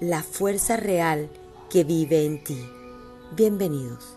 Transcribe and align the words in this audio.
la 0.00 0.22
fuerza 0.22 0.78
real 0.78 1.28
que 1.68 1.84
vive 1.84 2.24
en 2.24 2.42
ti. 2.42 2.58
Bienvenidos. 3.36 4.16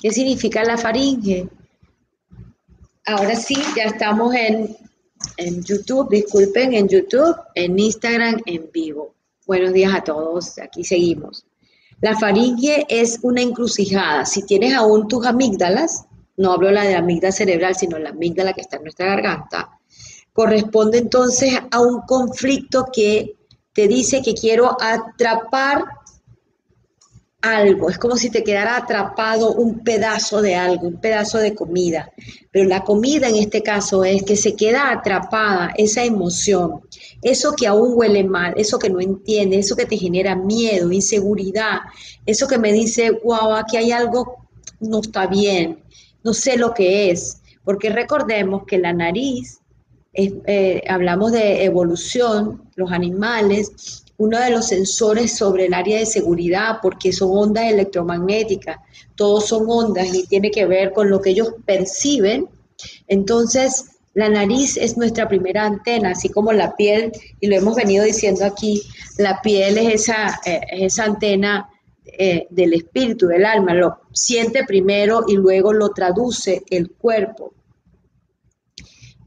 ¿Qué 0.00 0.10
significa 0.12 0.62
la 0.62 0.78
faringe? 0.78 1.48
Ahora 3.06 3.34
sí, 3.34 3.56
ya 3.76 3.84
estamos 3.84 4.32
en, 4.34 4.76
en 5.36 5.62
YouTube, 5.64 6.10
disculpen, 6.10 6.74
en 6.74 6.88
YouTube, 6.88 7.36
en 7.56 7.76
Instagram, 7.76 8.40
en 8.46 8.70
vivo. 8.72 9.14
Buenos 9.44 9.72
días 9.72 9.92
a 9.92 10.04
todos, 10.04 10.58
aquí 10.60 10.84
seguimos. 10.84 11.44
La 12.00 12.16
faringe 12.16 12.86
es 12.88 13.18
una 13.22 13.42
encrucijada. 13.42 14.24
Si 14.26 14.46
tienes 14.46 14.74
aún 14.74 15.08
tus 15.08 15.26
amígdalas, 15.26 16.04
no 16.36 16.52
hablo 16.52 16.70
la 16.70 16.84
de 16.84 16.92
la 16.92 16.98
amígdala 16.98 17.32
cerebral, 17.32 17.74
sino 17.74 17.98
la 17.98 18.10
amígdala 18.10 18.52
que 18.52 18.60
está 18.60 18.76
en 18.76 18.84
nuestra 18.84 19.06
garganta, 19.06 19.80
corresponde 20.32 20.98
entonces 20.98 21.54
a 21.70 21.80
un 21.80 22.02
conflicto 22.02 22.86
que 22.92 23.36
te 23.72 23.88
dice 23.88 24.22
que 24.22 24.34
quiero 24.34 24.76
atrapar 24.80 25.84
algo, 27.42 27.90
es 27.90 27.98
como 27.98 28.16
si 28.16 28.30
te 28.30 28.44
quedara 28.44 28.76
atrapado 28.76 29.52
un 29.52 29.80
pedazo 29.80 30.40
de 30.40 30.54
algo, 30.54 30.86
un 30.86 31.00
pedazo 31.00 31.38
de 31.38 31.54
comida. 31.54 32.10
Pero 32.52 32.68
la 32.68 32.84
comida 32.84 33.28
en 33.28 33.36
este 33.36 33.62
caso 33.62 34.04
es 34.04 34.22
que 34.22 34.36
se 34.36 34.54
queda 34.54 34.92
atrapada 34.92 35.72
esa 35.76 36.04
emoción, 36.04 36.82
eso 37.20 37.52
que 37.52 37.66
aún 37.66 37.92
huele 37.94 38.22
mal, 38.22 38.54
eso 38.56 38.78
que 38.78 38.90
no 38.90 39.00
entiende, 39.00 39.58
eso 39.58 39.74
que 39.74 39.86
te 39.86 39.98
genera 39.98 40.36
miedo, 40.36 40.92
inseguridad, 40.92 41.80
eso 42.24 42.46
que 42.46 42.58
me 42.58 42.72
dice, 42.72 43.10
wow, 43.24 43.54
aquí 43.54 43.76
hay 43.76 43.90
algo, 43.90 44.48
no 44.78 45.00
está 45.00 45.26
bien, 45.26 45.82
no 46.22 46.32
sé 46.32 46.56
lo 46.56 46.72
que 46.72 47.10
es. 47.10 47.38
Porque 47.64 47.90
recordemos 47.90 48.64
que 48.66 48.78
la 48.78 48.92
nariz, 48.92 49.61
eh, 50.14 50.82
hablamos 50.88 51.32
de 51.32 51.64
evolución, 51.64 52.62
los 52.76 52.92
animales 52.92 54.02
uno 54.22 54.38
de 54.38 54.50
los 54.50 54.68
sensores 54.68 55.36
sobre 55.36 55.66
el 55.66 55.74
área 55.74 55.98
de 55.98 56.06
seguridad, 56.06 56.78
porque 56.80 57.12
son 57.12 57.30
ondas 57.32 57.64
electromagnéticas, 57.64 58.76
todos 59.16 59.48
son 59.48 59.64
ondas 59.68 60.14
y 60.14 60.28
tiene 60.28 60.52
que 60.52 60.64
ver 60.64 60.92
con 60.92 61.10
lo 61.10 61.20
que 61.20 61.30
ellos 61.30 61.54
perciben. 61.66 62.46
Entonces, 63.08 63.86
la 64.14 64.28
nariz 64.28 64.76
es 64.76 64.96
nuestra 64.96 65.28
primera 65.28 65.64
antena, 65.64 66.10
así 66.10 66.28
como 66.28 66.52
la 66.52 66.76
piel, 66.76 67.10
y 67.40 67.48
lo 67.48 67.56
hemos 67.56 67.74
venido 67.74 68.04
diciendo 68.04 68.44
aquí, 68.44 68.82
la 69.18 69.40
piel 69.42 69.76
es 69.76 70.02
esa, 70.02 70.40
eh, 70.44 70.60
esa 70.70 71.04
antena 71.04 71.68
eh, 72.04 72.46
del 72.48 72.74
espíritu, 72.74 73.26
del 73.26 73.44
alma, 73.44 73.74
lo 73.74 74.02
siente 74.12 74.64
primero 74.64 75.24
y 75.26 75.34
luego 75.34 75.72
lo 75.72 75.88
traduce 75.88 76.62
el 76.70 76.92
cuerpo. 76.92 77.54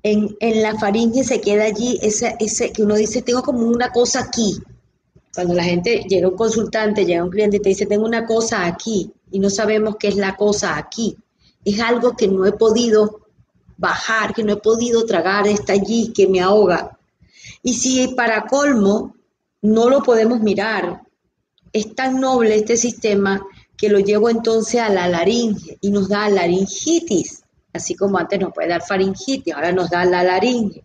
En, 0.08 0.38
la 0.62 0.78
faringe 0.78 1.24
se 1.24 1.42
queda 1.42 1.64
allí 1.64 1.98
ese, 2.00 2.36
ese 2.40 2.72
que 2.72 2.84
uno 2.84 2.94
dice, 2.94 3.24
tengo 3.24 3.42
como 3.42 3.66
una 3.66 3.92
cosa 3.92 4.20
aquí, 4.20 4.62
cuando 5.34 5.56
la 5.56 5.64
gente 5.64 6.06
llega 6.08 6.28
un 6.28 6.36
consultante, 6.36 7.06
llega 7.06 7.24
un 7.24 7.32
cliente 7.32 7.58
y 7.58 7.60
te 7.60 7.70
dice, 7.70 7.88
tengo 7.88 8.06
una 8.06 8.24
cosa 8.28 8.68
aquí 8.68 9.12
y 9.32 9.40
no 9.40 9.50
sabemos 9.50 9.96
qué 10.00 10.10
es 10.10 10.16
la 10.16 10.36
cosa 10.36 10.78
aquí. 10.78 11.18
Es 11.66 11.80
algo 11.80 12.16
que 12.16 12.28
no 12.28 12.46
he 12.46 12.52
podido 12.52 13.22
bajar, 13.78 14.36
que 14.36 14.44
no 14.44 14.54
he 14.54 14.58
podido 14.58 15.08
tragar, 15.08 15.48
está 15.48 15.74
allí, 15.74 16.14
que 16.14 16.28
me 16.28 16.40
ahoga. 16.40 17.00
Y 17.64 17.74
si 17.74 18.08
para 18.10 18.46
colmo 18.46 19.16
no 19.64 19.90
lo 19.90 20.04
podemos 20.04 20.40
mirar, 20.40 21.02
es 21.74 21.96
tan 21.96 22.22
noble 22.22 22.56
este 22.56 22.78
sistema 22.78 23.44
que 23.76 23.90
lo 23.90 23.98
llevo 23.98 24.30
entonces 24.30 24.80
a 24.82 24.90
la 24.90 25.10
laringe 25.10 25.80
y 25.82 25.90
nos 25.90 26.10
da 26.10 26.30
laringitis, 26.30 27.42
así 27.76 27.96
como 27.96 28.18
antes 28.18 28.40
nos 28.40 28.54
puede 28.54 28.70
dar 28.70 28.82
faringitis, 28.82 29.54
ahora 29.54 29.72
nos 29.72 29.90
da 29.90 30.06
la 30.06 30.24
laringe. 30.24 30.84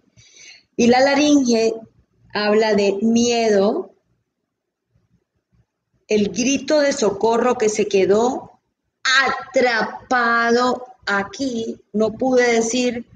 Y 0.77 0.87
la 0.87 1.01
laringe 1.01 1.75
habla 2.35 2.75
de 2.75 2.99
miedo, 3.03 3.95
el 6.09 6.29
grito 6.31 6.81
de 6.81 6.93
socorro 6.93 7.57
que 7.57 7.69
se 7.69 7.87
quedó 7.87 8.61
atrapado 9.25 10.85
aquí. 11.07 11.81
No 11.93 12.13
pude 12.13 12.55
decir 12.55 13.07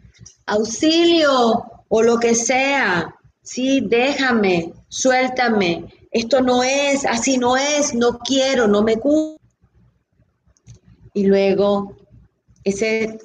auxilio 0.46 1.64
o 1.88 2.02
lo 2.02 2.18
que 2.18 2.34
sea. 2.34 3.14
Sí, 3.42 3.80
déjame, 3.80 4.72
suéltame. 4.88 5.86
Esto 6.10 6.40
no 6.40 6.62
es, 6.62 7.04
así 7.04 7.38
no 7.38 7.56
es, 7.56 7.94
no 7.94 8.18
quiero, 8.18 8.68
no 8.68 8.82
me 8.82 8.94
gusta. 8.94 9.42
Y 11.12 11.26
luego 11.26 11.96
ese 12.64 13.18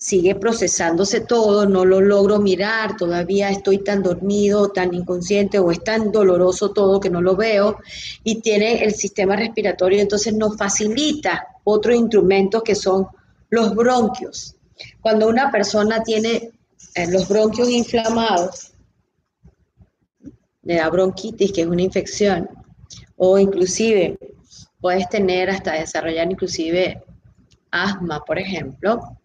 sigue 0.00 0.36
procesándose 0.36 1.22
todo, 1.22 1.68
no 1.68 1.84
lo 1.84 2.00
logro 2.00 2.38
mirar, 2.38 2.96
todavía 2.96 3.50
estoy 3.50 3.78
tan 3.78 4.00
dormido, 4.00 4.70
tan 4.70 4.94
inconsciente 4.94 5.58
o 5.58 5.72
es 5.72 5.82
tan 5.82 6.12
doloroso 6.12 6.70
todo 6.70 7.00
que 7.00 7.10
no 7.10 7.20
lo 7.20 7.34
veo 7.34 7.78
y 8.22 8.40
tiene 8.40 8.84
el 8.84 8.94
sistema 8.94 9.34
respiratorio, 9.34 10.00
entonces 10.00 10.34
nos 10.34 10.56
facilita 10.56 11.48
otros 11.64 11.96
instrumentos 11.96 12.62
que 12.62 12.76
son 12.76 13.08
los 13.50 13.74
bronquios. 13.74 14.54
Cuando 15.00 15.28
una 15.28 15.50
persona 15.50 16.00
tiene 16.04 16.52
eh, 16.94 17.10
los 17.10 17.28
bronquios 17.28 17.68
inflamados, 17.68 18.70
le 20.62 20.76
da 20.76 20.88
bronquitis, 20.90 21.50
que 21.50 21.62
es 21.62 21.66
una 21.66 21.82
infección, 21.82 22.48
o 23.16 23.36
inclusive 23.36 24.16
puedes 24.80 25.08
tener 25.08 25.50
hasta 25.50 25.72
desarrollar 25.72 26.30
inclusive 26.30 27.02
asma, 27.72 28.24
por 28.24 28.38
ejemplo, 28.38 29.17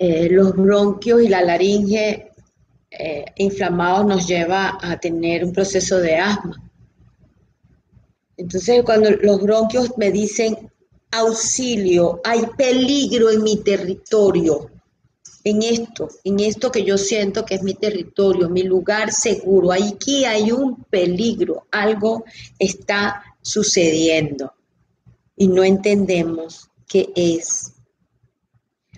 eh, 0.00 0.28
los 0.30 0.54
bronquios 0.54 1.20
y 1.22 1.28
la 1.28 1.42
laringe 1.42 2.30
eh, 2.88 3.24
inflamados 3.36 4.06
nos 4.06 4.28
lleva 4.28 4.78
a 4.80 4.98
tener 4.98 5.44
un 5.44 5.52
proceso 5.52 5.98
de 5.98 6.16
asma. 6.16 6.70
Entonces, 8.36 8.84
cuando 8.84 9.10
los 9.10 9.42
bronquios 9.42 9.98
me 9.98 10.12
dicen 10.12 10.70
auxilio, 11.10 12.20
hay 12.22 12.42
peligro 12.56 13.28
en 13.30 13.42
mi 13.42 13.56
territorio, 13.56 14.70
en 15.42 15.62
esto, 15.62 16.08
en 16.22 16.38
esto 16.38 16.70
que 16.70 16.84
yo 16.84 16.96
siento 16.96 17.44
que 17.44 17.56
es 17.56 17.64
mi 17.64 17.74
territorio, 17.74 18.48
mi 18.48 18.62
lugar 18.62 19.10
seguro, 19.10 19.72
aquí 19.72 20.24
hay 20.24 20.52
un 20.52 20.84
peligro, 20.84 21.66
algo 21.72 22.24
está 22.56 23.24
sucediendo 23.42 24.52
y 25.36 25.48
no 25.48 25.64
entendemos 25.64 26.70
qué 26.86 27.10
es. 27.16 27.72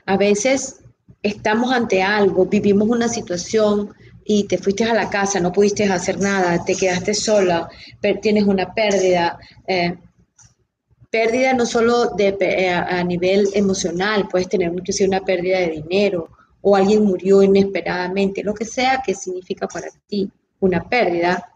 A 0.04 0.16
veces 0.16 0.79
estamos 1.22 1.72
ante 1.72 2.02
algo, 2.02 2.46
vivimos 2.46 2.88
una 2.88 3.08
situación 3.08 3.94
y 4.24 4.44
te 4.44 4.58
fuiste 4.58 4.84
a 4.84 4.94
la 4.94 5.10
casa, 5.10 5.40
no 5.40 5.52
pudiste 5.52 5.84
hacer 5.84 6.18
nada, 6.20 6.64
te 6.64 6.74
quedaste 6.74 7.14
sola, 7.14 7.68
tienes 8.22 8.44
una 8.44 8.72
pérdida. 8.72 9.38
Eh, 9.66 9.96
pérdida 11.10 11.52
no 11.52 11.66
solo 11.66 12.10
de, 12.16 12.36
eh, 12.40 12.70
a 12.70 13.02
nivel 13.02 13.48
emocional, 13.54 14.28
puedes 14.30 14.48
tener 14.48 14.72
inclusive 14.72 15.08
una 15.08 15.24
pérdida 15.24 15.58
de 15.58 15.82
dinero 15.82 16.28
o 16.62 16.76
alguien 16.76 17.04
murió 17.04 17.42
inesperadamente, 17.42 18.44
lo 18.44 18.54
que 18.54 18.64
sea 18.64 19.02
que 19.04 19.14
significa 19.14 19.66
para 19.66 19.88
ti 20.06 20.30
una 20.60 20.88
pérdida, 20.88 21.52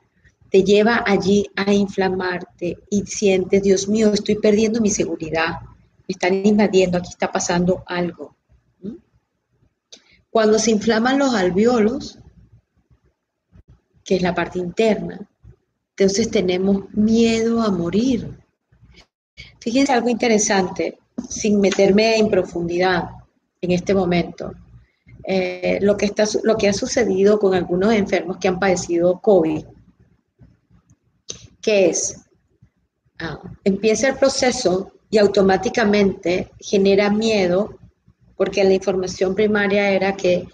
te 0.50 0.62
lleva 0.62 1.02
allí 1.06 1.46
a 1.56 1.72
inflamarte 1.72 2.78
y 2.90 3.02
sientes, 3.02 3.62
Dios 3.62 3.88
mío, 3.88 4.12
estoy 4.12 4.36
perdiendo 4.36 4.80
mi 4.80 4.90
seguridad, 4.90 5.60
me 5.62 6.12
están 6.12 6.46
invadiendo, 6.46 6.98
aquí 6.98 7.10
está 7.10 7.30
pasando 7.30 7.82
algo. 7.86 8.34
Cuando 10.34 10.58
se 10.58 10.72
inflaman 10.72 11.20
los 11.20 11.32
alveolos, 11.32 12.18
que 14.04 14.16
es 14.16 14.22
la 14.22 14.34
parte 14.34 14.58
interna, 14.58 15.30
entonces 15.90 16.28
tenemos 16.28 16.92
miedo 16.92 17.62
a 17.62 17.70
morir. 17.70 18.36
Fíjense 19.60 19.92
algo 19.92 20.08
interesante, 20.08 20.98
sin 21.28 21.60
meterme 21.60 22.16
en 22.16 22.30
profundidad 22.30 23.10
en 23.60 23.70
este 23.70 23.94
momento. 23.94 24.52
Eh, 25.22 25.78
lo, 25.80 25.96
que 25.96 26.06
está, 26.06 26.24
lo 26.42 26.56
que 26.56 26.68
ha 26.68 26.72
sucedido 26.72 27.38
con 27.38 27.54
algunos 27.54 27.94
enfermos 27.94 28.38
que 28.38 28.48
han 28.48 28.58
padecido 28.58 29.20
COVID, 29.20 29.64
que 31.62 31.90
es, 31.90 32.24
ah, 33.20 33.40
empieza 33.62 34.08
el 34.08 34.16
proceso 34.16 34.90
y 35.10 35.18
automáticamente 35.18 36.50
genera 36.58 37.08
miedo 37.08 37.78
porque 38.36 38.64
la 38.64 38.74
información 38.74 39.34
primaria 39.34 39.90
era 39.90 40.16
que 40.16 40.46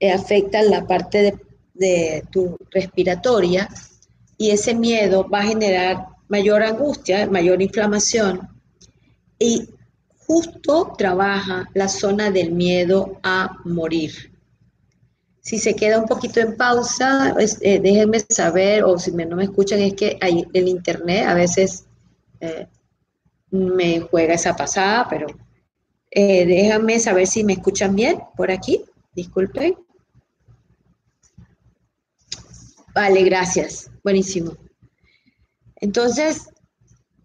eh, 0.00 0.12
afecta 0.12 0.62
la 0.62 0.86
parte 0.86 1.38
de, 1.74 2.22
tu 2.30 2.56
respiratoria 2.70 3.68
y 4.36 4.50
ese 4.50 4.74
miedo 4.74 5.28
va 5.28 5.40
a 5.40 5.46
generar 5.46 6.06
mayor 6.28 6.62
angustia, 6.62 7.26
mayor 7.26 7.60
inflamación 7.60 8.48
y 9.38 9.68
justo 10.26 10.94
trabaja 10.96 11.68
la 11.74 11.88
zona 11.88 12.30
del 12.30 12.52
miedo 12.52 13.18
a 13.22 13.58
morir. 13.64 14.32
Si 15.40 15.58
se 15.58 15.74
queda 15.74 15.98
un 15.98 16.06
poquito 16.06 16.40
en 16.40 16.56
pausa, 16.56 17.34
eh, 17.60 17.80
déjenme 17.80 18.20
saber, 18.28 18.84
o 18.84 18.98
si 18.98 19.10
no 19.10 19.36
me 19.36 19.44
escuchan, 19.44 19.80
es 19.80 19.94
que 19.94 20.18
hay, 20.20 20.44
el 20.52 20.68
internet 20.68 21.26
a 21.26 21.34
veces 21.34 21.84
eh, 22.40 22.68
me 23.50 24.00
juega 24.00 24.34
esa 24.34 24.54
pasada, 24.54 25.06
pero 25.10 25.26
eh, 26.14 26.44
déjenme 26.44 26.98
saber 26.98 27.26
si 27.26 27.42
me 27.42 27.54
escuchan 27.54 27.96
bien 27.96 28.20
por 28.36 28.50
aquí. 28.50 28.84
Disculpen. 29.14 29.76
Vale, 32.94 33.22
gracias. 33.24 33.90
Buenísimo. 34.04 34.56
Entonces, 35.76 36.50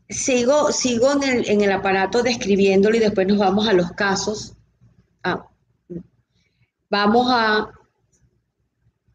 sigo, 0.07 0.71
sigo 0.71 1.11
en, 1.11 1.23
el, 1.23 1.49
en 1.49 1.61
el 1.61 1.71
aparato 1.71 2.23
describiéndolo 2.23 2.95
y 2.95 2.99
después 2.99 3.27
nos 3.27 3.39
vamos 3.39 3.67
a 3.67 3.73
los 3.73 3.91
casos. 3.91 4.53
Ah, 5.21 5.45
vamos 6.89 7.27
a 7.29 7.69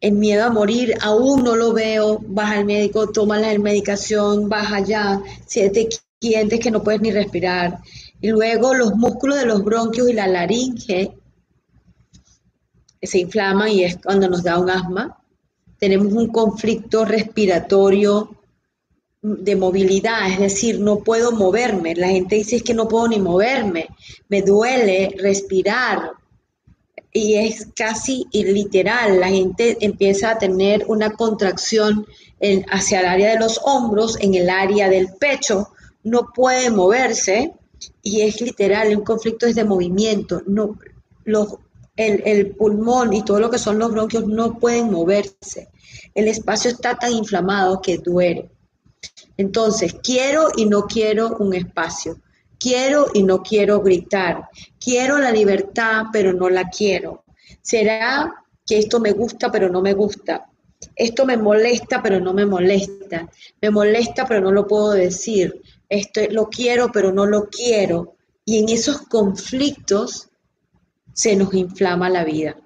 el 0.00 0.12
miedo 0.12 0.44
a 0.44 0.50
morir, 0.50 0.94
aún 1.00 1.44
no 1.44 1.54
lo 1.54 1.72
veo, 1.72 2.18
vas 2.26 2.50
al 2.50 2.64
médico, 2.64 3.10
toma 3.10 3.38
la 3.38 3.56
medicación, 3.58 4.48
vas 4.48 4.72
allá, 4.72 5.22
siete 5.46 5.88
clientes 6.20 6.58
que 6.58 6.72
no 6.72 6.82
puedes 6.82 7.00
ni 7.00 7.12
respirar. 7.12 7.78
Y 8.22 8.28
luego 8.28 8.72
los 8.72 8.94
músculos 8.94 9.38
de 9.38 9.46
los 9.46 9.62
bronquios 9.62 10.08
y 10.08 10.12
la 10.14 10.26
laringe 10.26 11.12
se 13.02 13.18
inflaman 13.18 13.68
y 13.68 13.84
es 13.84 13.98
cuando 14.02 14.28
nos 14.28 14.42
da 14.44 14.58
un 14.58 14.70
asma. 14.70 15.18
Tenemos 15.78 16.12
un 16.12 16.28
conflicto 16.28 17.04
respiratorio 17.04 18.38
de 19.20 19.56
movilidad, 19.56 20.30
es 20.30 20.38
decir, 20.38 20.78
no 20.78 21.00
puedo 21.00 21.32
moverme. 21.32 21.96
La 21.96 22.08
gente 22.08 22.36
dice 22.36 22.56
es 22.56 22.62
que 22.62 22.74
no 22.74 22.86
puedo 22.86 23.08
ni 23.08 23.18
moverme, 23.18 23.88
me 24.28 24.42
duele 24.42 25.14
respirar, 25.18 26.12
y 27.12 27.34
es 27.34 27.66
casi 27.76 28.26
literal, 28.32 29.20
la 29.20 29.28
gente 29.28 29.76
empieza 29.80 30.30
a 30.30 30.38
tener 30.38 30.84
una 30.88 31.10
contracción 31.10 32.06
hacia 32.70 33.00
el 33.00 33.06
área 33.06 33.32
de 33.32 33.40
los 33.40 33.60
hombros, 33.64 34.16
en 34.20 34.34
el 34.34 34.48
área 34.48 34.88
del 34.88 35.12
pecho, 35.20 35.68
no 36.04 36.30
puede 36.34 36.70
moverse 36.70 37.52
y 38.02 38.22
es 38.22 38.40
literal, 38.40 38.96
un 38.96 39.04
conflicto 39.04 39.46
es 39.46 39.54
de 39.54 39.64
movimiento, 39.64 40.42
no, 40.46 40.78
los, 41.24 41.56
el, 41.96 42.22
el 42.24 42.54
pulmón 42.56 43.12
y 43.12 43.24
todo 43.24 43.40
lo 43.40 43.50
que 43.50 43.58
son 43.58 43.78
los 43.78 43.90
bronquios 43.90 44.26
no 44.26 44.58
pueden 44.58 44.90
moverse, 44.90 45.68
el 46.14 46.28
espacio 46.28 46.70
está 46.70 46.96
tan 46.96 47.12
inflamado 47.12 47.80
que 47.80 47.98
duele. 47.98 48.50
Entonces, 49.36 49.96
quiero 50.02 50.48
y 50.56 50.66
no 50.66 50.86
quiero 50.86 51.36
un 51.38 51.54
espacio. 51.54 52.20
Quiero 52.58 53.06
y 53.12 53.22
no 53.22 53.42
quiero 53.42 53.80
gritar. 53.80 54.48
Quiero 54.78 55.18
la 55.18 55.32
libertad, 55.32 56.04
pero 56.12 56.32
no 56.32 56.48
la 56.48 56.68
quiero. 56.68 57.24
¿Será 57.60 58.32
que 58.66 58.78
esto 58.78 59.00
me 59.00 59.12
gusta, 59.12 59.50
pero 59.50 59.68
no 59.68 59.82
me 59.82 59.94
gusta? 59.94 60.48
Esto 60.94 61.24
me 61.26 61.36
molesta, 61.36 62.02
pero 62.02 62.20
no 62.20 62.32
me 62.32 62.46
molesta. 62.46 63.28
Me 63.60 63.70
molesta, 63.70 64.26
pero 64.26 64.40
no 64.40 64.52
lo 64.52 64.66
puedo 64.66 64.92
decir. 64.92 65.60
Esto 65.92 66.20
lo 66.30 66.48
quiero, 66.48 66.90
pero 66.92 67.12
no 67.12 67.26
lo 67.26 67.48
quiero. 67.48 68.16
Y 68.44 68.58
en 68.58 68.68
esos 68.68 69.02
conflictos 69.02 70.28
se 71.12 71.36
nos 71.36 71.52
inflama 71.54 72.08
la 72.08 72.24
vida. 72.24 72.56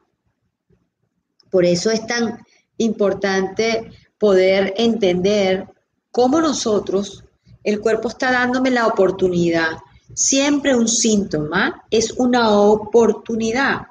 Por 1.50 1.64
eso 1.64 1.90
es 1.90 2.06
tan 2.06 2.38
importante 2.78 3.90
poder 4.18 4.74
entender 4.76 5.66
cómo 6.10 6.40
nosotros, 6.40 7.24
el 7.64 7.80
cuerpo 7.80 8.08
está 8.08 8.30
dándome 8.30 8.70
la 8.70 8.86
oportunidad 8.86 9.78
Siempre 10.14 10.74
un 10.74 10.88
síntoma 10.88 11.84
es 11.90 12.12
una 12.12 12.50
oportunidad, 12.50 13.82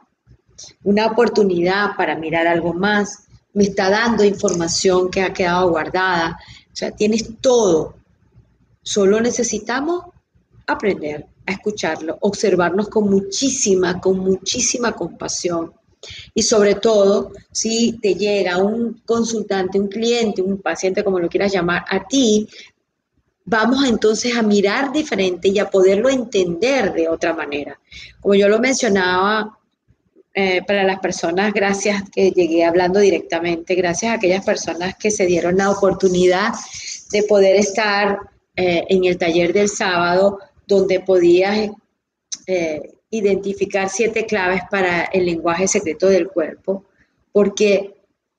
una 0.83 1.07
oportunidad 1.07 1.95
para 1.97 2.15
mirar 2.15 2.47
algo 2.47 2.73
más. 2.73 3.27
Me 3.53 3.65
está 3.65 3.89
dando 3.89 4.23
información 4.23 5.09
que 5.09 5.21
ha 5.21 5.33
quedado 5.33 5.69
guardada. 5.69 6.39
O 6.71 6.75
sea, 6.75 6.91
tienes 6.91 7.39
todo. 7.41 7.95
Solo 8.85 9.19
necesitamos 9.19 10.03
aprender 10.67 11.25
a 11.47 11.51
escucharlo, 11.51 12.19
observarnos 12.21 12.87
con 12.87 13.09
muchísima, 13.09 13.99
con 13.99 14.19
muchísima 14.19 14.91
compasión. 14.91 15.73
Y 16.35 16.43
sobre 16.43 16.75
todo, 16.75 17.31
si 17.51 17.97
te 17.99 18.13
llega 18.13 18.59
un 18.59 19.01
consultante, 19.03 19.79
un 19.79 19.87
cliente, 19.87 20.43
un 20.43 20.61
paciente, 20.61 21.03
como 21.03 21.19
lo 21.19 21.27
quieras 21.27 21.51
llamar, 21.51 21.83
a 21.89 22.07
ti 22.07 22.47
vamos 23.43 23.83
entonces 23.85 24.37
a 24.37 24.43
mirar 24.43 24.91
diferente 24.91 25.47
y 25.47 25.57
a 25.57 25.67
poderlo 25.67 26.07
entender 26.07 26.93
de 26.93 27.09
otra 27.09 27.33
manera. 27.33 27.79
Como 28.21 28.35
yo 28.35 28.47
lo 28.47 28.59
mencionaba, 28.59 29.57
eh, 30.31 30.61
para 30.67 30.83
las 30.83 30.99
personas, 30.99 31.51
gracias 31.53 32.03
que 32.13 32.29
llegué 32.29 32.65
hablando 32.65 32.99
directamente, 32.99 33.73
gracias 33.73 34.11
a 34.11 34.15
aquellas 34.15 34.45
personas 34.45 34.95
que 34.95 35.09
se 35.09 35.25
dieron 35.25 35.57
la 35.57 35.71
oportunidad 35.71 36.53
de 37.09 37.23
poder 37.23 37.55
estar 37.55 38.19
eh, 38.55 38.85
en 38.89 39.05
el 39.05 39.17
taller 39.17 39.53
del 39.53 39.69
sábado, 39.69 40.39
donde 40.67 40.99
podías 40.99 41.69
eh, 42.47 42.93
identificar 43.09 43.89
siete 43.89 44.25
claves 44.25 44.61
para 44.69 45.03
el 45.05 45.25
lenguaje 45.25 45.67
secreto 45.67 46.07
del 46.07 46.27
cuerpo, 46.27 46.85
porque 47.31 47.95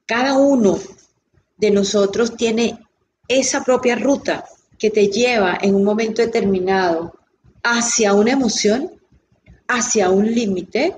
cada 0.06 0.38
uno 0.38 0.78
de 1.56 1.70
nosotros 1.70 2.36
tiene 2.36 2.78
esa 3.28 3.64
propia 3.64 3.96
ruta 3.96 4.44
que 4.78 4.90
te 4.90 5.08
lleva 5.08 5.58
en 5.60 5.74
un 5.74 5.84
momento 5.84 6.22
determinado 6.22 7.14
hacia 7.62 8.14
una 8.14 8.32
emoción, 8.32 8.92
hacia 9.68 10.10
un 10.10 10.32
límite 10.32 10.94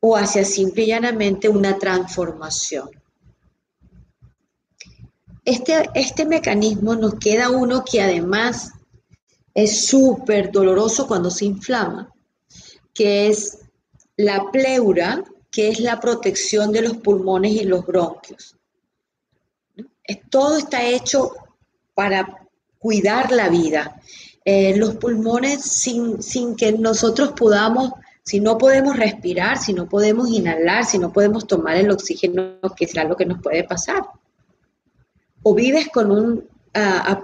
o 0.00 0.16
hacia 0.16 0.44
simple 0.44 0.84
y 0.84 0.86
llanamente 0.86 1.48
una 1.48 1.78
transformación. 1.78 2.90
Este, 5.48 5.88
este 5.94 6.26
mecanismo 6.26 6.94
nos 6.94 7.14
queda 7.14 7.48
uno 7.48 7.82
que 7.82 8.02
además 8.02 8.70
es 9.54 9.86
súper 9.86 10.52
doloroso 10.52 11.06
cuando 11.06 11.30
se 11.30 11.46
inflama, 11.46 12.12
que 12.92 13.28
es 13.28 13.60
la 14.18 14.50
pleura, 14.52 15.24
que 15.50 15.70
es 15.70 15.80
la 15.80 16.00
protección 16.00 16.70
de 16.70 16.82
los 16.82 16.98
pulmones 16.98 17.52
y 17.52 17.64
los 17.64 17.86
bronquios. 17.86 18.56
Todo 20.28 20.58
está 20.58 20.84
hecho 20.84 21.32
para 21.94 22.46
cuidar 22.78 23.32
la 23.32 23.48
vida. 23.48 24.02
Eh, 24.44 24.76
los 24.76 24.96
pulmones 24.96 25.62
sin, 25.62 26.22
sin 26.22 26.56
que 26.56 26.72
nosotros 26.72 27.32
podamos, 27.32 27.92
si 28.22 28.38
no 28.38 28.58
podemos 28.58 28.98
respirar, 28.98 29.56
si 29.56 29.72
no 29.72 29.88
podemos 29.88 30.28
inhalar, 30.28 30.84
si 30.84 30.98
no 30.98 31.10
podemos 31.10 31.46
tomar 31.46 31.78
el 31.78 31.90
oxígeno, 31.90 32.58
que 32.76 32.86
será 32.86 33.04
lo 33.04 33.16
que 33.16 33.24
nos 33.24 33.40
puede 33.40 33.64
pasar. 33.64 34.02
O 35.42 35.54
vives 35.54 35.88
con 35.88 36.10
un 36.10 36.44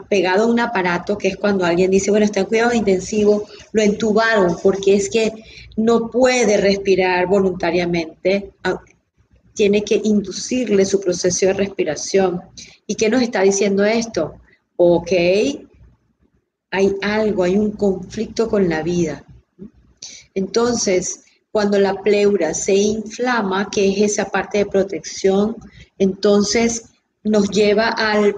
pegado 0.09 0.45
a 0.45 0.47
un 0.47 0.59
aparato, 0.59 1.17
que 1.17 1.29
es 1.29 1.37
cuando 1.37 1.65
alguien 1.65 1.91
dice, 1.91 2.11
bueno, 2.11 2.25
está 2.25 2.41
en 2.41 2.47
cuidado 2.47 2.73
intensivo, 2.73 3.47
lo 3.73 3.83
entubaron 3.83 4.57
porque 4.63 4.95
es 4.95 5.09
que 5.09 5.33
no 5.77 6.11
puede 6.11 6.57
respirar 6.57 7.27
voluntariamente, 7.27 8.53
tiene 9.53 9.83
que 9.85 10.01
inducirle 10.03 10.85
su 10.85 11.01
proceso 11.01 11.47
de 11.47 11.53
respiración. 11.53 12.41
¿Y 12.87 12.97
qué 12.97 13.09
nos 13.09 13.23
está 13.23 13.43
diciendo 13.43 13.85
esto? 13.85 14.41
ok, 14.77 15.13
hay 16.71 16.97
algo, 17.03 17.45
hay 17.45 17.57
un 17.57 17.73
conflicto 17.73 18.49
con 18.49 18.69
la 18.69 18.83
vida. 18.83 19.25
Entonces, 20.35 21.25
cuando 21.53 21.79
la 21.79 22.03
pleura 22.03 22.53
se 22.55 22.75
inflama, 22.75 23.71
que 23.71 23.89
es 23.89 24.13
esa 24.13 24.31
parte 24.31 24.59
de 24.59 24.67
protección, 24.67 25.57
entonces 25.99 26.87
nos 27.25 27.51
lleva 27.51 27.89
al, 27.89 28.35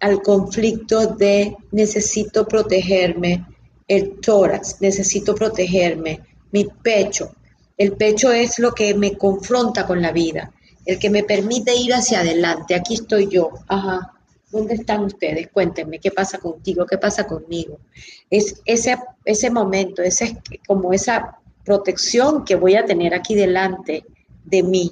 al 0.00 0.22
conflicto 0.22 1.06
de 1.06 1.56
necesito 1.72 2.46
protegerme, 2.46 3.46
el 3.86 4.20
tórax, 4.20 4.80
necesito 4.80 5.34
protegerme, 5.34 6.20
mi 6.52 6.66
pecho. 6.82 7.34
El 7.76 7.92
pecho 7.92 8.32
es 8.32 8.58
lo 8.58 8.72
que 8.72 8.94
me 8.94 9.16
confronta 9.16 9.86
con 9.86 10.02
la 10.02 10.12
vida, 10.12 10.52
el 10.84 10.98
que 10.98 11.10
me 11.10 11.24
permite 11.24 11.74
ir 11.74 11.94
hacia 11.94 12.20
adelante. 12.20 12.74
Aquí 12.74 12.94
estoy 12.94 13.28
yo, 13.28 13.50
ajá, 13.68 14.12
¿Dónde 14.50 14.74
están 14.74 15.04
ustedes? 15.04 15.48
Cuéntenme 15.48 15.98
qué 15.98 16.10
pasa 16.10 16.38
contigo, 16.38 16.86
qué 16.86 16.96
pasa 16.96 17.26
conmigo. 17.26 17.80
Es 18.30 18.62
ese, 18.64 18.96
ese 19.24 19.50
momento, 19.50 20.02
ese, 20.02 20.38
como 20.66 20.92
esa 20.92 21.38
protección 21.64 22.44
que 22.44 22.56
voy 22.56 22.74
a 22.74 22.86
tener 22.86 23.12
aquí 23.12 23.34
delante 23.34 24.04
de 24.44 24.62
mí 24.62 24.90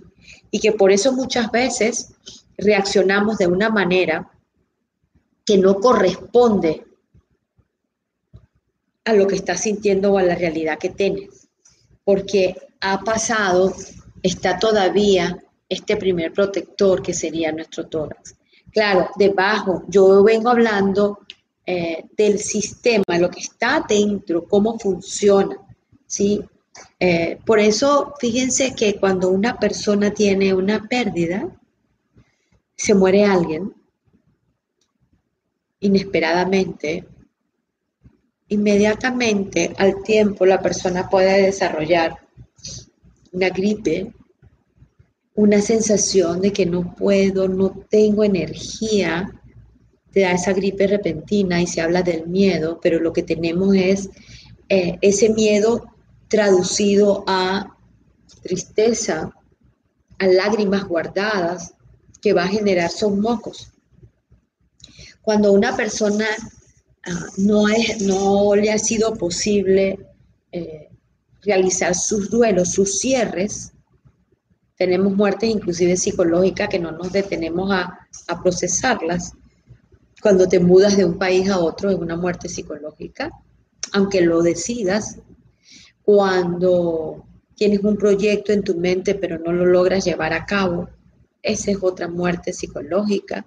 y 0.50 0.60
que 0.60 0.72
por 0.72 0.92
eso 0.92 1.12
muchas 1.12 1.50
veces 1.50 2.12
reaccionamos 2.58 3.38
de 3.38 3.46
una 3.46 3.68
manera 3.68 4.30
que 5.44 5.58
no 5.58 5.76
corresponde 5.76 6.84
a 9.04 9.12
lo 9.12 9.26
que 9.26 9.36
estás 9.36 9.60
sintiendo 9.60 10.12
o 10.12 10.18
a 10.18 10.22
la 10.22 10.34
realidad 10.34 10.78
que 10.78 10.90
tienes, 10.90 11.48
porque 12.04 12.56
ha 12.80 13.00
pasado, 13.00 13.72
está 14.22 14.58
todavía 14.58 15.38
este 15.68 15.96
primer 15.96 16.32
protector 16.32 17.02
que 17.02 17.14
sería 17.14 17.52
nuestro 17.52 17.86
tórax. 17.86 18.34
Claro, 18.72 19.10
debajo, 19.16 19.84
yo 19.88 20.22
vengo 20.24 20.50
hablando 20.50 21.20
eh, 21.64 22.04
del 22.16 22.38
sistema, 22.38 23.18
lo 23.18 23.30
que 23.30 23.40
está 23.40 23.84
dentro, 23.88 24.46
cómo 24.46 24.78
funciona, 24.78 25.56
¿sí? 26.06 26.42
Eh, 26.98 27.38
por 27.44 27.58
eso, 27.58 28.14
fíjense 28.20 28.74
que 28.74 28.98
cuando 28.98 29.30
una 29.30 29.58
persona 29.58 30.12
tiene 30.12 30.52
una 30.52 30.86
pérdida, 30.88 31.48
se 32.76 32.94
muere 32.94 33.24
alguien, 33.24 33.72
inesperadamente, 35.80 37.06
inmediatamente 38.48 39.74
al 39.78 40.02
tiempo 40.02 40.46
la 40.46 40.60
persona 40.60 41.08
puede 41.08 41.42
desarrollar 41.42 42.16
una 43.32 43.48
gripe, 43.50 44.12
una 45.34 45.60
sensación 45.60 46.40
de 46.40 46.52
que 46.52 46.66
no 46.66 46.94
puedo, 46.94 47.48
no 47.48 47.70
tengo 47.90 48.24
energía, 48.24 49.30
te 50.10 50.20
da 50.20 50.32
esa 50.32 50.52
gripe 50.52 50.86
repentina 50.86 51.60
y 51.60 51.66
se 51.66 51.82
habla 51.82 52.02
del 52.02 52.26
miedo, 52.26 52.80
pero 52.82 52.98
lo 53.00 53.12
que 53.12 53.22
tenemos 53.22 53.74
es 53.74 54.08
eh, 54.68 54.96
ese 55.02 55.28
miedo 55.30 55.92
traducido 56.28 57.22
a 57.26 57.76
tristeza, 58.42 59.32
a 60.18 60.26
lágrimas 60.26 60.84
guardadas, 60.84 61.74
que 62.26 62.32
va 62.32 62.42
a 62.42 62.48
generar 62.48 62.90
son 62.90 63.20
mocos. 63.20 63.70
Cuando 65.22 65.52
una 65.52 65.76
persona 65.76 66.26
ah, 67.04 67.26
no, 67.36 67.68
es, 67.68 68.02
no 68.02 68.56
le 68.56 68.72
ha 68.72 68.78
sido 68.80 69.14
posible 69.14 69.96
eh, 70.50 70.88
realizar 71.42 71.94
sus 71.94 72.28
duelos, 72.28 72.72
sus 72.72 72.98
cierres, 72.98 73.72
tenemos 74.74 75.14
muertes 75.14 75.48
inclusive 75.50 75.96
psicológicas 75.96 76.68
que 76.68 76.80
no 76.80 76.90
nos 76.90 77.12
detenemos 77.12 77.70
a, 77.70 77.96
a 78.26 78.42
procesarlas. 78.42 79.30
Cuando 80.20 80.48
te 80.48 80.58
mudas 80.58 80.96
de 80.96 81.04
un 81.04 81.18
país 81.18 81.48
a 81.48 81.60
otro 81.60 81.90
es 81.90 81.96
una 81.96 82.16
muerte 82.16 82.48
psicológica, 82.48 83.30
aunque 83.92 84.20
lo 84.20 84.42
decidas. 84.42 85.18
Cuando 86.02 87.24
tienes 87.54 87.84
un 87.84 87.96
proyecto 87.96 88.52
en 88.52 88.64
tu 88.64 88.74
mente 88.74 89.14
pero 89.14 89.38
no 89.38 89.52
lo 89.52 89.64
logras 89.64 90.04
llevar 90.04 90.32
a 90.32 90.44
cabo, 90.44 90.88
esa 91.46 91.70
es 91.70 91.78
otra 91.80 92.08
muerte 92.08 92.52
psicológica. 92.52 93.46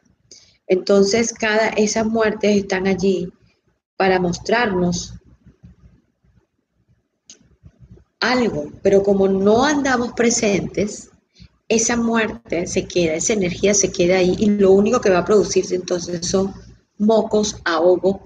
Entonces, 0.67 1.33
cada, 1.33 1.69
esas 1.69 2.05
muertes 2.05 2.57
están 2.57 2.87
allí 2.87 3.31
para 3.97 4.19
mostrarnos 4.19 5.13
algo, 8.19 8.71
pero 8.81 9.03
como 9.03 9.27
no 9.27 9.65
andamos 9.65 10.13
presentes, 10.13 11.09
esa 11.67 11.95
muerte 11.95 12.65
se 12.65 12.85
queda, 12.85 13.13
esa 13.13 13.33
energía 13.33 13.73
se 13.73 13.91
queda 13.91 14.17
ahí 14.17 14.35
y 14.39 14.49
lo 14.49 14.71
único 14.71 14.99
que 15.01 15.09
va 15.09 15.19
a 15.19 15.25
producirse 15.25 15.75
entonces 15.75 16.25
son 16.25 16.53
mocos, 16.97 17.57
ahogo, 17.65 18.23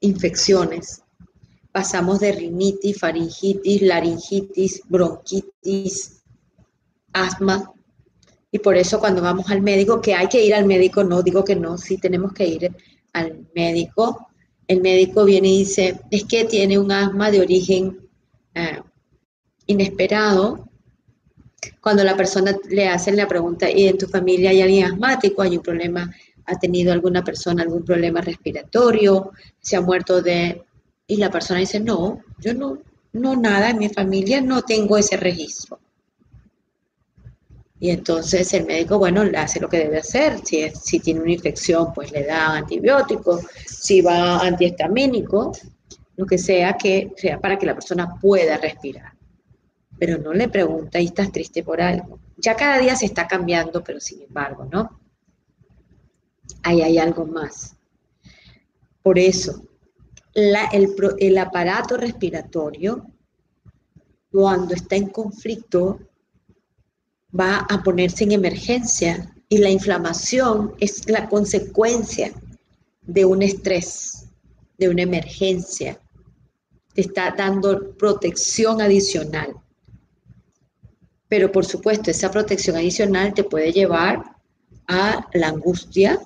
infecciones. 0.00 1.02
Pasamos 1.72 2.20
de 2.20 2.32
rinitis, 2.32 2.98
faringitis, 2.98 3.82
laringitis, 3.82 4.82
bronquitis, 4.88 6.22
asma, 7.12 7.72
y 8.50 8.58
por 8.60 8.76
eso 8.76 8.98
cuando 8.98 9.20
vamos 9.20 9.50
al 9.50 9.60
médico, 9.60 10.00
que 10.00 10.14
hay 10.14 10.26
que 10.28 10.42
ir 10.44 10.54
al 10.54 10.64
médico, 10.64 11.04
no 11.04 11.22
digo 11.22 11.44
que 11.44 11.54
no, 11.54 11.76
sí 11.76 11.98
tenemos 11.98 12.32
que 12.32 12.46
ir 12.46 12.74
al 13.12 13.46
médico. 13.54 14.28
El 14.66 14.80
médico 14.80 15.24
viene 15.24 15.48
y 15.48 15.58
dice, 15.58 16.00
es 16.10 16.24
que 16.24 16.44
tiene 16.44 16.78
un 16.78 16.90
asma 16.90 17.30
de 17.30 17.40
origen 17.40 18.08
eh, 18.54 18.80
inesperado. 19.66 20.66
Cuando 21.80 22.04
la 22.04 22.16
persona 22.16 22.56
le 22.70 22.88
hacen 22.88 23.16
la 23.16 23.28
pregunta, 23.28 23.70
¿y 23.70 23.86
en 23.86 23.98
tu 23.98 24.06
familia 24.06 24.50
hay 24.50 24.62
alguien 24.62 24.84
asmático? 24.86 25.42
¿Hay 25.42 25.56
un 25.56 25.62
problema? 25.62 26.10
¿Ha 26.46 26.58
tenido 26.58 26.92
alguna 26.92 27.22
persona 27.22 27.62
algún 27.62 27.84
problema 27.84 28.20
respiratorio? 28.20 29.32
¿Se 29.60 29.76
ha 29.76 29.80
muerto 29.80 30.22
de...? 30.22 30.64
Y 31.06 31.16
la 31.16 31.30
persona 31.30 31.60
dice, 31.60 31.80
no, 31.80 32.20
yo 32.38 32.52
no, 32.52 32.78
no 33.12 33.36
nada, 33.36 33.70
en 33.70 33.78
mi 33.78 33.88
familia 33.88 34.40
no 34.40 34.62
tengo 34.62 34.96
ese 34.96 35.16
registro. 35.16 35.80
Y 37.80 37.90
entonces 37.90 38.52
el 38.54 38.66
médico, 38.66 38.98
bueno, 38.98 39.22
le 39.24 39.38
hace 39.38 39.60
lo 39.60 39.68
que 39.68 39.78
debe 39.78 39.98
hacer. 39.98 40.44
Si, 40.44 40.68
si 40.70 40.98
tiene 40.98 41.20
una 41.20 41.32
infección, 41.32 41.92
pues 41.94 42.10
le 42.10 42.24
da 42.24 42.56
antibiótico. 42.56 43.40
Si 43.66 44.00
va 44.00 44.40
antihistamínico, 44.40 45.52
lo 46.16 46.26
que 46.26 46.38
sea 46.38 46.76
que 46.76 47.12
sea 47.16 47.40
para 47.40 47.56
que 47.56 47.66
la 47.66 47.74
persona 47.74 48.16
pueda 48.20 48.58
respirar. 48.58 49.12
Pero 49.98 50.18
no 50.18 50.32
le 50.32 50.48
pregunta, 50.48 51.00
¿y 51.00 51.06
estás 51.06 51.30
triste 51.30 51.62
por 51.62 51.80
algo? 51.80 52.18
Ya 52.36 52.56
cada 52.56 52.78
día 52.78 52.96
se 52.96 53.06
está 53.06 53.28
cambiando, 53.28 53.82
pero 53.84 54.00
sin 54.00 54.22
embargo, 54.22 54.68
¿no? 54.70 55.00
Ahí 56.64 56.82
hay 56.82 56.98
algo 56.98 57.24
más. 57.24 57.76
Por 59.02 59.18
eso, 59.18 59.62
el, 60.34 60.94
el 61.18 61.38
aparato 61.38 61.96
respiratorio, 61.96 63.06
cuando 64.30 64.74
está 64.74 64.96
en 64.96 65.08
conflicto, 65.08 66.00
va 67.38 67.66
a 67.68 67.82
ponerse 67.82 68.24
en 68.24 68.32
emergencia 68.32 69.34
y 69.48 69.58
la 69.58 69.70
inflamación 69.70 70.74
es 70.78 71.08
la 71.08 71.28
consecuencia 71.28 72.32
de 73.02 73.24
un 73.24 73.42
estrés, 73.42 74.26
de 74.76 74.88
una 74.88 75.02
emergencia. 75.02 75.98
Te 76.94 77.00
está 77.02 77.34
dando 77.36 77.96
protección 77.96 78.80
adicional. 78.80 79.54
Pero 81.28 81.50
por 81.52 81.64
supuesto, 81.64 82.10
esa 82.10 82.30
protección 82.30 82.76
adicional 82.76 83.34
te 83.34 83.44
puede 83.44 83.72
llevar 83.72 84.22
a 84.86 85.26
la 85.34 85.48
angustia, 85.48 86.20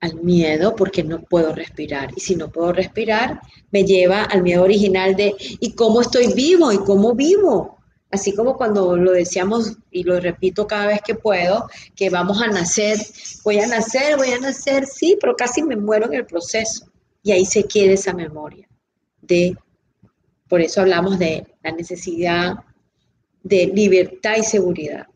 al 0.00 0.14
miedo, 0.22 0.76
porque 0.76 1.02
no 1.02 1.22
puedo 1.22 1.54
respirar. 1.54 2.10
Y 2.16 2.20
si 2.20 2.36
no 2.36 2.50
puedo 2.50 2.72
respirar, 2.72 3.40
me 3.70 3.84
lleva 3.84 4.22
al 4.24 4.42
miedo 4.42 4.62
original 4.62 5.14
de 5.14 5.34
¿y 5.38 5.74
cómo 5.74 6.00
estoy 6.00 6.32
vivo? 6.32 6.72
¿Y 6.72 6.78
cómo 6.78 7.14
vivo? 7.14 7.79
Así 8.10 8.34
como 8.34 8.56
cuando 8.56 8.96
lo 8.96 9.12
decíamos, 9.12 9.76
y 9.90 10.02
lo 10.02 10.18
repito 10.18 10.66
cada 10.66 10.86
vez 10.86 11.00
que 11.06 11.14
puedo, 11.14 11.68
que 11.94 12.10
vamos 12.10 12.42
a 12.42 12.48
nacer, 12.48 12.98
voy 13.44 13.60
a 13.60 13.68
nacer, 13.68 14.16
voy 14.16 14.30
a 14.32 14.38
nacer, 14.38 14.86
sí, 14.86 15.16
pero 15.20 15.36
casi 15.36 15.62
me 15.62 15.76
muero 15.76 16.06
en 16.06 16.14
el 16.14 16.26
proceso. 16.26 16.86
Y 17.22 17.30
ahí 17.32 17.44
se 17.44 17.64
queda 17.64 17.92
esa 17.92 18.12
memoria 18.12 18.68
de, 19.20 19.56
por 20.48 20.60
eso 20.60 20.80
hablamos 20.80 21.18
de 21.18 21.46
la 21.62 21.70
necesidad 21.70 22.54
de 23.42 23.66
libertad 23.66 24.36
y 24.38 24.42
seguridad. 24.42 25.06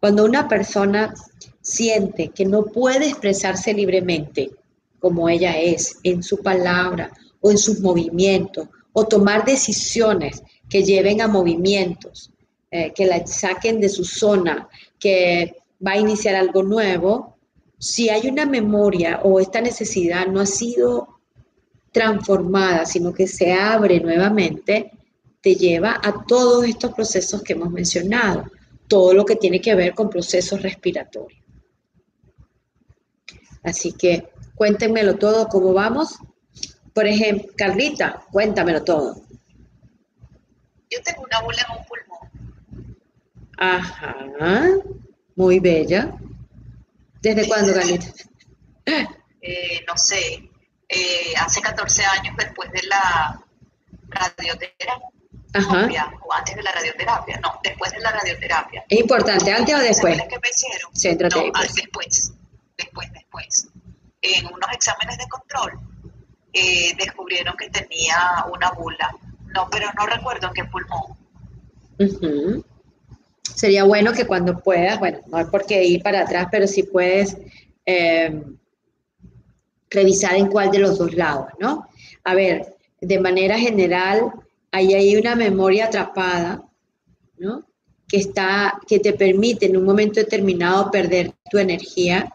Cuando 0.00 0.24
una 0.24 0.48
persona 0.48 1.12
siente 1.60 2.28
que 2.28 2.46
no 2.46 2.64
puede 2.64 3.08
expresarse 3.08 3.74
libremente 3.74 4.50
como 5.00 5.28
ella 5.28 5.58
es, 5.58 5.98
en 6.02 6.22
su 6.22 6.38
palabra 6.38 7.12
o 7.40 7.50
en 7.50 7.58
sus 7.58 7.80
movimientos, 7.80 8.68
o 8.92 9.06
tomar 9.06 9.44
decisiones 9.44 10.42
que 10.68 10.82
lleven 10.82 11.20
a 11.20 11.28
movimientos 11.28 12.32
eh, 12.70 12.92
que 12.94 13.06
la 13.06 13.26
saquen 13.26 13.80
de 13.80 13.88
su 13.88 14.04
zona, 14.04 14.68
que 14.98 15.56
va 15.84 15.92
a 15.92 15.98
iniciar 15.98 16.34
algo 16.34 16.62
nuevo, 16.62 17.38
si 17.78 18.10
hay 18.10 18.28
una 18.28 18.44
memoria 18.44 19.20
o 19.22 19.40
esta 19.40 19.60
necesidad 19.60 20.26
no 20.26 20.40
ha 20.40 20.46
sido 20.46 21.20
transformada, 21.92 22.84
sino 22.84 23.12
que 23.12 23.26
se 23.26 23.52
abre 23.52 24.00
nuevamente, 24.00 24.90
te 25.40 25.54
lleva 25.54 26.00
a 26.02 26.24
todos 26.26 26.64
estos 26.64 26.92
procesos 26.92 27.42
que 27.42 27.52
hemos 27.52 27.70
mencionado, 27.70 28.50
todo 28.88 29.14
lo 29.14 29.24
que 29.24 29.36
tiene 29.36 29.60
que 29.60 29.74
ver 29.74 29.94
con 29.94 30.10
procesos 30.10 30.62
respiratorios. 30.62 31.40
Así 33.62 33.92
que 33.92 34.28
cuéntenmelo 34.54 35.16
todo, 35.16 35.48
¿cómo 35.48 35.72
vamos? 35.72 36.18
Por 36.92 37.06
ejemplo, 37.06 37.52
Carlita, 37.56 38.24
cuéntamelo 38.32 38.82
todo. 38.82 39.22
Yo 40.90 40.98
tengo 41.04 41.22
una 41.22 41.40
bola 41.42 41.66
en 41.68 41.78
un 41.78 41.84
pulmón 41.84 42.07
Ajá, 43.58 44.68
muy 45.34 45.58
bella. 45.58 46.14
¿Desde 47.20 47.46
cuándo, 47.48 47.74
Galita? 47.74 48.06
Eh, 49.40 49.84
no 49.86 49.96
sé, 49.96 50.48
eh, 50.88 51.34
hace 51.38 51.60
14 51.60 52.04
años 52.04 52.36
después 52.36 52.70
de 52.70 52.82
la 52.84 53.40
radioterapia. 54.08 55.10
O 56.22 56.32
antes 56.32 56.54
de 56.54 56.62
la 56.62 56.72
radioterapia, 56.72 57.40
no, 57.40 57.58
después 57.62 57.92
de 57.92 58.00
la 58.00 58.12
radioterapia. 58.12 58.84
Es 58.88 59.00
importante, 59.00 59.52
¿antes 59.52 59.74
o 59.74 59.78
después? 59.78 60.22
que 60.22 60.38
me 60.38 60.48
hicieron? 60.48 60.90
no, 61.34 61.52
pues. 61.52 61.74
después, 61.74 62.32
después, 62.76 63.12
después. 63.12 63.68
En 64.22 64.46
unos 64.46 64.70
exámenes 64.72 65.18
de 65.18 65.28
control 65.28 65.80
eh, 66.52 66.94
descubrieron 66.96 67.56
que 67.56 67.70
tenía 67.70 68.44
una 68.52 68.70
bula. 68.70 69.14
No, 69.46 69.68
pero 69.70 69.88
no 69.96 70.06
recuerdo 70.06 70.48
en 70.48 70.52
qué 70.52 70.64
pulmón 70.64 71.16
sería 73.54 73.84
bueno 73.84 74.12
que 74.12 74.26
cuando 74.26 74.58
puedas, 74.58 74.98
bueno, 74.98 75.18
no 75.26 75.38
hay 75.38 75.44
por 75.46 75.66
qué 75.66 75.84
ir 75.84 76.02
para 76.02 76.22
atrás, 76.22 76.48
pero 76.50 76.66
si 76.66 76.82
puedes 76.82 77.36
eh, 77.86 78.42
revisar 79.90 80.36
en 80.36 80.48
cuál 80.48 80.70
de 80.70 80.78
los 80.78 80.98
dos 80.98 81.14
lados, 81.14 81.46
¿no? 81.58 81.88
A 82.24 82.34
ver, 82.34 82.76
de 83.00 83.20
manera 83.20 83.58
general, 83.58 84.32
ahí 84.70 84.94
hay 84.94 85.16
una 85.16 85.34
memoria 85.34 85.86
atrapada, 85.86 86.62
¿no? 87.38 87.68
que, 88.08 88.16
está, 88.16 88.80
que 88.86 88.98
te 88.98 89.12
permite 89.12 89.66
en 89.66 89.76
un 89.76 89.84
momento 89.84 90.18
determinado 90.18 90.90
perder 90.90 91.32
tu 91.50 91.58
energía, 91.58 92.32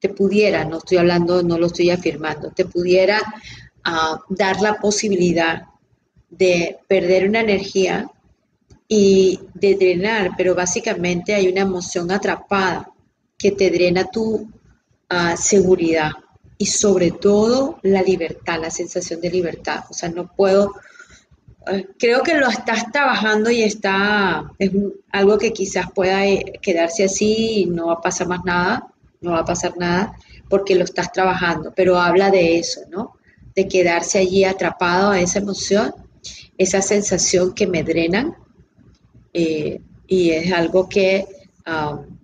te 0.00 0.08
pudiera, 0.08 0.64
no 0.64 0.78
estoy 0.78 0.98
hablando, 0.98 1.42
no 1.42 1.56
lo 1.56 1.66
estoy 1.66 1.90
afirmando, 1.90 2.50
te 2.50 2.64
pudiera 2.64 3.22
ah, 3.84 4.20
dar 4.28 4.60
la 4.60 4.74
posibilidad 4.74 5.62
de 6.28 6.78
perder 6.88 7.28
una 7.28 7.40
energía 7.40 8.10
y 8.88 9.40
de 9.54 9.74
drenar, 9.74 10.32
pero 10.36 10.54
básicamente 10.54 11.34
hay 11.34 11.48
una 11.48 11.62
emoción 11.62 12.10
atrapada 12.10 12.90
que 13.36 13.50
te 13.52 13.70
drena 13.70 14.04
tu 14.04 14.48
ah, 15.08 15.36
seguridad 15.36 16.12
y 16.58 16.66
sobre 16.66 17.10
todo 17.10 17.78
la 17.82 18.02
libertad, 18.02 18.60
la 18.60 18.70
sensación 18.70 19.20
de 19.20 19.30
libertad. 19.30 19.84
O 19.90 19.94
sea, 19.94 20.08
no 20.08 20.32
puedo, 20.32 20.74
eh, 21.66 21.86
creo 21.98 22.22
que 22.22 22.34
lo 22.34 22.48
estás 22.48 22.90
trabajando 22.92 23.50
y 23.50 23.62
está, 23.62 24.52
es 24.58 24.70
algo 25.12 25.36
que 25.36 25.52
quizás 25.52 25.86
pueda 25.92 26.26
eh, 26.26 26.58
quedarse 26.62 27.04
así 27.04 27.62
y 27.62 27.66
no 27.66 27.88
va 27.88 27.94
a 27.94 28.00
pasar 28.00 28.28
más 28.28 28.44
nada, 28.44 28.86
no 29.20 29.32
va 29.32 29.40
a 29.40 29.44
pasar 29.44 29.76
nada 29.76 30.16
porque 30.48 30.76
lo 30.76 30.84
estás 30.84 31.12
trabajando, 31.12 31.72
pero 31.74 31.98
habla 31.98 32.30
de 32.30 32.58
eso, 32.58 32.82
¿no? 32.88 33.16
De 33.54 33.66
quedarse 33.66 34.18
allí 34.18 34.44
atrapado 34.44 35.10
a 35.10 35.20
esa 35.20 35.40
emoción, 35.40 35.92
esa 36.56 36.80
sensación 36.80 37.52
que 37.52 37.66
me 37.66 37.82
drenan 37.82 38.36
eh, 39.38 39.82
y 40.06 40.30
es 40.30 40.50
algo 40.50 40.88
que 40.88 41.26
um, 41.66 42.18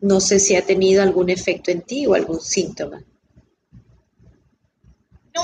no 0.00 0.18
sé 0.18 0.40
si 0.40 0.56
ha 0.56 0.66
tenido 0.66 1.04
algún 1.04 1.30
efecto 1.30 1.70
en 1.70 1.82
ti 1.82 2.04
o 2.04 2.14
algún 2.14 2.40
síntoma. 2.40 3.00
No, 5.34 5.42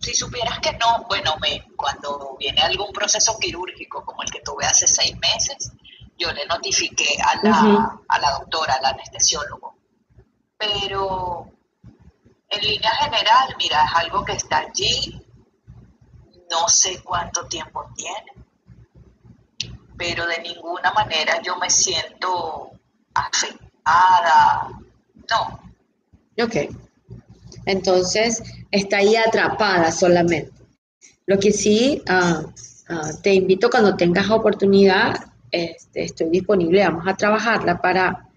si 0.00 0.12
supieras 0.14 0.58
que 0.58 0.72
no, 0.72 1.04
bueno, 1.06 1.36
me, 1.40 1.64
cuando 1.76 2.36
viene 2.40 2.60
algún 2.60 2.92
proceso 2.92 3.38
quirúrgico 3.38 4.04
como 4.04 4.24
el 4.24 4.32
que 4.32 4.40
tuve 4.40 4.66
hace 4.66 4.88
seis 4.88 5.14
meses, 5.18 5.70
yo 6.18 6.32
le 6.32 6.44
notifiqué 6.46 7.16
a 7.22 7.36
la, 7.46 8.00
a 8.08 8.18
la 8.18 8.30
doctora, 8.32 8.74
al 8.74 8.84
anestesiólogo. 8.84 9.76
Pero 10.58 11.52
en 12.48 12.60
línea 12.62 12.90
general, 12.96 13.54
mira, 13.58 13.84
es 13.84 13.92
algo 13.94 14.24
que 14.24 14.32
está 14.32 14.58
allí, 14.58 15.24
no 16.50 16.68
sé 16.68 17.00
cuánto 17.04 17.46
tiempo 17.46 17.88
tiene, 17.94 18.41
pero 20.02 20.26
de 20.26 20.40
ninguna 20.42 20.90
manera 20.92 21.40
yo 21.42 21.56
me 21.58 21.70
siento 21.70 22.72
afectada. 23.14 24.68
No. 25.30 26.44
Ok. 26.44 26.56
Entonces, 27.66 28.42
está 28.72 28.96
ahí 28.96 29.14
atrapada 29.14 29.92
solamente. 29.92 30.50
Lo 31.26 31.38
que 31.38 31.52
sí, 31.52 32.02
ah, 32.08 32.42
ah, 32.88 33.10
te 33.22 33.34
invito 33.34 33.70
cuando 33.70 33.96
tengas 33.96 34.28
oportunidad, 34.28 35.14
este, 35.52 36.02
estoy 36.02 36.30
disponible, 36.30 36.82
vamos 36.82 37.06
a 37.06 37.16
trabajarla 37.16 37.80
para... 37.80 38.28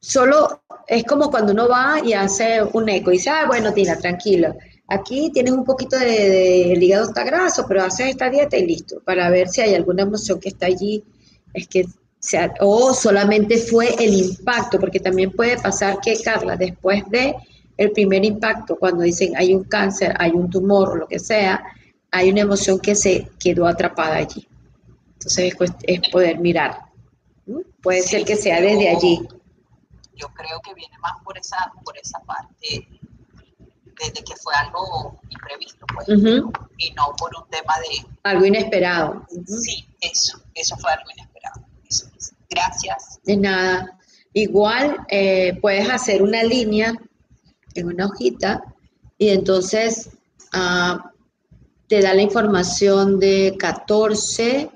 solo 0.00 0.62
es 0.86 1.04
como 1.04 1.30
cuando 1.30 1.52
uno 1.52 1.68
va 1.68 2.00
y 2.02 2.14
hace 2.14 2.62
un 2.62 2.88
eco 2.88 3.10
y 3.10 3.18
dice, 3.18 3.28
ah, 3.28 3.44
bueno, 3.46 3.74
Tina, 3.74 3.98
tranquilo 3.98 4.54
Aquí 4.86 5.30
tienes 5.32 5.52
un 5.52 5.64
poquito 5.64 5.98
de, 5.98 6.72
el 6.72 6.82
hígado 6.82 7.04
está 7.04 7.24
graso, 7.24 7.64
pero 7.66 7.82
haces 7.82 8.08
esta 8.08 8.28
dieta 8.28 8.56
y 8.56 8.66
listo, 8.66 9.00
para 9.04 9.30
ver 9.30 9.48
si 9.48 9.62
hay 9.62 9.74
alguna 9.74 10.02
emoción 10.02 10.38
que 10.38 10.50
está 10.50 10.66
allí, 10.66 11.02
es 11.54 11.66
que 11.68 11.86
sea, 12.18 12.52
o 12.60 12.92
solamente 12.92 13.56
fue 13.58 13.94
el 13.98 14.14
impacto, 14.14 14.78
porque 14.78 15.00
también 15.00 15.30
puede 15.30 15.58
pasar 15.58 16.00
que, 16.00 16.20
Carla, 16.22 16.56
después 16.56 17.02
de 17.08 17.34
el 17.76 17.92
primer 17.92 18.24
impacto, 18.24 18.76
cuando 18.76 19.02
dicen 19.02 19.36
hay 19.36 19.54
un 19.54 19.64
cáncer, 19.64 20.14
hay 20.18 20.30
un 20.30 20.50
tumor 20.50 20.90
o 20.90 20.96
lo 20.96 21.08
que 21.08 21.18
sea, 21.18 21.62
hay 22.10 22.30
una 22.30 22.42
emoción 22.42 22.78
que 22.78 22.94
se 22.94 23.28
quedó 23.38 23.66
atrapada 23.66 24.16
allí. 24.16 24.46
Entonces 25.14 25.54
es, 25.82 26.00
poder 26.10 26.38
mirar. 26.38 26.78
Puede 27.82 28.02
ser 28.02 28.24
que 28.24 28.36
sea 28.36 28.60
desde 28.60 28.90
allí. 28.90 29.20
Yo 30.14 30.28
creo 30.28 30.60
que 30.62 30.74
viene 30.74 30.96
más 31.00 31.14
por 31.24 31.36
esa, 31.36 31.56
por 31.84 31.98
esa 31.98 32.20
parte 32.20 32.86
de, 33.94 34.24
que 34.24 34.36
fue 34.36 34.52
algo 34.54 35.18
imprevisto, 35.28 35.86
pues, 35.94 36.08
y 36.78 36.90
no 36.92 37.14
por 37.16 37.30
un 37.36 37.48
tema 37.50 37.74
de... 37.78 38.06
Algo 38.22 38.44
inesperado. 38.44 39.26
Sí, 39.46 39.86
eso, 40.00 40.40
eso 40.54 40.76
fue 40.76 40.92
algo 40.92 41.10
inesperado. 41.16 41.62
Gracias. 42.50 43.20
De 43.24 43.36
nada. 43.36 43.98
Igual 44.32 45.04
eh, 45.08 45.58
puedes 45.60 45.88
hacer 45.88 46.22
una 46.22 46.42
línea 46.42 46.94
en 47.74 47.86
una 47.86 48.06
hojita 48.06 48.62
y 49.18 49.28
entonces 49.28 50.10
ah, 50.52 51.10
te 51.88 52.00
da 52.00 52.14
la 52.14 52.22
información 52.22 53.18
de 53.20 53.56
14, 53.58 54.70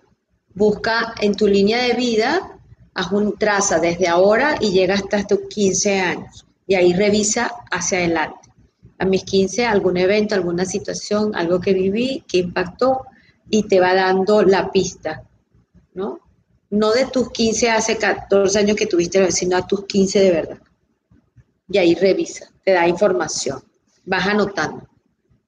busca 0.54 1.14
en 1.20 1.34
tu 1.34 1.46
línea 1.46 1.82
de 1.82 1.94
vida, 1.94 2.58
haz 2.94 3.12
un 3.12 3.36
traza 3.36 3.78
desde 3.78 4.08
ahora 4.08 4.56
y 4.60 4.70
llega 4.70 4.94
hasta 4.94 5.26
tus 5.26 5.40
15 5.48 6.00
años 6.00 6.46
y 6.66 6.74
ahí 6.74 6.92
revisa 6.92 7.52
hacia 7.70 7.98
adelante 7.98 8.47
a 8.98 9.04
mis 9.04 9.24
15 9.24 9.66
algún 9.66 9.96
evento, 9.96 10.34
alguna 10.34 10.64
situación, 10.64 11.34
algo 11.34 11.60
que 11.60 11.72
viví, 11.72 12.24
que 12.26 12.38
impactó 12.38 13.06
y 13.48 13.62
te 13.64 13.80
va 13.80 13.94
dando 13.94 14.42
la 14.42 14.70
pista, 14.70 15.22
¿no? 15.94 16.20
No 16.70 16.92
de 16.92 17.06
tus 17.06 17.30
15 17.30 17.70
hace 17.70 17.96
14 17.96 18.58
años 18.58 18.76
que 18.76 18.86
tuviste, 18.86 19.30
sino 19.32 19.56
a 19.56 19.66
tus 19.66 19.86
15 19.86 20.20
de 20.20 20.30
verdad. 20.30 20.58
Y 21.70 21.78
ahí 21.78 21.94
revisa, 21.94 22.50
te 22.62 22.72
da 22.72 22.86
información, 22.86 23.62
vas 24.04 24.26
anotando. 24.26 24.86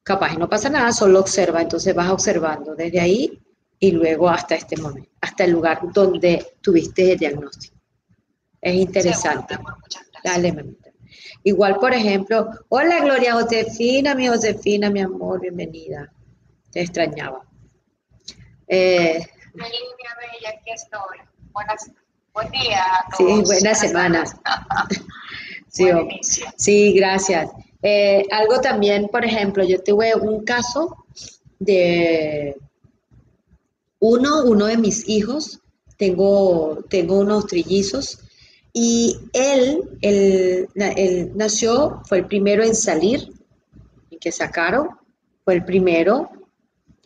Capaz 0.03 0.37
no 0.39 0.49
pasa 0.49 0.71
nada, 0.71 0.93
solo 0.93 1.21
observa, 1.21 1.61
entonces 1.61 1.95
vas 1.95 2.11
observando 2.11 2.75
desde 2.75 3.01
ahí 3.01 3.39
y 3.79 3.91
luego 3.93 4.29
hasta 4.29 4.55
este 4.55 4.77
momento, 4.77 5.11
hasta 5.21 5.45
el 5.45 5.53
lugar 5.53 5.81
donde 5.93 6.55
tuviste 6.61 7.13
el 7.13 7.19
diagnóstico. 7.19 7.77
Es 8.61 8.75
interesante. 8.75 9.57
Dale, 10.23 10.53
mamita. 10.53 10.90
Igual, 11.43 11.79
por 11.79 11.95
ejemplo, 11.95 12.51
hola 12.69 13.01
Gloria 13.01 13.33
Josefina, 13.33 14.15
mi 14.15 14.29
Josefina, 14.29 14.91
mi 14.91 15.01
amor, 15.01 15.41
bienvenida. 15.41 16.13
Te 16.71 16.83
extrañaba. 16.83 17.43
Eh, 18.69 19.27
bella, 19.55 20.51
aquí 20.51 20.71
estoy. 20.71 21.19
Buenas, 21.53 21.91
buen 22.35 22.51
día. 22.51 22.85
Sí, 23.17 23.25
buena 23.47 23.75
semana. 23.75 24.25
sí, 25.69 25.89
sí, 26.57 26.93
gracias. 26.93 27.51
Eh, 27.83 28.25
algo 28.31 28.61
también, 28.61 29.09
por 29.09 29.25
ejemplo, 29.25 29.65
yo 29.65 29.83
tuve 29.83 30.15
un 30.15 30.45
caso 30.45 31.05
de 31.59 32.57
uno, 33.99 34.45
uno 34.45 34.67
de 34.67 34.77
mis 34.77 35.09
hijos, 35.09 35.61
tengo, 35.97 36.85
tengo 36.89 37.19
unos 37.19 37.47
trillizos, 37.47 38.19
y 38.73 39.17
él, 39.33 39.99
él, 40.01 40.69
nació, 41.35 42.01
fue 42.05 42.19
el 42.19 42.27
primero 42.27 42.63
en 42.63 42.75
salir, 42.75 43.33
y 44.11 44.19
que 44.19 44.31
sacaron, 44.31 44.89
fue 45.45 45.55
el 45.55 45.65
primero, 45.65 46.31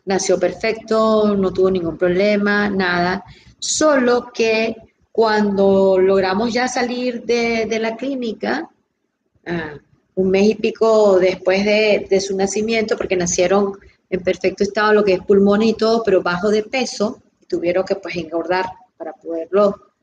nació 0.05 0.38
perfecto, 0.38 1.35
no 1.35 1.53
tuvo 1.53 1.70
ningún 1.70 1.96
problema, 1.96 2.68
nada, 2.68 3.24
solo 3.59 4.31
que 4.33 4.77
cuando 5.11 5.98
logramos 5.98 6.53
ya 6.53 6.68
salir 6.68 7.22
de, 7.24 7.79
la 7.81 7.96
clínica, 7.96 8.68
ah, 9.46 9.79
un 10.16 10.31
mes 10.31 10.50
y 10.50 10.55
pico 10.57 11.18
después 11.18 11.64
de, 11.64 12.07
de, 12.09 12.20
su 12.20 12.37
nacimiento, 12.37 12.96
porque 12.96 13.16
nacieron 13.16 13.72
en 14.11 14.22
perfecto 14.22 14.64
estado, 14.64 14.92
lo 14.92 15.05
que 15.05 15.14
es 15.14 15.20
pulmón 15.20 15.62
y 15.62 15.74
todo, 15.74 16.03
pero 16.05 16.22
bajo 16.22 16.50
de 16.50 16.62
peso, 16.62 17.22
tuvieron 17.48 17.85
que 17.85 17.96
pues 17.96 18.16
engordar 18.16 18.66
para 18.96 19.12
poderlo 19.12 19.93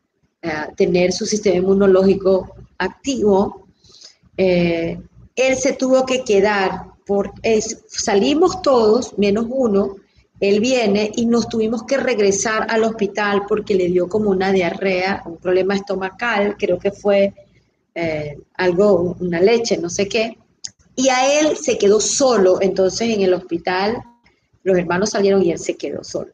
tener 0.75 1.13
su 1.13 1.25
sistema 1.25 1.57
inmunológico 1.57 2.55
activo, 2.77 3.67
eh, 4.37 4.99
él 5.35 5.55
se 5.55 5.73
tuvo 5.73 6.05
que 6.05 6.23
quedar, 6.23 6.87
por, 7.05 7.31
salimos 7.87 8.61
todos, 8.61 9.17
menos 9.17 9.45
uno, 9.49 9.95
él 10.39 10.59
viene 10.59 11.11
y 11.15 11.27
nos 11.27 11.47
tuvimos 11.47 11.83
que 11.83 11.97
regresar 11.97 12.65
al 12.69 12.83
hospital 12.83 13.43
porque 13.47 13.75
le 13.75 13.87
dio 13.87 14.09
como 14.09 14.31
una 14.31 14.51
diarrea, 14.51 15.21
un 15.25 15.37
problema 15.37 15.75
estomacal, 15.75 16.55
creo 16.57 16.79
que 16.79 16.91
fue 16.91 17.33
eh, 17.93 18.37
algo, 18.55 19.15
una 19.19 19.39
leche, 19.39 19.77
no 19.77 19.89
sé 19.89 20.07
qué, 20.07 20.37
y 20.95 21.09
a 21.09 21.39
él 21.39 21.57
se 21.57 21.77
quedó 21.77 21.99
solo, 21.99 22.59
entonces 22.61 23.09
en 23.09 23.21
el 23.21 23.33
hospital 23.33 24.01
los 24.63 24.77
hermanos 24.77 25.11
salieron 25.11 25.43
y 25.43 25.51
él 25.51 25.59
se 25.59 25.75
quedó 25.75 26.03
solo. 26.03 26.31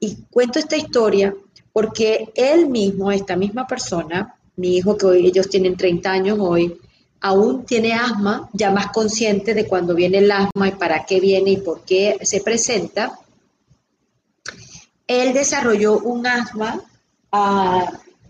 Y 0.00 0.16
cuento 0.30 0.58
esta 0.58 0.76
historia 0.76 1.34
porque 1.78 2.30
él 2.34 2.68
mismo, 2.68 3.12
esta 3.12 3.36
misma 3.36 3.64
persona, 3.64 4.34
mi 4.56 4.78
hijo 4.78 4.96
que 4.96 5.06
hoy 5.06 5.26
ellos 5.28 5.48
tienen 5.48 5.76
30 5.76 6.10
años 6.10 6.38
hoy, 6.40 6.76
aún 7.20 7.64
tiene 7.64 7.92
asma, 7.92 8.50
ya 8.52 8.72
más 8.72 8.88
consciente 8.88 9.54
de 9.54 9.68
cuando 9.68 9.94
viene 9.94 10.18
el 10.18 10.32
asma 10.32 10.66
y 10.66 10.72
para 10.72 11.06
qué 11.06 11.20
viene 11.20 11.52
y 11.52 11.56
por 11.58 11.84
qué 11.84 12.18
se 12.22 12.40
presenta, 12.40 13.16
él 15.06 15.32
desarrolló 15.32 16.00
un 16.00 16.26
asma 16.26 16.80
ah, 17.30 17.84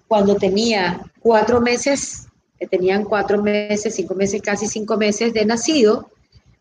cuando 0.06 0.34
tenía 0.34 1.00
cuatro 1.18 1.62
meses, 1.62 2.26
tenían 2.70 3.04
cuatro 3.04 3.42
meses, 3.42 3.94
cinco 3.94 4.14
meses, 4.14 4.42
casi 4.42 4.66
cinco 4.66 4.98
meses 4.98 5.32
de 5.32 5.46
nacido, 5.46 6.11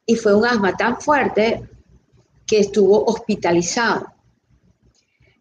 y 0.06 0.16
fue 0.16 0.34
un 0.34 0.46
asma 0.46 0.78
tan 0.78 1.02
fuerte 1.02 1.68
que 2.46 2.60
estuvo 2.60 3.04
hospitalizado. 3.04 4.08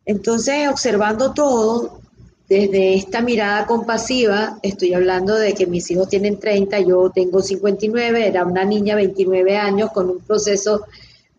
Entonces, 0.07 0.69
observando 0.69 1.35
todo, 1.35 2.01
desde 2.49 2.95
esta 2.95 3.21
mirada 3.21 3.67
compasiva, 3.67 4.59
estoy 4.63 4.95
hablando 4.95 5.35
de 5.35 5.53
que 5.53 5.67
mis 5.67 5.91
hijos 5.91 6.09
tienen 6.09 6.39
30, 6.39 6.81
yo 6.81 7.11
tengo 7.11 7.43
59, 7.43 8.27
era 8.27 8.45
una 8.45 8.65
niña 8.65 8.95
29 8.95 9.57
años 9.57 9.91
con 9.93 10.09
un 10.09 10.21
proceso 10.21 10.85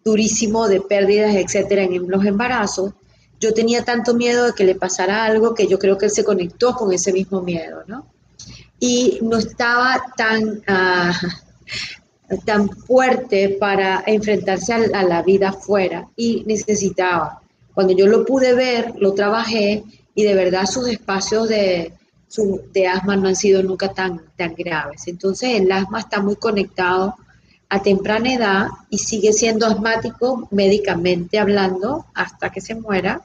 durísimo 0.03 0.67
de 0.67 0.81
pérdidas, 0.81 1.35
etcétera, 1.35 1.83
en 1.83 2.09
los 2.09 2.25
embarazos. 2.25 2.93
Yo 3.39 3.53
tenía 3.53 3.85
tanto 3.85 4.13
miedo 4.15 4.45
de 4.47 4.53
que 4.53 4.63
le 4.65 4.75
pasara 4.75 5.23
algo 5.23 5.53
que 5.53 5.67
yo 5.67 5.79
creo 5.79 5.97
que 5.97 6.05
él 6.05 6.11
se 6.11 6.23
conectó 6.23 6.73
con 6.73 6.91
ese 6.91 7.13
mismo 7.13 7.41
miedo, 7.41 7.83
¿no? 7.87 8.05
Y 8.79 9.19
no 9.21 9.37
estaba 9.37 10.01
tan, 10.15 10.61
ah, 10.67 11.13
tan 12.45 12.69
fuerte 12.69 13.57
para 13.59 14.03
enfrentarse 14.05 14.73
a, 14.73 15.03
la 15.03 15.21
vida 15.21 15.49
afuera 15.49 16.07
y 16.15 16.43
necesitaba. 16.45 17.41
Cuando 17.77 17.93
yo 17.93 18.07
lo 18.07 18.25
pude 18.25 18.55
ver, 18.55 18.95
lo 18.97 19.13
trabajé 19.13 19.83
y 20.15 20.23
de 20.23 20.33
verdad 20.33 20.65
sus 20.65 20.87
espacios 20.87 21.47
de, 21.47 21.93
de 22.73 22.87
asma 22.87 23.15
no 23.15 23.27
han 23.27 23.35
sido 23.35 23.61
nunca 23.61 23.93
tan, 23.93 24.19
tan 24.35 24.55
graves. 24.55 25.07
Entonces 25.07 25.61
el 25.61 25.71
asma 25.71 25.99
está 25.99 26.19
muy 26.19 26.37
conectado 26.37 27.13
a 27.69 27.83
temprana 27.83 28.33
edad 28.33 28.67
y 28.89 28.97
sigue 28.97 29.31
siendo 29.31 29.67
asmático 29.67 30.47
médicamente 30.49 31.37
hablando 31.37 32.07
hasta 32.15 32.49
que 32.49 32.61
se 32.61 32.73
muera 32.73 33.21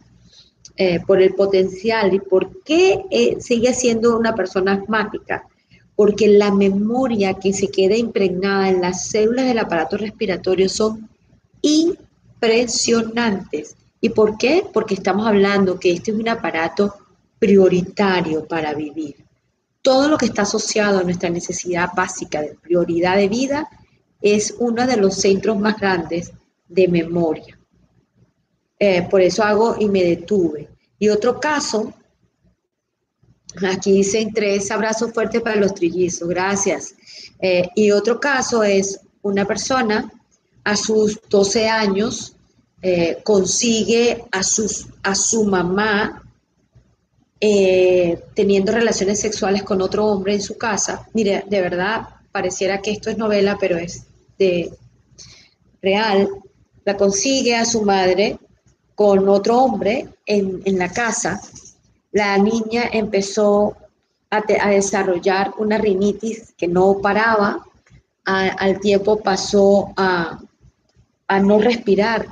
eh, 0.77 1.01
por 1.01 1.23
el 1.23 1.33
potencial. 1.33 2.12
¿Y 2.12 2.21
por 2.21 2.62
qué 2.62 3.07
eh, 3.11 3.38
sigue 3.41 3.73
siendo 3.73 4.19
una 4.19 4.35
persona 4.35 4.75
asmática? 4.75 5.47
porque 5.95 6.27
la 6.29 6.51
memoria 6.51 7.35
que 7.35 7.53
se 7.53 7.69
queda 7.69 7.95
impregnada 7.97 8.71
en 8.71 8.81
las 8.81 9.09
células 9.09 9.45
del 9.47 9.59
aparato 9.59 9.99
respiratorio 9.99 10.67
son 10.69 11.09
impresionantes. 11.61 13.77
¿Y 14.03 14.11
por 14.11 14.37
qué? 14.37 14.67
Porque 14.71 14.93
estamos 14.93 15.27
hablando 15.27 15.81
que 15.81 15.93
este 15.93 16.11
es 16.11 16.19
un 16.19 16.29
aparato 16.29 16.95
prioritario 17.38 18.47
para 18.47 18.75
vivir. 18.75 19.25
Todo 19.81 20.09
lo 20.09 20.19
que 20.19 20.27
está 20.27 20.43
asociado 20.43 20.99
a 20.99 21.03
nuestra 21.03 21.31
necesidad 21.31 21.88
básica 21.97 22.43
de 22.43 22.55
prioridad 22.61 23.17
de 23.17 23.29
vida 23.29 23.67
es 24.21 24.55
uno 24.59 24.87
de 24.87 24.99
los 24.99 25.15
centros 25.15 25.59
más 25.59 25.81
grandes 25.81 26.33
de 26.69 26.88
memoria. 26.88 27.59
Eh, 28.79 29.09
por 29.09 29.23
eso 29.23 29.43
hago 29.43 29.77
y 29.79 29.88
me 29.88 30.05
detuve. 30.05 30.69
Y 30.99 31.09
otro 31.09 31.41
caso 31.41 31.95
Aquí 33.71 33.93
dicen 33.93 34.33
tres 34.33 34.71
abrazos 34.71 35.12
fuertes 35.12 35.43
para 35.43 35.57
los 35.57 35.75
trillizos, 35.75 36.29
gracias. 36.29 36.95
Eh, 37.41 37.69
y 37.75 37.91
otro 37.91 38.19
caso 38.19 38.62
es 38.62 39.01
una 39.21 39.45
persona 39.45 40.11
a 40.65 40.77
sus 40.77 41.21
12 41.29 41.69
años 41.69 42.37
eh, 42.83 43.18
consigue 43.23 44.25
a, 44.31 44.42
sus, 44.42 44.88
a 45.03 45.14
su 45.14 45.45
mamá 45.45 46.23
eh, 47.40 48.23
teniendo 48.35 48.73
relaciones 48.73 49.21
sexuales 49.21 49.62
con 49.62 49.81
otro 49.81 50.07
hombre 50.07 50.35
en 50.35 50.42
su 50.42 50.59
casa. 50.59 51.09
Mire, 51.14 51.45
de 51.49 51.61
verdad, 51.61 52.09
pareciera 52.31 52.83
que 52.83 52.90
esto 52.90 53.09
es 53.11 53.16
novela, 53.16 53.57
pero 53.59 53.79
es 53.79 54.05
de 54.38 54.73
real. 55.81 56.29
La 56.85 56.97
consigue 56.97 57.57
a 57.57 57.64
su 57.64 57.83
madre 57.83 58.38
con 58.95 59.29
otro 59.29 59.59
hombre 59.59 60.09
en, 60.27 60.61
en 60.64 60.79
la 60.79 60.90
casa 60.90 61.40
la 62.12 62.37
niña 62.37 62.85
empezó 62.92 63.75
a, 64.31 64.42
desarrollar 64.71 65.53
una 65.59 65.79
rinitis 65.79 66.55
que 66.57 66.68
no 66.68 66.99
paraba, 67.03 67.64
al 68.25 68.81
tiempo 68.81 69.18
pasó 69.21 69.92
a, 69.97 70.38
no 71.42 71.59
respirar. 71.59 72.27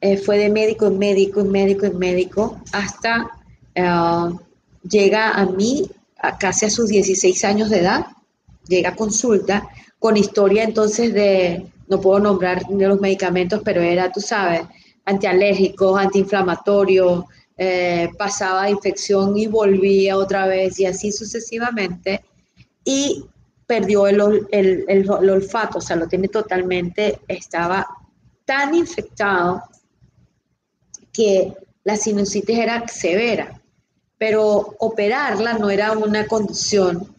Eh, 0.00 0.16
fue 0.16 0.38
de 0.38 0.48
médico 0.48 0.86
en 0.86 0.98
médico, 0.98 1.40
en 1.40 1.50
médico, 1.50 1.86
en 1.86 1.98
médico, 1.98 2.60
hasta 2.72 3.30
eh, 3.74 4.30
llega 4.88 5.30
a 5.30 5.46
mí 5.46 5.90
casi 6.38 6.66
a 6.66 6.70
sus 6.70 6.88
16 6.88 7.44
años 7.44 7.70
de 7.70 7.80
edad, 7.80 8.06
llega 8.66 8.90
a 8.90 8.96
consulta 8.96 9.68
con 9.98 10.16
historia 10.16 10.64
entonces 10.64 11.12
de, 11.14 11.66
no 11.88 12.00
puedo 12.00 12.20
nombrar 12.20 12.62
los 12.70 13.00
medicamentos, 13.00 13.60
pero 13.64 13.80
era, 13.80 14.12
tú 14.12 14.20
sabes, 14.20 14.62
antialérgicos, 15.04 15.98
antiinflamatorios, 15.98 17.24
eh, 17.56 18.08
pasaba 18.16 18.70
infección 18.70 19.36
y 19.36 19.48
volvía 19.48 20.16
otra 20.16 20.46
vez 20.46 20.78
y 20.78 20.86
así 20.86 21.10
sucesivamente. 21.10 22.24
Y 22.84 23.24
perdió 23.66 24.06
el, 24.06 24.46
el, 24.50 25.10
olfato, 25.10 25.78
o 25.78 25.80
sea, 25.80 25.96
lo 25.96 26.06
tiene 26.06 26.28
totalmente, 26.28 27.18
estaba 27.26 27.86
tan 28.44 28.74
infectado 28.74 29.62
que 31.18 31.52
la 31.82 31.96
sinusitis 31.96 32.56
era 32.56 32.86
severa, 32.86 33.60
pero 34.16 34.76
operarla 34.78 35.54
no 35.54 35.68
era 35.68 35.90
una 35.90 36.28
condición 36.28 37.12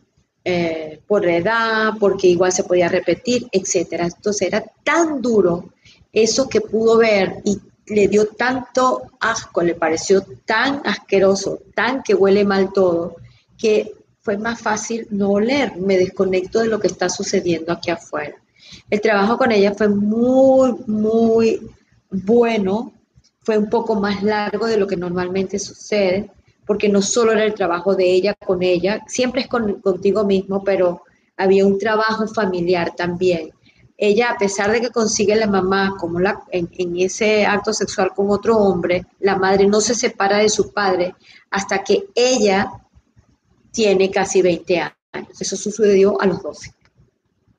eh, 0.45 1.01
por 1.05 1.27
edad, 1.27 1.91
porque 1.99 2.27
igual 2.27 2.53
se 2.53 2.63
podía 2.63 2.87
repetir, 2.87 3.49
etcétera. 3.51 4.05
Entonces 4.05 4.47
era 4.47 4.63
tan 4.85 5.21
duro 5.21 5.73
eso 6.13 6.47
que 6.47 6.61
pudo 6.61 6.97
ver 6.97 7.41
y 7.43 7.59
le 7.87 8.07
dio 8.07 8.27
tanto 8.27 9.01
asco, 9.19 9.61
le 9.61 9.75
pareció 9.75 10.23
tan 10.45 10.81
asqueroso, 10.85 11.59
tan 11.75 12.01
que 12.01 12.15
huele 12.15 12.45
mal 12.45 12.71
todo, 12.71 13.17
que 13.57 13.91
fue 14.21 14.37
más 14.37 14.61
fácil 14.61 15.07
no 15.09 15.31
oler, 15.31 15.75
me 15.75 15.97
desconecto 15.97 16.59
de 16.61 16.69
lo 16.69 16.79
que 16.79 16.87
está 16.87 17.09
sucediendo 17.09 17.73
aquí 17.73 17.91
afuera. 17.91 18.37
El 18.89 19.01
trabajo 19.01 19.37
con 19.37 19.51
ella 19.51 19.73
fue 19.73 19.89
muy, 19.89 20.73
muy 20.87 21.69
bueno, 22.09 22.93
fue 23.49 23.57
un 23.57 23.67
poco 23.67 23.95
más 23.95 24.21
largo 24.21 24.67
de 24.67 24.77
lo 24.77 24.85
que 24.85 24.95
normalmente 24.95 25.57
sucede, 25.57 26.29
porque 26.67 26.87
no 26.87 27.01
solo 27.01 27.31
era 27.31 27.43
el 27.43 27.55
trabajo 27.55 27.95
de 27.95 28.05
ella 28.05 28.35
con 28.35 28.61
ella, 28.61 29.03
siempre 29.07 29.41
es 29.41 29.47
contigo 29.47 30.23
mismo, 30.23 30.63
pero 30.63 31.01
había 31.35 31.65
un 31.65 31.79
trabajo 31.79 32.27
familiar 32.27 32.93
también 32.95 33.49
ella, 33.97 34.29
a 34.29 34.37
pesar 34.37 34.71
de 34.71 34.81
que 34.81 34.91
consigue 34.91 35.35
la 35.35 35.47
mamá 35.47 35.95
como 35.99 36.19
la, 36.19 36.43
en, 36.51 36.69
ese 36.97 37.43
acto 37.43 37.73
sexual 37.73 38.13
con 38.15 38.29
otro 38.29 38.55
hombre, 38.55 39.07
la 39.19 39.35
madre 39.35 39.65
no 39.65 39.81
se 39.81 39.95
separa 39.95 40.37
de 40.37 40.49
su 40.49 40.71
padre 40.71 41.15
hasta 41.49 41.83
que 41.83 42.05
ella 42.13 42.71
tiene 43.71 44.11
casi 44.11 44.43
20 44.43 44.79
años. 44.79 45.41
Eso 45.41 45.55
sucedió 45.55 46.21
a 46.21 46.27
los 46.27 46.43
12. 46.43 46.71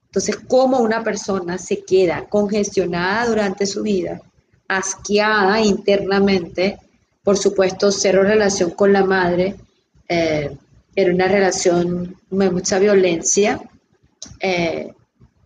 Entonces, 0.06 0.38
¿cómo 0.46 0.78
una 0.78 1.02
persona 1.02 1.58
se 1.58 1.84
queda 1.84 2.28
congestionada 2.28 3.26
durante 3.26 3.66
su 3.66 3.82
vida, 3.82 4.22
asqueada 4.70 5.60
internamente? 5.60 6.78
Por 7.22 7.36
supuesto, 7.36 7.90
cero 7.90 8.22
relación 8.22 8.70
con 8.70 8.92
la 8.92 9.04
madre, 9.04 9.56
eh, 10.08 10.56
era 10.94 11.12
una 11.12 11.28
relación 11.28 12.16
de 12.30 12.50
mucha 12.50 12.78
violencia, 12.78 13.60
eh, 14.40 14.92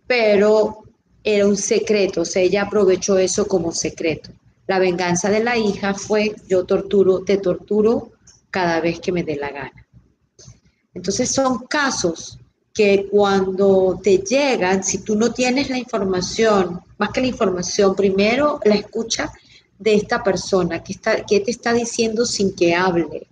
pero 0.07 0.83
era 1.23 1.47
un 1.47 1.57
secreto, 1.57 2.21
o 2.21 2.25
sea, 2.25 2.43
ella 2.43 2.63
aprovechó 2.63 3.17
eso 3.17 3.47
como 3.47 3.71
secreto. 3.71 4.29
La 4.67 4.79
venganza 4.79 5.29
de 5.29 5.43
la 5.43 5.57
hija 5.57 5.93
fue 5.93 6.35
yo 6.47 6.65
torturo, 6.65 7.23
te 7.23 7.37
torturo 7.37 8.11
cada 8.51 8.79
vez 8.79 8.99
que 8.99 9.11
me 9.11 9.23
dé 9.23 9.35
la 9.35 9.49
gana. 9.49 9.87
Entonces 10.93 11.29
son 11.29 11.65
casos 11.67 12.39
que 12.75 13.07
cuando 13.09 13.99
te 14.03 14.17
llegan, 14.19 14.83
si 14.83 14.99
tú 14.99 15.15
no 15.15 15.31
tienes 15.31 15.69
la 15.69 15.77
información, 15.79 16.81
más 16.97 17.09
que 17.09 17.21
la 17.21 17.27
información, 17.27 17.95
primero 17.95 18.59
la 18.65 18.75
escucha 18.75 19.31
de 19.79 19.95
esta 19.95 20.21
persona 20.21 20.83
que, 20.83 20.93
está, 20.93 21.25
que 21.25 21.39
te 21.39 21.51
está 21.51 21.73
diciendo 21.73 22.25
sin 22.25 22.53
que 22.53 22.75
hable, 22.75 23.27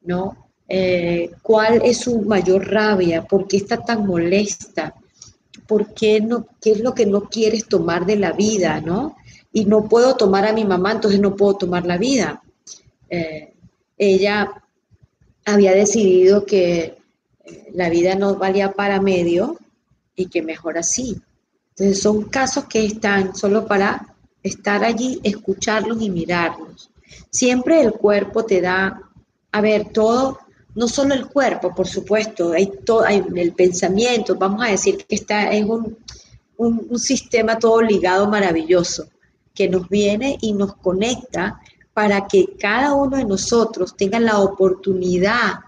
¿no? 0.00 0.48
Eh, 0.66 1.30
¿Cuál 1.42 1.82
es 1.84 1.98
su 1.98 2.22
mayor 2.22 2.66
rabia? 2.66 3.22
¿Por 3.22 3.46
qué 3.46 3.58
está 3.58 3.76
tan 3.76 4.04
molesta? 4.06 4.94
¿por 5.66 5.92
qué, 5.94 6.20
no, 6.20 6.46
qué 6.60 6.72
es 6.72 6.80
lo 6.80 6.94
que 6.94 7.06
no 7.06 7.28
quieres 7.28 7.66
tomar 7.66 8.06
de 8.06 8.16
la 8.16 8.32
vida, 8.32 8.80
no? 8.80 9.16
Y 9.52 9.64
no 9.64 9.88
puedo 9.88 10.16
tomar 10.16 10.46
a 10.46 10.52
mi 10.52 10.64
mamá, 10.64 10.92
entonces 10.92 11.20
no 11.20 11.34
puedo 11.34 11.54
tomar 11.54 11.86
la 11.86 11.98
vida. 11.98 12.42
Eh, 13.08 13.54
ella 13.98 14.50
había 15.44 15.72
decidido 15.72 16.44
que 16.44 16.95
la 17.72 17.88
vida 17.88 18.14
no 18.14 18.36
valía 18.36 18.72
para 18.72 19.00
medio 19.00 19.58
y 20.14 20.26
que 20.26 20.42
mejor 20.42 20.78
así. 20.78 21.20
Entonces 21.70 22.02
son 22.02 22.24
casos 22.24 22.64
que 22.64 22.84
están 22.84 23.34
solo 23.34 23.66
para 23.66 24.14
estar 24.42 24.84
allí, 24.84 25.20
escucharlos 25.22 26.00
y 26.00 26.10
mirarlos. 26.10 26.90
Siempre 27.30 27.80
el 27.80 27.92
cuerpo 27.92 28.44
te 28.44 28.60
da, 28.60 29.00
a 29.52 29.60
ver, 29.60 29.90
todo 29.92 30.38
no 30.74 30.88
solo 30.88 31.14
el 31.14 31.26
cuerpo, 31.26 31.74
por 31.74 31.88
supuesto, 31.88 32.52
hay, 32.52 32.70
todo, 32.84 33.02
hay 33.02 33.24
el 33.34 33.54
pensamiento, 33.54 34.36
vamos 34.36 34.62
a 34.62 34.70
decir 34.70 34.98
que 34.98 35.14
está 35.14 35.50
en 35.52 35.70
un, 35.70 35.96
un, 36.58 36.98
sistema 36.98 37.58
todo 37.58 37.80
ligado 37.80 38.28
maravilloso, 38.28 39.08
que 39.54 39.70
nos 39.70 39.88
viene 39.88 40.36
y 40.42 40.52
nos 40.52 40.76
conecta 40.76 41.58
para 41.94 42.26
que 42.26 42.56
cada 42.58 42.92
uno 42.92 43.16
de 43.16 43.24
nosotros 43.24 43.96
tenga 43.96 44.20
la 44.20 44.38
oportunidad 44.38 45.60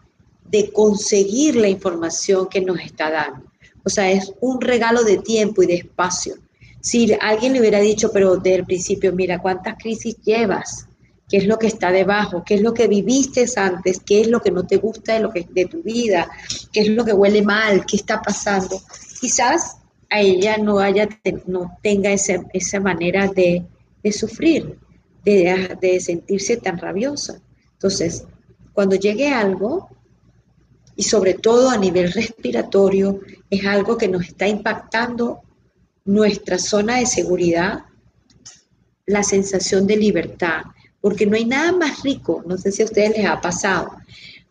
de 0.51 0.73
conseguir 0.73 1.57
la 1.57 1.69
información 1.69 2.49
que 2.49 2.61
nos 2.61 2.81
está 2.81 3.11
dando. 3.11 3.45
O 3.85 3.91
sea, 3.91 4.11
es 4.11 4.33
un 4.41 4.61
regalo 4.61 5.05
de 5.05 5.19
tiempo 5.19 5.63
y 5.63 5.67
de 5.67 5.75
espacio. 5.75 6.35
Si 6.81 7.13
alguien 7.21 7.53
le 7.53 7.61
hubiera 7.61 7.81
dicho, 7.81 8.11
pero 8.13 8.37
desde 8.37 8.57
el 8.57 8.65
principio, 8.65 9.13
mira, 9.13 9.39
¿cuántas 9.39 9.77
crisis 9.77 10.17
llevas? 10.25 10.89
qué 11.29 11.37
es 11.37 11.47
lo 11.47 11.59
que 11.59 11.67
está 11.67 11.93
debajo, 11.93 12.43
qué 12.45 12.55
es 12.55 12.63
lo 12.63 12.73
que 12.73 12.89
viviste 12.89 13.45
antes, 13.57 14.01
qué 14.01 14.23
es 14.23 14.29
lo 14.29 14.41
que 14.41 14.51
no 14.51 14.67
te 14.67 14.77
gusta 14.77 15.15
de, 15.15 15.21
lo 15.21 15.31
que, 15.31 15.47
de 15.49 15.67
tu 15.67 15.83
vida, 15.83 16.29
qué 16.73 16.81
es 16.81 16.89
lo 16.89 17.05
que 17.05 17.13
huele 17.13 17.43
mal, 17.43 17.85
qué 17.85 17.97
está 17.97 18.23
pasando. 18.23 18.81
Quizás 19.21 19.77
a 20.11 20.21
ella 20.21 20.57
no, 20.57 20.79
haya, 20.79 21.09
no 21.47 21.77
tenga 21.83 22.11
ese, 22.11 22.45
esa 22.55 22.81
manera 22.81 23.29
de, 23.29 23.65
sufrir, 24.11 24.79
de, 25.23 25.77
de 25.81 26.01
sentirse 26.01 26.57
tan 26.57 26.79
rabiosa. 26.79 27.41
Entonces, 27.75 28.25
cuando 28.73 28.97
llegue 28.97 29.29
algo, 29.29 29.91
y 30.99 31.05
sobre 31.05 31.35
todo 31.35 31.71
a 31.71 31.77
nivel 31.77 32.13
respiratorio, 32.13 33.21
es 33.49 33.65
algo 33.65 33.97
que 33.97 34.09
nos 34.09 34.27
está 34.27 34.49
impactando 34.49 35.43
nuestra 36.05 36.59
zona 36.59 36.97
de 36.97 37.07
seguridad, 37.07 37.85
la 39.07 39.23
sensación 39.23 39.87
de 39.87 39.97
libertad, 39.97 40.63
porque 41.01 41.25
no 41.25 41.37
hay 41.37 41.45
nada 41.45 41.71
más 41.71 42.03
rico, 42.03 42.43
no 42.45 42.59
sé 42.59 42.73
si 42.73 42.83
a 42.83 42.87
ustedes 42.87 43.17
les 43.17 43.27
ha 43.27 43.41
pasado, 43.41 43.93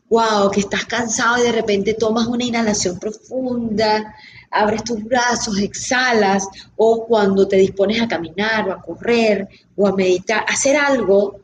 wow, 0.10 0.50
que 0.50 0.62
estás 0.62 0.86
cansado 0.86 1.38
y 1.40 1.48
de 1.48 1.52
repente 1.52 1.96
tomas 1.96 2.28
una 2.28 2.46
inhalación 2.46 2.98
profunda, 2.98 4.16
abres 4.50 4.86
tus 4.86 5.04
brazos, 5.04 5.60
exhalas, 5.60 6.48
o 6.78 7.06
cuando 7.06 7.46
te 7.46 7.58
dispones 7.58 8.02
a 8.02 8.08
caminar 8.08 8.70
o 8.70 8.72
a 8.72 8.82
correr 8.82 9.50
o 9.76 9.86
a 9.86 9.94
meditar, 9.94 10.46
hacer 10.48 10.78
algo 10.78 11.42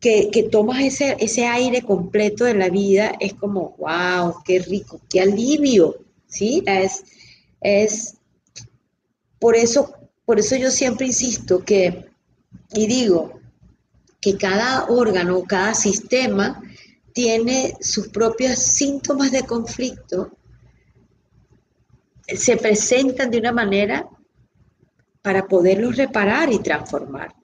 que, 0.00 0.48
tomas 0.50 0.80
ese, 0.80 1.16
ese 1.20 1.46
aire 1.46 1.82
completo 1.82 2.44
de 2.44 2.54
la 2.54 2.70
vida, 2.70 3.12
es 3.20 3.34
como, 3.34 3.76
wow, 3.78 4.36
qué 4.44 4.58
rico, 4.60 5.00
qué 5.08 5.20
alivio, 5.20 5.96
¿sí? 6.26 6.62
Es, 6.66 7.04
es, 7.60 8.16
por 9.38 9.56
eso, 9.56 9.94
por 10.24 10.38
eso 10.38 10.56
yo 10.56 10.70
siempre 10.70 11.06
insisto 11.06 11.64
que, 11.64 12.06
y 12.72 12.86
digo, 12.86 13.40
que 14.20 14.36
cada 14.36 14.86
órgano, 14.86 15.42
cada 15.44 15.74
sistema 15.74 16.62
tiene 17.12 17.76
sus 17.80 18.08
propios 18.08 18.58
síntomas 18.58 19.32
de 19.32 19.42
conflicto 19.44 20.32
se 22.36 22.56
presentan 22.56 23.30
de 23.30 23.38
una 23.38 23.52
manera 23.52 24.08
para 25.22 25.46
poderlos 25.46 25.96
reparar 25.96 26.52
y 26.52 26.58
transformar. 26.60 27.34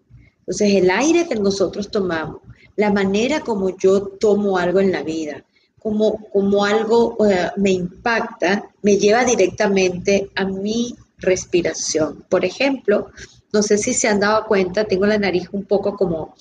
Entonces, 0.40 0.74
el 0.74 0.90
aire 0.90 1.26
que 1.28 1.34
nosotros 1.34 1.90
tomamos, 1.90 2.40
la 2.76 2.92
manera 2.92 3.40
como 3.40 3.76
yo 3.76 4.02
tomo 4.02 4.58
algo 4.58 4.80
en 4.80 4.92
la 4.92 5.02
vida, 5.02 5.44
como, 5.78 6.64
algo 6.64 7.16
eh, 7.24 7.50
me 7.56 7.70
impacta, 7.70 8.70
me 8.82 8.96
lleva 8.96 9.24
directamente 9.24 10.30
a 10.34 10.44
mi 10.44 10.96
respiración. 11.18 12.24
Por 12.28 12.44
ejemplo, 12.44 13.10
no 13.52 13.62
sé 13.62 13.78
si 13.78 13.94
se 13.94 14.08
han 14.08 14.20
dado 14.20 14.46
cuenta, 14.46 14.84
tengo 14.84 15.06
la 15.06 15.18
nariz 15.18 15.48
un 15.52 15.64
poco 15.64 15.94
como 15.94 16.34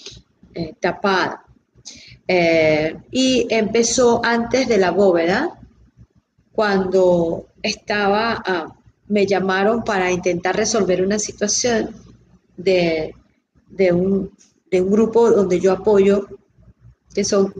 eh, 0.53 0.73
tapada. 0.79 1.45
Eh, 2.27 2.97
y 3.11 3.45
empezó 3.49 4.19
antes 4.25 4.67
de 4.67 4.77
la 4.77 4.91
bóveda, 4.91 5.59
cuando 6.51 7.47
estaba, 7.61 8.41
ah, 8.45 8.75
me 9.07 9.27
llamaron 9.27 9.83
para 9.83 10.11
intentar 10.11 10.55
resolver 10.55 11.03
una 11.03 11.19
situación 11.19 11.95
de, 12.57 13.13
un, 13.91 14.31
grupo 14.81 15.29
donde 15.29 15.59
yo 15.59 15.71
apoyo, 15.71 16.27
que 17.13 17.23
son 17.23 17.53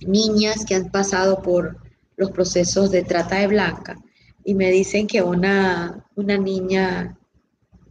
niñas 0.00 0.64
que 0.64 0.74
han 0.74 0.90
pasado 0.90 1.42
por 1.42 1.76
los 2.16 2.30
procesos 2.30 2.90
de 2.90 3.02
trata 3.02 3.36
de 3.36 3.48
blanca 3.48 3.96
y 4.44 4.54
me 4.54 4.70
dicen 4.70 5.06
que 5.06 5.22
una, 5.22 6.04
una 6.16 6.36
niña 6.36 7.16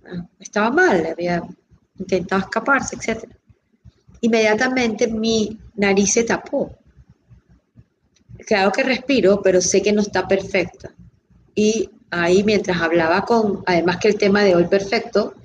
ah, 0.05 0.27
estaba 0.39 0.71
mal, 0.71 1.05
había 1.05 1.41
intentado 1.97 2.41
escaparse, 2.41 2.95
etc. 2.95 3.23
Inmediatamente 4.21 5.07
mi 5.07 5.59
nariz 5.75 6.13
se 6.13 6.23
tapó 6.23 6.75
claro 8.51 8.71
que 8.71 8.83
respiro, 8.83 9.41
pero 9.41 9.61
sé 9.61 9.81
que 9.81 9.93
no 9.93 10.01
está 10.01 10.27
perfecta. 10.27 10.93
Y 11.55 11.89
ahí 12.09 12.43
mientras 12.43 12.81
hablaba 12.81 13.23
con, 13.23 13.63
además 13.65 13.97
que 13.97 14.09
el 14.09 14.17
tema 14.17 14.43
de 14.43 14.55
hoy 14.55 14.65
perfecto, 14.65 15.35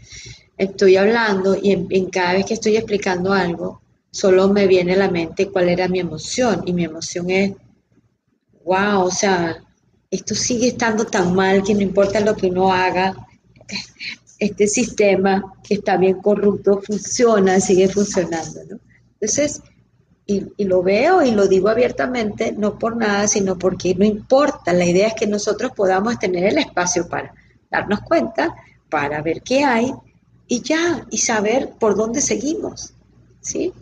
estoy 0.57 0.97
hablando 0.97 1.57
y 1.61 1.73
en, 1.73 2.07
cada 2.11 2.35
vez 2.35 2.47
que 2.47 2.55
estoy 2.55 2.77
explicando 2.77 3.33
algo, 3.33 3.81
solo 4.11 4.49
me 4.49 4.67
viene 4.67 4.95
a 4.95 4.99
la 4.99 5.11
mente 5.11 5.51
cuál 5.51 5.69
era 5.69 5.89
mi 5.89 6.01
emoción. 6.01 6.63
Y 6.67 6.73
mi 6.73 6.85
emoción 6.85 7.31
es, 7.31 7.53
wow, 8.65 9.03
o 9.03 9.11
sea, 9.11 9.63
esto 10.11 10.35
sigue 10.35 10.69
estando 10.69 11.05
tan 11.05 11.35
mal 11.35 11.63
que 11.63 11.75
no 11.75 11.83
importa 11.83 12.21
lo 12.21 12.37
que 12.37 12.47
uno 12.47 12.73
haga, 12.73 13.15
este 14.39 14.67
sistema 14.67 15.55
que 15.63 15.75
está 15.75 15.97
bien 15.97 16.21
corrupto 16.21 16.81
funciona, 16.83 17.61
sigue 17.61 17.89
funcionando. 17.89 18.61
¿no? 18.71 18.79
Entonces, 19.15 19.63
y, 20.27 20.65
lo 20.65 20.83
veo 20.83 21.23
y 21.23 21.31
lo 21.31 21.47
digo 21.47 21.69
abiertamente, 21.69 22.53
no 22.53 22.79
por 22.79 22.97
nada, 22.97 23.29
sino 23.29 23.59
porque 23.59 23.95
no 23.95 24.05
importa. 24.05 24.73
La 24.73 24.85
idea 24.85 25.09
es 25.09 25.15
que 25.15 25.27
nosotros 25.27 25.73
podamos 25.73 26.19
tener 26.19 26.45
el 26.45 26.59
espacio 26.59 27.09
para 27.09 27.33
darnos 27.71 28.01
cuenta, 28.01 28.55
para 28.89 29.23
ver 29.23 29.43
qué 29.43 29.65
hay 29.65 29.93
y 30.49 30.63
ya, 30.63 31.07
y 31.11 31.19
saber 31.19 31.75
por 31.79 31.97
dónde 31.97 32.21
seguimos. 32.21 32.93
¿Sí? 33.41 33.73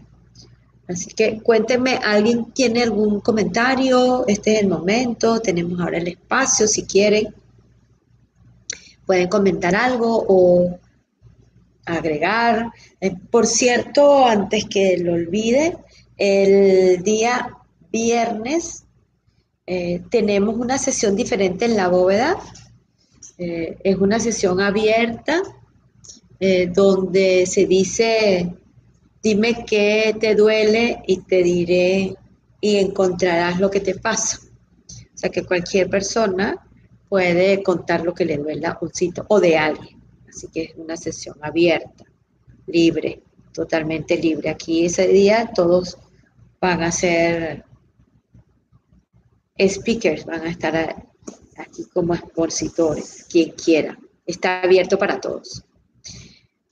Así 0.87 1.11
que 1.15 1.41
cuéntenme, 1.41 1.97
¿alguien 1.97 2.53
tiene 2.53 2.83
algún 2.83 3.21
comentario? 3.21 4.27
Este 4.27 4.57
es 4.57 4.63
el 4.63 4.69
momento, 4.69 5.41
tenemos 5.41 5.81
ahora 5.81 5.99
el 5.99 6.09
espacio, 6.09 6.67
si 6.67 6.85
quieren. 6.85 7.35
Pueden 9.07 9.29
comentar 9.29 9.75
algo 9.75 10.25
o 10.29 10.79
agregar. 11.87 12.71
Eh, 13.01 13.15
por 13.31 13.47
cierto, 13.47 14.27
antes 14.27 14.67
que 14.67 14.99
lo 14.99 15.15
olvide, 15.15 15.77
el 16.17 17.03
día 17.03 17.57
viernes 17.91 18.85
eh, 19.67 20.03
tenemos 20.11 20.57
una 20.57 20.77
sesión 20.77 21.17
diferente 21.17 21.65
en 21.65 21.77
la 21.77 21.89
bóveda. 21.89 22.39
Eh, 23.39 23.79
es 23.83 23.97
una 23.97 24.21
sesión 24.21 24.61
abierta 24.61 25.43
eh, 26.41 26.67
donde 26.67 27.47
se 27.47 27.67
dice, 27.67 28.55
dime 29.23 29.65
qué 29.67 30.15
te 30.19 30.35
duele 30.35 31.03
y 31.07 31.19
te 31.23 31.43
diré 31.43 32.15
y 32.61 32.77
encontrarás 32.77 33.61
lo 33.61 33.71
que 33.71 33.81
te 33.81 33.95
pasa. 33.95 34.41
O 34.89 35.19
sea 35.19 35.31
que 35.31 35.45
cualquier 35.45 35.89
persona 35.89 36.57
puede 37.09 37.63
contar 37.63 38.05
lo 38.05 38.13
que 38.13 38.25
le 38.25 38.39
duela 38.39 38.79
un 38.81 38.93
sitio 38.93 39.25
o 39.29 39.41
de 39.41 39.57
alguien. 39.57 40.03
Así 40.29 40.49
que 40.49 40.63
es 40.65 40.75
una 40.77 40.97
sesión 40.97 41.37
abierta, 41.43 42.05
libre, 42.67 43.23
totalmente 43.53 44.17
libre. 44.17 44.51
Aquí 44.51 44.85
ese 44.85 45.07
día 45.09 45.51
todos 45.55 45.97
van 46.61 46.83
a 46.83 46.91
ser 46.91 47.65
speakers, 49.59 50.25
van 50.25 50.43
a 50.43 50.51
estar 50.51 50.75
aquí 51.57 51.85
como 51.93 52.15
expositores, 52.15 53.25
quien 53.31 53.51
quiera. 53.51 53.99
Está 54.27 54.63
abierto 54.63 54.99
para 54.99 55.21
todos. 55.21 55.65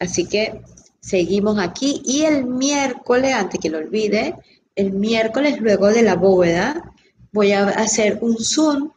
Así 0.03 0.27
que 0.27 0.61
seguimos 1.01 1.61
aquí 1.61 2.03
y 2.05 2.23
el 2.23 2.45
miércoles, 2.45 3.35
antes 3.35 3.61
que 3.61 3.71
lo 3.71 3.79
olvide, 3.79 4.35
el 4.75 4.93
miércoles 4.93 5.61
luego 5.61 5.88
de 5.88 6.03
la 6.03 6.17
bóveda 6.17 6.93
voy 7.31 7.53
a 7.53 7.69
hacer 7.69 8.19
un 8.21 8.37
Zoom, 8.37 8.91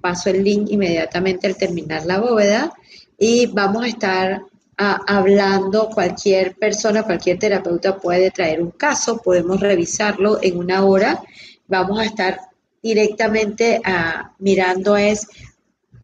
paso 0.00 0.30
el 0.30 0.44
link 0.44 0.68
inmediatamente 0.70 1.48
al 1.48 1.56
terminar 1.56 2.06
la 2.06 2.20
bóveda 2.20 2.72
y 3.18 3.46
vamos 3.46 3.82
a 3.82 3.88
estar 3.88 4.42
hablando, 4.76 5.88
cualquier 5.88 6.54
persona, 6.54 7.02
cualquier 7.02 7.40
terapeuta 7.40 7.98
puede 7.98 8.30
traer 8.30 8.62
un 8.62 8.70
caso, 8.70 9.18
podemos 9.18 9.58
revisarlo 9.58 10.38
en 10.42 10.58
una 10.58 10.84
hora. 10.84 11.22
Vamos 11.66 11.98
a 11.98 12.04
estar 12.04 12.38
directamente 12.80 13.80
ah, 13.84 14.32
mirando 14.38 14.96
es 14.96 15.26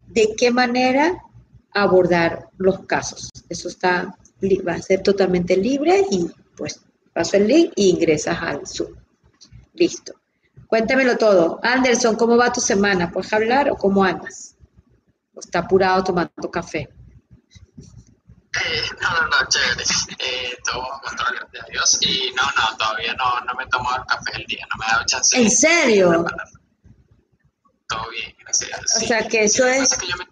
de 0.08 0.34
qué 0.36 0.50
manera 0.50 1.22
abordar 1.70 2.48
los 2.56 2.80
casos. 2.86 3.30
Eso 3.48 3.68
está, 3.68 4.16
va 4.66 4.74
a 4.74 4.82
ser 4.82 5.02
totalmente 5.02 5.56
libre 5.56 6.04
y 6.10 6.30
pues 6.56 6.80
paso 7.12 7.36
el 7.36 7.46
link 7.46 7.72
y 7.76 7.90
ingresas 7.90 8.38
al 8.40 8.66
Zoom. 8.66 8.94
Listo. 9.74 10.14
Cuéntamelo 10.66 11.16
todo. 11.16 11.60
Anderson, 11.62 12.16
¿cómo 12.16 12.36
va 12.36 12.52
tu 12.52 12.60
semana? 12.60 13.10
¿Puedes 13.10 13.32
hablar 13.32 13.70
o 13.70 13.76
cómo 13.76 14.04
andas? 14.04 14.56
¿O 15.34 15.40
está 15.40 15.60
apurado 15.60 16.02
tomando 16.04 16.50
café? 16.50 16.88
Eh, 18.60 18.82
no, 19.00 19.10
no, 19.10 19.26
no, 19.28 19.48
chévere. 19.48 19.84
Eh, 20.18 20.56
todo 20.64 20.84
control, 21.02 21.36
gracias 21.40 21.64
a 21.64 21.66
Dios. 21.68 21.98
Y 22.02 22.32
no, 22.34 22.42
no, 22.56 22.76
todavía 22.76 23.14
no, 23.14 23.40
no 23.40 23.54
me 23.54 23.64
he 23.64 23.66
tomado 23.68 23.96
el 23.96 24.06
café 24.06 24.32
del 24.32 24.46
día, 24.46 24.66
no 24.70 24.78
me 24.78 24.86
ha 24.86 24.92
dado 24.92 25.06
chance. 25.06 25.40
¿En 25.40 25.50
serio? 25.50 26.24
Todo 27.88 28.10
bien, 28.10 28.34
gracias. 28.40 28.96
O 28.96 29.00
sea, 29.00 29.26
que 29.26 29.44
eso 29.44 29.66
es... 29.66 29.96
Que 29.96 30.06
yo 30.06 30.16
me... 30.16 30.26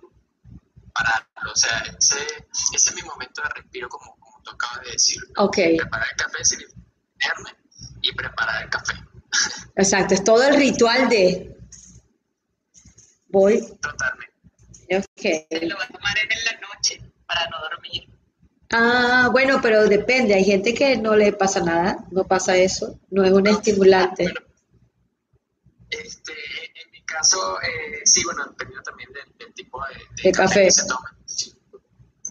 Pararlo, 0.93 1.30
o 1.49 1.57
sea, 1.57 1.83
ese, 1.99 2.19
ese 2.75 2.91
es 2.91 2.95
mi 2.95 3.03
momento 3.03 3.43
de 3.43 3.49
respiro, 3.51 3.89
como, 3.89 4.17
como 4.19 4.43
tú 4.43 4.51
acabas 4.51 4.85
de 4.85 4.93
decir. 4.93 5.23
Ok. 5.37 5.57
Preparar 5.77 6.09
el 6.11 6.17
café, 6.17 6.45
sirvirme 6.45 7.57
y 8.03 8.15
preparar 8.15 8.65
el 8.65 8.71
café. 8.71 8.95
Exacto, 9.77 10.15
es 10.15 10.25
todo 10.25 10.43
el 10.43 10.57
ritual 10.57 11.09
de... 11.09 11.57
Voy. 13.29 13.61
Totalmente. 13.81 14.31
Ok. 14.97 15.63
Lo 15.63 15.77
voy 15.77 15.85
a 15.85 15.89
tomar 15.89 16.19
en 16.19 16.45
la 16.45 16.69
noche 16.69 17.01
para 17.27 17.49
no 17.49 17.61
dormir. 17.61 18.09
Ah, 18.73 19.29
bueno, 19.33 19.61
pero 19.61 19.87
depende. 19.87 20.35
Hay 20.35 20.45
gente 20.45 20.75
que 20.75 20.97
no 20.97 21.17
le 21.17 21.33
pasa 21.33 21.61
nada, 21.61 22.05
no 22.11 22.25
pasa 22.25 22.57
eso, 22.57 22.99
no 23.11 23.25
es 23.25 23.33
un 23.33 23.47
estimulante. 23.47 24.33
este, 25.91 26.33
en 26.33 26.91
mi 26.93 27.03
caso, 27.03 27.61
eh, 27.63 28.01
sí, 28.05 28.25
bueno, 28.25 28.47
dependiendo 28.47 28.83
también 28.83 29.11
del, 29.13 29.53
tipo 29.55 29.81
de, 30.23 30.33
café. 30.33 30.65
que 30.65 30.71
se 30.71 30.87
toma. 30.87 31.17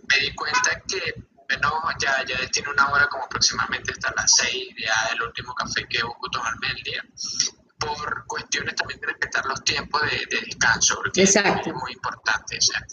Me 0.09 0.19
di 0.19 0.33
cuenta 0.35 0.81
que, 0.87 1.13
bueno, 1.47 1.71
ya, 1.99 2.25
ya 2.25 2.49
tiene 2.49 2.69
una 2.69 2.89
hora 2.89 3.07
como 3.07 3.25
aproximadamente 3.25 3.91
hasta 3.91 4.13
las 4.15 4.31
seis, 4.35 4.69
ya 4.77 5.13
el 5.13 5.21
último 5.21 5.53
café 5.53 5.87
que 5.87 6.03
busco 6.03 6.29
tomarme 6.29 6.67
el 6.75 6.83
día 6.83 7.03
por 7.79 8.25
cuestiones 8.27 8.75
también 8.75 8.99
de 8.99 9.07
respetar 9.07 9.45
los 9.45 9.63
tiempos 9.63 10.01
de, 10.01 10.39
descanso, 10.45 10.95
porque 10.95 11.23
es 11.23 11.35
muy 11.73 11.93
importante. 11.93 12.57
O 12.57 12.61
sea, 12.61 12.85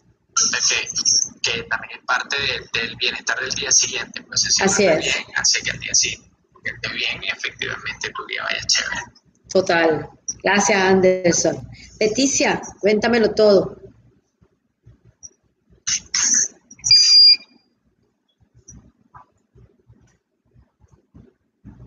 que, 1.42 1.50
que 1.50 1.62
también 1.64 1.98
es 1.98 2.05
parte 2.07 2.37
del 2.72 2.96
bienestar 2.96 3.40
del 3.40 3.50
día 3.50 3.70
siguiente. 3.70 4.22
Pues 4.22 4.61
así 4.61 4.85
es. 4.85 4.98
Bien, 4.98 5.26
hace 5.37 5.62
que 5.62 5.70
el 5.70 5.81
día 5.81 5.94
siguiente 5.94 6.37
esté 6.62 6.92
bien 6.92 7.22
y 7.22 7.29
efectivamente 7.29 8.11
tu 8.11 8.26
día 8.26 8.42
vaya 8.44 8.61
chévere. 8.66 9.00
Total. 9.48 10.11
Gracias, 10.42 10.81
Anderson. 10.81 11.68
Leticia, 12.00 12.61
cuéntamelo 12.81 13.35
todo. 13.35 13.81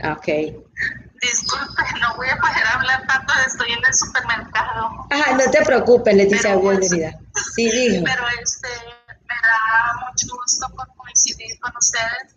Ok. 0.03 0.27
Disculpe, 1.21 1.83
no 1.99 2.15
voy 2.15 2.29
a 2.29 2.37
poder 2.37 2.65
hablar 2.73 3.05
tanto, 3.05 3.33
estoy 3.45 3.73
en 3.73 3.79
el 3.85 3.93
supermercado. 3.93 5.05
Ajá, 5.09 5.33
no 5.33 5.51
te 5.51 5.61
preocupes, 5.65 6.15
Leticia, 6.15 6.55
bienvenida. 6.55 7.11
Sí, 7.55 7.69
dime. 7.69 8.03
Pero 8.09 8.23
este, 8.41 8.69
me 9.27 9.35
da 9.35 10.07
mucho 10.07 10.27
gusto 10.33 10.67
coincidir 10.95 11.59
con 11.59 11.73
ustedes 11.77 12.35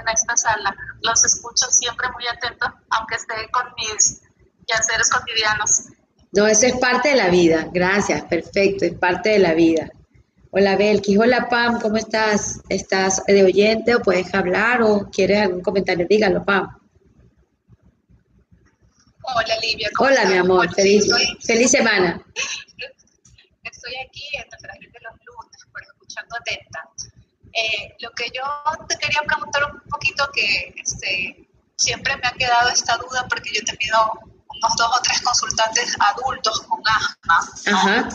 en 0.00 0.08
esta 0.08 0.36
sala. 0.36 0.76
Los 1.02 1.24
escucho 1.24 1.66
siempre 1.70 2.08
muy 2.12 2.26
atentos, 2.28 2.70
aunque 2.90 3.16
esté 3.16 3.34
con 3.50 3.64
mis 3.76 4.20
quehaceres 4.66 5.10
cotidianos. 5.10 5.86
No, 6.32 6.46
eso 6.46 6.66
es 6.66 6.76
parte 6.76 7.08
de 7.08 7.16
la 7.16 7.28
vida. 7.28 7.68
Gracias, 7.72 8.22
perfecto, 8.26 8.84
es 8.84 8.94
parte 8.94 9.30
de 9.30 9.38
la 9.40 9.54
vida. 9.54 9.90
Hola 10.52 10.76
Belkis, 10.76 11.18
hola 11.18 11.48
Pam, 11.48 11.80
¿cómo 11.80 11.96
estás? 11.96 12.60
¿Estás 12.68 13.22
de 13.26 13.44
oyente 13.44 13.94
o 13.94 14.02
puedes 14.02 14.32
hablar 14.34 14.82
o 14.82 15.08
quieres 15.10 15.42
algún 15.42 15.62
comentario? 15.62 16.06
Dígalo, 16.08 16.44
Pam. 16.44 16.79
Hola 19.34 19.56
Livia. 19.62 19.88
Hola 19.98 20.24
mi 20.24 20.36
amor, 20.38 20.74
feliz, 20.74 21.06
feliz 21.46 21.70
semana. 21.70 22.20
Estoy 23.62 23.94
aquí 24.06 24.24
en 24.34 24.42
el 24.42 24.48
traje 24.48 24.80
de 24.80 25.00
los 25.00 25.14
lunes, 25.24 25.66
por 25.70 25.82
escuchando 25.82 26.36
atenta. 26.36 26.88
Eh, 27.52 27.94
lo 28.00 28.10
que 28.12 28.24
yo 28.34 28.42
te 28.88 28.96
quería 28.96 29.22
preguntar 29.22 29.72
un 29.72 29.80
poquito 29.88 30.28
que 30.34 30.74
este, 30.76 31.48
siempre 31.76 32.16
me 32.16 32.26
ha 32.26 32.32
quedado 32.32 32.70
esta 32.70 32.96
duda 32.96 33.26
porque 33.28 33.50
yo 33.52 33.60
he 33.60 33.64
tenido 33.64 34.12
unos 34.48 34.76
dos 34.76 34.98
o 34.98 35.02
tres 35.02 35.20
consultantes 35.20 35.96
adultos 36.00 36.60
con 36.62 36.80
asma, 36.86 38.06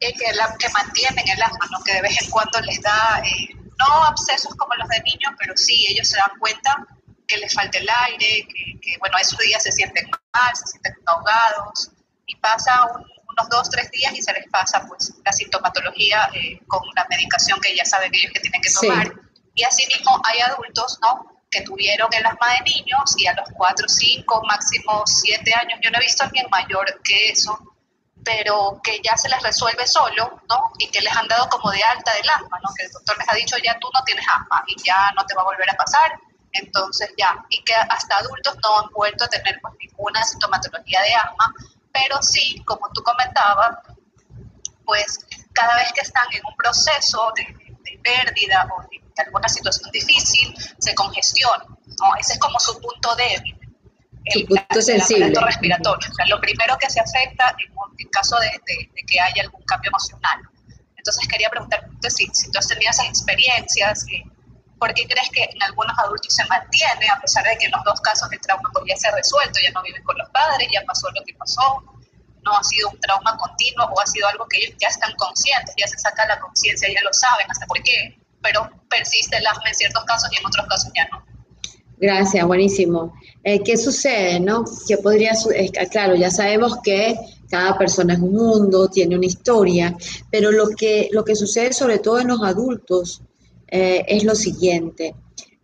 eh, 0.00 0.12
que, 0.14 0.32
la, 0.34 0.56
que 0.58 0.68
mantienen 0.70 1.28
el 1.28 1.42
asma, 1.42 1.66
¿no? 1.72 1.82
que 1.82 1.94
de 1.94 2.02
vez 2.02 2.22
en 2.22 2.30
cuando 2.30 2.60
les 2.60 2.80
da, 2.82 3.20
eh, 3.24 3.48
no 3.78 4.04
abscesos 4.04 4.54
como 4.54 4.74
los 4.74 4.88
de 4.88 5.00
niños, 5.00 5.32
pero 5.38 5.56
sí, 5.56 5.86
ellos 5.88 6.08
se 6.08 6.16
dan 6.16 6.38
cuenta 6.38 6.86
que 7.30 7.38
les 7.38 7.54
falta 7.54 7.78
el 7.78 7.88
aire, 8.06 8.46
que, 8.82 8.96
bueno, 8.98 9.16
esos 9.18 9.38
días 9.38 9.62
se 9.62 9.72
sienten 9.72 10.10
mal, 10.10 10.56
se 10.56 10.66
sienten 10.66 10.94
ahogados, 11.06 11.90
y 12.26 12.34
pasa 12.36 12.86
unos 13.28 13.48
dos, 13.48 13.70
tres 13.70 13.90
días 13.92 14.12
y 14.12 14.20
se 14.20 14.32
les 14.32 14.46
pasa 14.50 14.84
pues 14.88 15.12
la 15.24 15.32
sintomatología 15.32 16.28
eh, 16.34 16.60
con 16.66 16.82
la 16.96 17.06
medicación 17.08 17.60
que 17.60 17.76
ya 17.76 17.84
saben 17.84 18.12
ellos 18.12 18.32
que 18.34 18.40
tienen 18.40 18.60
que 18.60 18.70
tomar. 18.70 19.12
Y 19.54 19.62
asimismo 19.62 20.20
hay 20.24 20.40
adultos, 20.40 20.98
¿no? 21.02 21.30
que 21.50 21.62
tuvieron 21.62 22.08
el 22.12 22.24
asma 22.24 22.52
de 22.54 22.70
niños 22.70 23.14
y 23.18 23.26
a 23.26 23.34
los 23.34 23.48
cuatro, 23.56 23.88
cinco, 23.88 24.40
máximo 24.46 25.02
siete 25.04 25.52
años, 25.52 25.80
yo 25.82 25.90
no 25.90 25.98
he 25.98 26.02
visto 26.02 26.22
a 26.22 26.26
alguien 26.26 26.46
mayor 26.50 26.86
que 27.02 27.30
eso, 27.30 27.58
pero 28.24 28.80
que 28.84 29.00
ya 29.02 29.16
se 29.16 29.28
les 29.28 29.42
resuelve 29.42 29.84
solo, 29.86 30.40
¿no? 30.48 30.62
Y 30.78 30.88
que 30.90 31.00
les 31.00 31.14
han 31.16 31.26
dado 31.26 31.48
como 31.48 31.70
de 31.72 31.82
alta 31.82 32.14
del 32.14 32.30
asma, 32.30 32.58
¿no? 32.62 32.72
Que 32.76 32.84
el 32.84 32.92
doctor 32.92 33.18
les 33.18 33.28
ha 33.28 33.34
dicho, 33.34 33.56
ya 33.64 33.76
tú 33.80 33.88
no 33.92 34.04
tienes 34.04 34.24
asma 34.28 34.62
y 34.68 34.80
ya 34.84 35.10
no 35.16 35.26
te 35.26 35.34
va 35.34 35.42
a 35.42 35.46
volver 35.46 35.68
a 35.70 35.76
pasar, 35.76 36.12
entonces 36.52 37.10
ya, 37.16 37.44
y 37.48 37.62
que 37.64 37.74
hasta 37.74 38.16
adultos 38.16 38.56
no 38.62 38.80
han 38.80 38.90
vuelto 38.92 39.24
a 39.24 39.28
tener 39.28 39.58
pues, 39.60 39.74
ninguna 39.80 40.22
sintomatología 40.24 41.00
de 41.02 41.14
asma, 41.14 41.54
pero 41.92 42.20
sí, 42.22 42.62
como 42.66 42.88
tú 42.92 43.02
comentabas, 43.02 43.78
pues 44.84 45.18
cada 45.52 45.76
vez 45.76 45.92
que 45.92 46.00
están 46.00 46.26
en 46.32 46.44
un 46.44 46.56
proceso 46.56 47.32
de, 47.36 47.70
pérdida 48.02 48.66
o 48.76 48.82
de, 48.82 49.00
alguna 49.22 49.48
situación 49.48 49.90
difícil, 49.90 50.54
se 50.78 50.94
congestionan, 50.94 51.66
¿no? 51.68 52.16
Ese 52.18 52.32
es 52.32 52.38
como 52.38 52.58
su 52.58 52.80
punto 52.80 53.14
débil. 53.14 53.58
El, 54.24 54.46
punto 54.46 54.80
sensible. 54.80 55.30
respiratorio. 55.38 56.08
O 56.10 56.14
sea, 56.14 56.26
lo 56.26 56.40
primero 56.40 56.78
que 56.78 56.88
se 56.88 57.00
afecta 57.00 57.54
en, 57.98 58.08
caso 58.08 58.36
de, 58.38 58.50
que 59.06 59.20
haya 59.20 59.42
algún 59.42 59.62
cambio 59.64 59.90
emocional. 59.90 60.40
Entonces 60.96 61.28
quería 61.28 61.50
preguntarte 61.50 62.10
si, 62.10 62.26
si 62.32 62.50
tú 62.50 62.58
has 62.58 62.68
tenido 62.68 62.90
esas 62.90 63.06
experiencias, 63.06 64.06
eh, 64.08 64.24
¿Por 64.80 64.94
qué 64.94 65.04
crees 65.04 65.28
que 65.30 65.44
en 65.44 65.62
algunos 65.62 65.96
adultos 65.98 66.34
se 66.34 66.44
mantiene, 66.46 67.06
a 67.14 67.20
pesar 67.20 67.44
de 67.44 67.56
que 67.58 67.66
en 67.66 67.72
los 67.72 67.84
dos 67.84 68.00
casos 68.00 68.32
el 68.32 68.40
trauma 68.40 68.68
podría 68.72 68.96
ser 68.96 69.12
resuelto, 69.12 69.60
ya 69.62 69.70
no 69.72 69.82
viven 69.82 70.02
con 70.02 70.16
los 70.16 70.28
padres, 70.30 70.68
ya 70.72 70.80
pasó 70.86 71.06
lo 71.10 71.22
que 71.22 71.34
pasó, 71.34 71.84
no 72.42 72.56
ha 72.56 72.64
sido 72.64 72.88
un 72.88 72.98
trauma 73.00 73.36
continuo 73.36 73.84
o 73.92 74.00
ha 74.00 74.06
sido 74.06 74.26
algo 74.28 74.46
que 74.48 74.56
ellos 74.56 74.76
ya 74.80 74.88
están 74.88 75.12
conscientes, 75.16 75.74
ya 75.76 75.86
se 75.86 75.98
saca 75.98 76.26
la 76.26 76.40
conciencia, 76.40 76.88
ya 76.88 77.02
lo 77.04 77.12
saben 77.12 77.46
hasta 77.50 77.66
por 77.66 77.82
qué, 77.82 78.18
pero 78.40 78.68
persiste 78.88 79.36
el 79.36 79.46
asma 79.46 79.68
en 79.68 79.74
ciertos 79.74 80.04
casos 80.04 80.30
y 80.32 80.38
en 80.38 80.46
otros 80.46 80.66
casos 80.66 80.90
ya 80.96 81.06
no. 81.12 81.22
Gracias, 81.98 82.46
buenísimo. 82.46 83.12
Eh, 83.44 83.62
¿Qué 83.62 83.76
sucede, 83.76 84.40
no? 84.40 84.64
¿Qué 84.88 84.96
podría 84.96 85.32
claro, 85.90 86.14
ya 86.14 86.30
sabemos 86.30 86.78
que 86.82 87.14
cada 87.50 87.76
persona 87.76 88.14
es 88.14 88.20
un 88.20 88.32
mundo, 88.32 88.88
tiene 88.88 89.16
una 89.16 89.26
historia, 89.26 89.94
pero 90.30 90.50
lo 90.50 90.68
que, 90.70 91.10
lo 91.12 91.22
que 91.24 91.36
sucede 91.36 91.74
sobre 91.74 91.98
todo 91.98 92.20
en 92.20 92.28
los 92.28 92.42
adultos 92.42 93.22
eh, 93.70 94.04
es 94.08 94.24
lo 94.24 94.34
siguiente. 94.34 95.14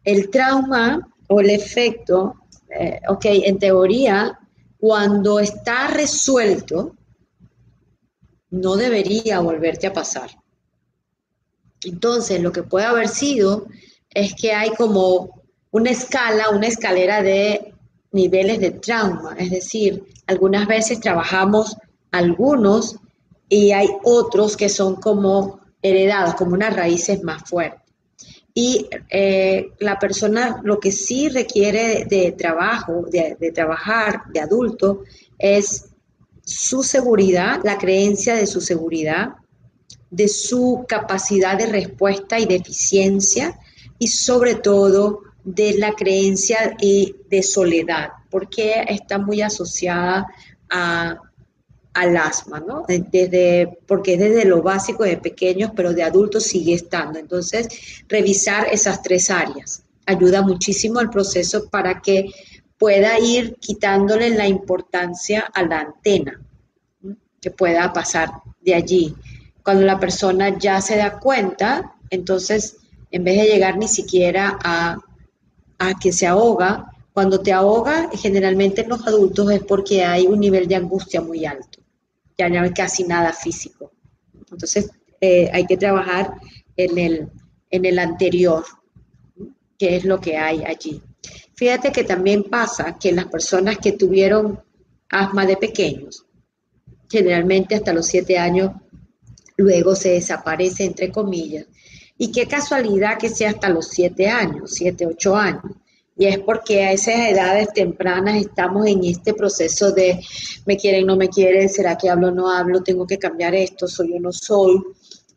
El 0.04 0.30
trauma 0.30 1.08
o 1.28 1.40
el 1.40 1.50
efecto, 1.50 2.34
eh, 2.70 3.00
ok, 3.08 3.24
en 3.26 3.58
teoría, 3.58 4.38
cuando 4.78 5.40
está 5.40 5.88
resuelto, 5.88 6.94
no 8.50 8.76
debería 8.76 9.40
volverte 9.40 9.86
a 9.86 9.92
pasar. 9.92 10.30
Entonces, 11.84 12.40
lo 12.40 12.52
que 12.52 12.62
puede 12.62 12.86
haber 12.86 13.08
sido 13.08 13.66
es 14.10 14.34
que 14.34 14.52
hay 14.52 14.70
como 14.70 15.42
una 15.70 15.90
escala, 15.90 16.50
una 16.50 16.68
escalera 16.68 17.22
de 17.22 17.74
niveles 18.12 18.60
de 18.60 18.70
trauma. 18.70 19.34
Es 19.38 19.50
decir, 19.50 20.04
algunas 20.26 20.66
veces 20.66 21.00
trabajamos 21.00 21.76
algunos 22.12 22.96
y 23.48 23.72
hay 23.72 23.88
otros 24.04 24.56
que 24.56 24.68
son 24.68 24.96
como 24.96 25.60
heredados, 25.82 26.34
como 26.34 26.54
unas 26.54 26.74
raíces 26.74 27.22
más 27.22 27.42
fuertes. 27.48 27.85
Y 28.58 28.88
eh, 29.10 29.72
la 29.80 29.98
persona 29.98 30.62
lo 30.64 30.80
que 30.80 30.90
sí 30.90 31.28
requiere 31.28 32.06
de, 32.06 32.32
trabajo, 32.32 33.04
de, 33.10 33.52
trabajar 33.52 34.22
de 34.32 34.40
adulto, 34.40 35.02
es 35.38 35.90
su 36.42 36.82
seguridad, 36.82 37.60
la 37.64 37.76
creencia 37.76 38.34
de 38.34 38.46
su 38.46 38.62
seguridad, 38.62 39.34
de 40.10 40.28
su 40.28 40.86
capacidad 40.88 41.58
de 41.58 41.66
respuesta 41.66 42.38
y 42.38 42.46
de 42.46 42.54
eficiencia 42.54 43.58
y 43.98 44.08
sobre 44.08 44.54
todo 44.54 45.20
de 45.44 45.76
la 45.76 45.92
creencia 45.92 46.74
de 46.80 47.42
soledad, 47.42 48.08
porque 48.30 48.86
está 48.88 49.18
muy 49.18 49.42
asociada 49.42 50.28
a 50.70 51.20
al 51.96 52.14
asma, 52.14 52.60
¿no? 52.60 52.84
Desde, 52.86 53.78
porque 53.86 54.14
es 54.14 54.20
desde 54.20 54.44
lo 54.44 54.62
básico 54.62 55.02
de 55.02 55.16
pequeños, 55.16 55.70
pero 55.74 55.94
de 55.94 56.02
adultos 56.02 56.44
sigue 56.44 56.74
estando. 56.74 57.18
Entonces, 57.18 57.68
revisar 58.06 58.68
esas 58.70 59.00
tres 59.00 59.30
áreas 59.30 59.82
ayuda 60.04 60.42
muchísimo 60.42 60.98
al 60.98 61.08
proceso 61.08 61.70
para 61.70 62.02
que 62.02 62.30
pueda 62.76 63.18
ir 63.18 63.56
quitándole 63.56 64.28
la 64.28 64.46
importancia 64.46 65.50
a 65.54 65.62
la 65.62 65.80
antena, 65.80 66.38
que 67.40 67.50
pueda 67.50 67.90
pasar 67.94 68.30
de 68.60 68.74
allí. 68.74 69.14
Cuando 69.62 69.86
la 69.86 69.98
persona 69.98 70.58
ya 70.58 70.82
se 70.82 70.98
da 70.98 71.18
cuenta, 71.18 71.94
entonces, 72.10 72.76
en 73.10 73.24
vez 73.24 73.38
de 73.38 73.48
llegar 73.48 73.78
ni 73.78 73.88
siquiera 73.88 74.58
a, 74.62 74.98
a 75.78 75.94
que 75.94 76.12
se 76.12 76.26
ahoga, 76.26 76.92
cuando 77.14 77.40
te 77.40 77.54
ahoga, 77.54 78.10
generalmente 78.12 78.82
en 78.82 78.90
los 78.90 79.06
adultos 79.06 79.50
es 79.50 79.62
porque 79.64 80.04
hay 80.04 80.26
un 80.26 80.40
nivel 80.40 80.68
de 80.68 80.76
angustia 80.76 81.22
muy 81.22 81.46
alto 81.46 81.85
ya 82.38 82.48
no 82.48 82.62
hay 82.62 82.72
casi 82.72 83.04
nada 83.04 83.32
físico. 83.32 83.92
Entonces, 84.50 84.90
eh, 85.20 85.50
hay 85.52 85.66
que 85.66 85.76
trabajar 85.76 86.34
en 86.76 86.98
el, 86.98 87.28
en 87.70 87.84
el 87.84 87.98
anterior, 87.98 88.64
que 89.78 89.96
es 89.96 90.04
lo 90.04 90.20
que 90.20 90.36
hay 90.36 90.64
allí. 90.64 91.02
Fíjate 91.54 91.90
que 91.90 92.04
también 92.04 92.44
pasa 92.44 92.98
que 92.98 93.12
las 93.12 93.26
personas 93.26 93.78
que 93.78 93.92
tuvieron 93.92 94.62
asma 95.08 95.46
de 95.46 95.56
pequeños, 95.56 96.26
generalmente 97.08 97.74
hasta 97.74 97.92
los 97.92 98.06
siete 98.06 98.38
años, 98.38 98.72
luego 99.56 99.94
se 99.94 100.10
desaparece, 100.10 100.84
entre 100.84 101.10
comillas, 101.10 101.66
Y 102.18 102.32
qué 102.32 102.46
casualidad 102.46 103.18
que 103.18 103.28
sea 103.28 103.50
hasta 103.50 103.68
los 103.68 103.88
7 103.88 104.28
años, 104.28 104.70
7, 104.72 105.06
8 105.06 105.36
años. 105.36 105.62
Y 106.18 106.26
es 106.26 106.38
porque 106.38 106.82
a 106.82 106.92
esas 106.92 107.14
edades 107.30 107.68
tempranas 107.74 108.36
estamos 108.36 108.86
en 108.86 109.04
este 109.04 109.34
proceso 109.34 109.92
de 109.92 110.18
me 110.64 110.76
quieren, 110.76 111.06
no 111.06 111.16
me 111.16 111.28
quieren, 111.28 111.68
será 111.68 111.96
que 111.96 112.08
hablo 112.08 112.30
no 112.30 112.50
hablo, 112.50 112.82
tengo 112.82 113.06
que 113.06 113.18
cambiar 113.18 113.54
esto, 113.54 113.86
soy 113.86 114.14
o 114.14 114.20
no 114.20 114.32
soy, 114.32 114.82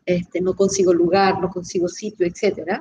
este, 0.06 0.40
no 0.40 0.54
consigo 0.54 0.94
lugar, 0.94 1.40
no 1.40 1.50
consigo 1.50 1.86
sitio, 1.86 2.26
etc. 2.26 2.80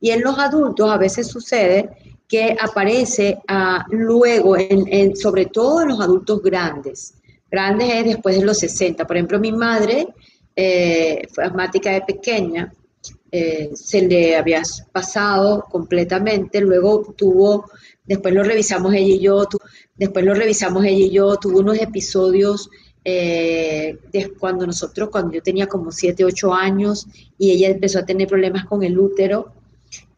Y 0.00 0.10
en 0.10 0.22
los 0.22 0.38
adultos 0.38 0.90
a 0.90 0.98
veces 0.98 1.26
sucede 1.26 1.90
que 2.28 2.56
aparece 2.58 3.38
ah, 3.48 3.84
luego, 3.90 4.56
en, 4.56 5.16
sobre 5.16 5.46
todo 5.46 5.82
en 5.82 5.88
los 5.88 6.00
adultos 6.00 6.42
grandes. 6.42 7.14
Grandes 7.50 7.92
es 7.92 8.04
después 8.04 8.38
de 8.38 8.44
los 8.44 8.58
60. 8.58 9.06
Por 9.06 9.16
ejemplo, 9.16 9.38
mi 9.38 9.52
madre 9.52 10.06
eh, 10.56 11.26
fue 11.30 11.44
asmática 11.44 11.90
de 11.90 12.00
pequeña, 12.02 12.72
eh, 13.32 13.70
se 13.74 14.02
le 14.02 14.36
había 14.36 14.62
pasado 14.92 15.64
completamente, 15.70 16.60
luego 16.60 17.14
tuvo, 17.16 17.64
después 18.04 18.34
lo 18.34 18.44
revisamos 18.44 18.92
ella 18.92 19.14
y 19.14 19.18
yo, 19.18 19.48
después 19.96 20.24
lo 20.24 20.34
revisamos 20.34 20.84
ella 20.84 21.06
y 21.06 21.10
yo, 21.10 21.36
tuvo 21.36 21.60
unos 21.60 21.78
episodios 21.78 22.68
eh, 23.04 23.98
cuando 24.38 24.66
nosotros, 24.66 25.08
cuando 25.08 25.32
yo 25.32 25.42
tenía 25.42 25.66
como 25.66 25.90
7, 25.90 26.24
8 26.24 26.54
años 26.54 27.06
y 27.38 27.50
ella 27.52 27.68
empezó 27.70 28.00
a 28.00 28.04
tener 28.04 28.28
problemas 28.28 28.66
con 28.66 28.82
el 28.82 28.98
útero, 28.98 29.52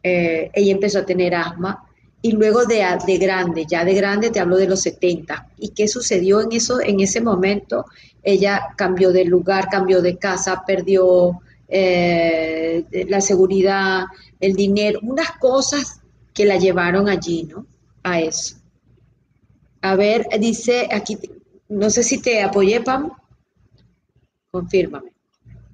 ella 0.03 0.71
empezó 0.71 0.99
a 0.99 1.05
tener 1.05 1.33
asma 1.33 1.83
y 2.25 2.31
luego 2.31 2.65
de, 2.65 2.83
de, 3.05 3.17
grande, 3.19 3.67
ya 3.69 3.85
de 3.85 3.93
grande 3.93 4.31
te 4.31 4.39
hablo 4.39 4.57
de 4.57 4.67
los 4.67 4.81
70. 4.81 5.47
¿Y 5.59 5.69
qué 5.69 5.87
sucedió 5.87 6.41
en, 6.41 6.53
eso, 6.53 6.81
en 6.81 6.99
ese 6.99 7.21
momento? 7.21 7.85
Ella 8.23 8.69
cambió 8.75 9.11
de 9.11 9.25
lugar, 9.25 9.67
cambió 9.69 10.01
de 10.01 10.17
casa, 10.17 10.63
perdió 10.65 11.39
eh, 11.67 12.85
la 13.07 13.21
seguridad, 13.21 14.03
el 14.39 14.53
dinero, 14.53 14.99
unas 15.03 15.31
cosas 15.39 16.01
que 16.33 16.45
la 16.45 16.57
llevaron 16.57 17.09
allí, 17.09 17.43
¿no? 17.43 17.65
A 18.03 18.19
eso. 18.19 18.57
A 19.81 19.95
ver, 19.95 20.27
dice 20.39 20.87
aquí, 20.91 21.17
no 21.69 21.89
sé 21.89 22.03
si 22.03 22.21
te 22.21 22.41
apoyé, 22.41 22.81
Pam. 22.81 23.11
Confírmame. 24.51 25.15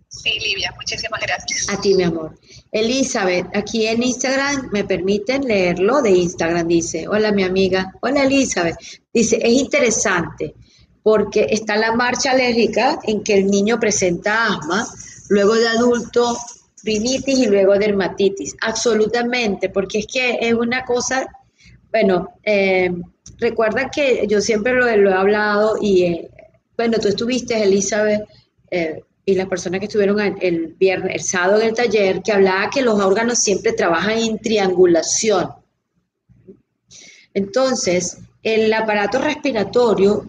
Sí, 0.07 0.31
Livia, 0.39 0.73
muchísimas 0.75 1.21
gracias. 1.21 1.69
A 1.69 1.79
ti, 1.79 1.95
mi 1.95 2.03
amor. 2.03 2.37
Elizabeth, 2.71 3.47
aquí 3.55 3.87
en 3.87 4.03
Instagram, 4.03 4.69
¿me 4.71 4.83
permiten 4.83 5.43
leerlo 5.43 6.01
de 6.01 6.11
Instagram? 6.11 6.67
Dice, 6.67 7.07
hola 7.07 7.31
mi 7.31 7.43
amiga, 7.43 7.93
hola 8.01 8.23
Elizabeth. 8.23 8.75
Dice, 9.13 9.39
es 9.41 9.53
interesante 9.53 10.55
porque 11.03 11.47
está 11.49 11.77
la 11.77 11.93
marcha 11.93 12.31
alérgica 12.31 12.99
en 13.03 13.23
que 13.23 13.35
el 13.35 13.47
niño 13.47 13.79
presenta 13.79 14.47
asma, 14.47 14.85
luego 15.31 15.55
de 15.55 15.65
adulto 15.65 16.37
rinitis 16.83 17.39
y 17.39 17.47
luego 17.47 17.79
dermatitis. 17.79 18.53
Absolutamente, 18.61 19.69
porque 19.69 19.99
es 19.99 20.07
que 20.07 20.37
es 20.41 20.53
una 20.53 20.83
cosa, 20.83 21.25
bueno, 21.89 22.33
eh, 22.43 22.91
recuerda 23.37 23.89
que 23.89 24.27
yo 24.27 24.41
siempre 24.41 24.73
lo, 24.73 24.87
he 24.87 25.13
hablado 25.13 25.77
y, 25.79 26.03
eh, 26.03 26.29
bueno, 26.75 26.97
tú 26.99 27.07
estuviste, 27.07 27.63
Elizabeth, 27.63 28.23
eh, 28.71 29.01
y 29.23 29.35
las 29.35 29.47
personas 29.47 29.79
que 29.79 29.85
estuvieron 29.85 30.19
el 30.19 30.75
viernes, 30.77 31.15
el 31.15 31.21
sábado 31.21 31.61
en 31.61 31.69
el 31.69 31.75
taller, 31.75 32.21
que 32.21 32.33
hablaba 32.33 32.69
que 32.69 32.81
los 32.81 32.99
órganos 32.99 33.39
siempre 33.39 33.71
trabajan 33.71 34.17
en 34.17 34.37
triangulación. 34.37 35.49
Entonces, 37.33 38.17
el 38.43 38.73
aparato 38.73 39.19
respiratorio 39.19 40.25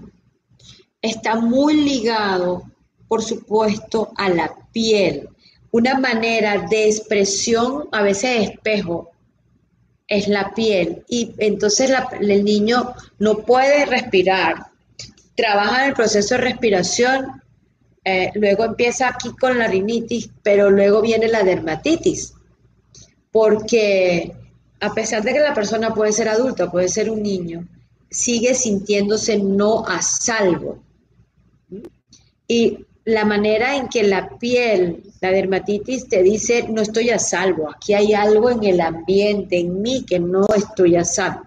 está 1.01 1.35
muy 1.35 1.75
ligado, 1.75 2.72
por 3.13 3.23
supuesto, 3.23 4.11
a 4.17 4.31
la 4.31 4.51
piel. 4.73 5.29
Una 5.71 5.99
manera 5.99 6.65
de 6.71 6.87
expresión, 6.87 7.87
a 7.93 8.01
veces 8.01 8.49
espejo, 8.49 9.11
es 10.09 10.29
la 10.29 10.55
piel. 10.55 11.05
Y 11.11 11.35
entonces 11.37 11.93
el 12.23 12.43
niño 12.43 12.95
no 13.19 13.41
puede 13.41 13.85
respirar. 13.85 14.69
Trabaja 15.37 15.83
en 15.83 15.89
el 15.91 15.95
proceso 15.95 16.37
de 16.37 16.41
respiración 16.41 17.43
eh, 18.03 18.31
luego 18.35 18.65
empieza 18.65 19.09
aquí 19.09 19.29
con 19.39 19.59
la 19.59 19.69
rinitis, 19.69 20.31
pero 20.43 20.71
luego 20.71 21.03
viene 21.03 21.29
la 21.29 21.43
dermatitis, 21.43 22.33
porque 23.31 24.33
a 24.81 24.95
pesar 24.95 25.23
de 25.23 25.35
que 25.35 25.41
la 25.41 25.53
persona 25.53 25.93
puede 25.93 26.13
ser 26.13 26.31
adulta, 26.31 26.71
puede 26.71 26.89
ser 26.89 27.11
un 27.11 27.23
niño, 27.23 27.69
sigue 28.09 28.55
sintiéndose 28.55 29.37
no 29.37 29.87
a 29.87 30.01
salvo. 30.01 30.83
Y 32.49 32.87
la 33.05 33.25
manera 33.25 33.77
en 33.77 33.89
que 33.89 34.03
la 34.03 34.39
piel, 34.39 35.03
la 35.21 35.31
dermatitis 35.31 36.09
te 36.09 36.23
dice, 36.23 36.67
no 36.69 36.83
estoy 36.83 37.11
a 37.11 37.19
salvo, 37.19 37.71
aquí 37.71 37.95
hay 37.95 38.15
algo 38.15 38.51
en 38.51 38.63
el 38.65 38.81
ambiente, 38.81 39.59
en 39.59 39.83
mí, 39.83 40.05
que 40.05 40.19
no 40.19 40.47
estoy 40.55 40.97
a 40.97 41.05
salvo, 41.05 41.45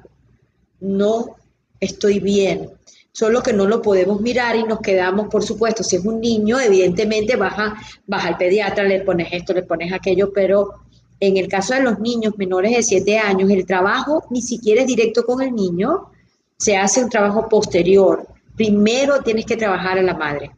no 0.80 1.36
estoy 1.80 2.20
bien 2.20 2.70
solo 3.16 3.42
que 3.42 3.54
no 3.54 3.66
lo 3.66 3.82
podemos 3.82 4.20
mirar 4.20 4.58
y 4.58 4.64
nos 4.64 4.82
quedamos, 4.82 5.30
por 5.30 5.42
supuesto, 5.42 5.84
si 5.84 5.96
es 5.96 6.04
un 6.04 6.20
niño, 6.20 6.60
evidentemente 6.60 7.38
baja, 7.38 7.74
baja 8.06 8.28
al 8.28 8.38
pediatra, 8.38 8.84
le 8.84 9.06
pones 9.06 9.30
esto, 9.32 9.54
le 9.54 9.64
pones 9.64 9.94
aquello, 9.94 10.34
pero 10.34 10.74
en 11.22 11.38
el 11.38 11.48
caso 11.48 11.74
de 11.74 11.80
los 11.80 11.98
niños 12.00 12.38
menores 12.38 12.76
de 12.76 12.84
7 12.84 13.18
años, 13.18 13.50
el 13.50 13.66
trabajo 13.66 14.26
ni 14.32 14.42
siquiera 14.42 14.82
es 14.82 14.88
directo 14.88 15.26
con 15.26 15.42
el 15.42 15.56
niño, 15.56 16.12
se 16.58 16.76
hace 16.76 17.06
un 17.06 17.10
trabajo 17.10 17.48
posterior. 17.48 18.28
Primero 18.58 19.22
tienes 19.22 19.46
que 19.46 19.56
trabajar 19.56 19.98
a 19.98 20.02
la 20.02 20.14
madre. 20.14 20.52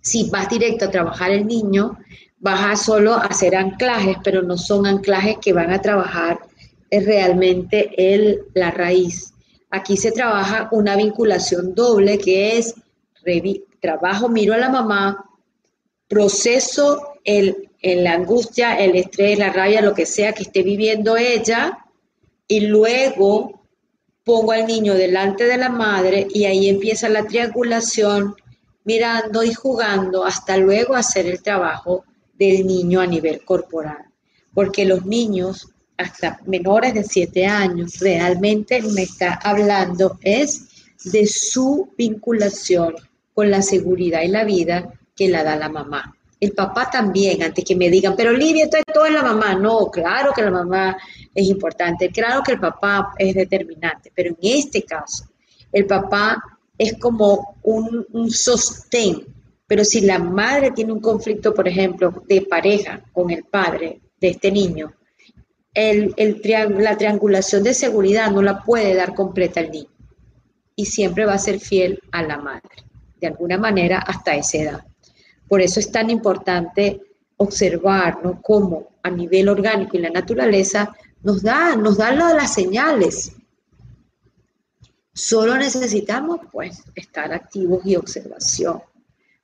Si 0.00 0.30
vas 0.30 0.48
directo 0.48 0.86
a 0.86 0.90
trabajar 0.90 1.30
el 1.30 1.46
niño, 1.46 1.98
vas 2.38 2.60
a 2.64 2.76
solo 2.76 3.14
hacer 3.14 3.54
anclajes, 3.54 4.16
pero 4.24 4.42
no 4.42 4.56
son 4.56 4.86
anclajes 4.86 5.36
que 5.40 5.52
van 5.52 5.70
a 5.72 5.80
trabajar 5.80 6.38
realmente 6.90 7.90
el, 7.96 8.40
la 8.54 8.70
raíz. 8.70 9.32
Aquí 9.70 9.96
se 9.96 10.10
trabaja 10.10 10.68
una 10.72 10.96
vinculación 10.96 11.74
doble 11.74 12.18
que 12.18 12.58
es 12.58 12.74
trabajo, 13.80 14.28
miro 14.28 14.54
a 14.54 14.58
la 14.58 14.68
mamá, 14.68 15.24
proceso 16.08 17.14
el, 17.24 17.70
la 17.82 18.14
angustia, 18.14 18.78
el 18.78 18.96
estrés, 18.96 19.38
la 19.38 19.52
rabia, 19.52 19.82
lo 19.82 19.94
que 19.94 20.06
sea 20.06 20.32
que 20.32 20.42
esté 20.42 20.62
viviendo 20.62 21.16
ella, 21.16 21.78
y 22.48 22.60
luego 22.60 23.62
pongo 24.24 24.52
al 24.52 24.66
niño 24.66 24.94
delante 24.94 25.44
de 25.44 25.56
la 25.56 25.68
madre 25.68 26.26
y 26.32 26.44
ahí 26.44 26.68
empieza 26.68 27.08
la 27.08 27.24
triangulación, 27.24 28.34
mirando 28.84 29.42
y 29.42 29.54
jugando 29.54 30.24
hasta 30.24 30.56
luego 30.56 30.94
hacer 30.94 31.26
el 31.26 31.42
trabajo 31.42 32.04
del 32.34 32.66
niño 32.66 33.00
a 33.00 33.06
nivel 33.06 33.44
corporal. 33.44 34.06
Porque 34.52 34.84
los 34.84 35.04
niños 35.06 35.68
hasta 36.00 36.40
menores 36.46 36.94
de 36.94 37.04
7 37.04 37.46
años, 37.46 37.98
realmente 38.00 38.80
me 38.82 39.02
está 39.02 39.34
hablando 39.42 40.18
es 40.22 40.66
de 41.04 41.26
su 41.26 41.92
vinculación 41.96 42.94
con 43.34 43.50
la 43.50 43.62
seguridad 43.62 44.22
y 44.22 44.28
la 44.28 44.44
vida 44.44 44.92
que 45.14 45.28
la 45.28 45.44
da 45.44 45.56
la 45.56 45.68
mamá. 45.68 46.16
El 46.40 46.52
papá 46.52 46.88
también, 46.90 47.42
antes 47.42 47.64
que 47.64 47.76
me 47.76 47.90
digan, 47.90 48.14
pero 48.16 48.32
Livia, 48.32 48.64
esto 48.64 48.78
es 48.78 48.84
todo 48.92 49.06
en 49.06 49.14
la 49.14 49.22
mamá. 49.22 49.54
No, 49.54 49.90
claro 49.90 50.32
que 50.32 50.42
la 50.42 50.50
mamá 50.50 50.96
es 51.34 51.46
importante, 51.46 52.10
claro 52.10 52.42
que 52.42 52.52
el 52.52 52.60
papá 52.60 53.12
es 53.18 53.34
determinante, 53.34 54.10
pero 54.14 54.30
en 54.30 54.38
este 54.40 54.82
caso, 54.84 55.24
el 55.70 55.86
papá 55.86 56.42
es 56.80 56.94
como 56.98 57.58
un, 57.62 58.06
un 58.12 58.30
sostén. 58.30 59.26
Pero 59.66 59.84
si 59.84 60.00
la 60.00 60.18
madre 60.18 60.70
tiene 60.70 60.92
un 60.92 61.00
conflicto, 61.00 61.52
por 61.52 61.68
ejemplo, 61.68 62.24
de 62.26 62.40
pareja 62.40 63.02
con 63.12 63.30
el 63.30 63.44
padre 63.44 64.00
de 64.18 64.28
este 64.28 64.50
niño, 64.50 64.90
el, 65.74 66.14
la 66.78 66.96
triangulación 66.96 67.62
de 67.62 67.74
seguridad 67.74 68.30
no 68.30 68.40
la 68.40 68.62
puede 68.62 68.94
dar 68.94 69.14
completa 69.14 69.60
el 69.60 69.70
niño 69.70 69.90
y 70.74 70.86
siempre 70.86 71.26
va 71.26 71.34
a 71.34 71.38
ser 71.38 71.60
fiel 71.60 72.00
a 72.12 72.22
la 72.22 72.38
madre, 72.38 72.70
de 73.20 73.26
alguna 73.26 73.58
manera 73.58 73.98
hasta 73.98 74.34
esa 74.34 74.56
edad. 74.56 74.84
Por 75.46 75.60
eso 75.60 75.80
es 75.80 75.92
tan 75.92 76.08
importante 76.08 76.98
observar 77.36 78.18
cómo 78.42 78.88
a 79.02 79.10
nivel 79.10 79.50
orgánico 79.50 79.98
y 79.98 80.00
la 80.00 80.10
naturaleza 80.10 80.96
nos 81.22 81.42
da, 81.42 81.76
nos 81.76 81.98
dan 81.98 82.18
las 82.18 82.54
señales. 82.54 83.32
Solo 85.20 85.54
necesitamos 85.58 86.40
pues 86.50 86.82
estar 86.94 87.30
activos 87.30 87.82
y 87.84 87.94
observación. 87.94 88.80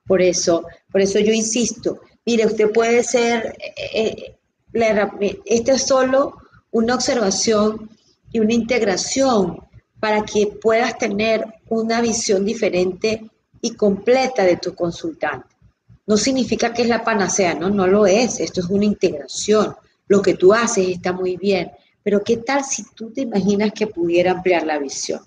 Por 0.07 0.22
eso, 0.22 0.64
por 0.91 1.03
eso 1.03 1.18
yo 1.18 1.35
insisto, 1.35 2.01
mire, 2.24 2.47
usted 2.47 2.72
puede 2.72 3.03
ser 3.03 3.55
eh, 3.93 4.39
eh, 4.72 5.41
esto 5.45 5.72
es 5.72 5.87
solo 5.87 6.39
una 6.70 6.95
observación 6.95 7.91
y 8.33 8.39
una 8.39 8.55
integración 8.55 9.59
para 10.01 10.22
que 10.22 10.47
puedas 10.47 10.97
tener 10.97 11.45
una 11.68 12.01
visión 12.01 12.47
diferente 12.47 13.31
y 13.61 13.72
completa 13.72 14.45
de 14.45 14.57
tu 14.57 14.74
consultante. 14.74 15.57
No 16.07 16.16
significa 16.16 16.72
que 16.72 16.83
es 16.83 16.89
la 16.89 17.05
panacea, 17.05 17.55
no, 17.55 17.68
no 17.68 17.87
lo 17.87 18.07
es, 18.07 18.41
esto 18.41 18.61
es 18.61 18.66
una 18.70 18.87
integración. 18.87 19.77
Lo 20.09 20.22
que 20.22 20.35
tú 20.35 20.55
haces 20.55 20.89
está 20.89 21.12
muy 21.12 21.37
bien, 21.37 21.70
pero 22.03 22.24
¿qué 22.24 22.39
tal 22.39 22.64
si 22.64 22.83
tú 22.95 23.11
te 23.11 23.20
imaginas 23.20 23.72
que 23.72 23.89
pudiera 23.89 24.33
ampliar 24.33 24.64
la 24.64 24.79
visión 24.79 25.20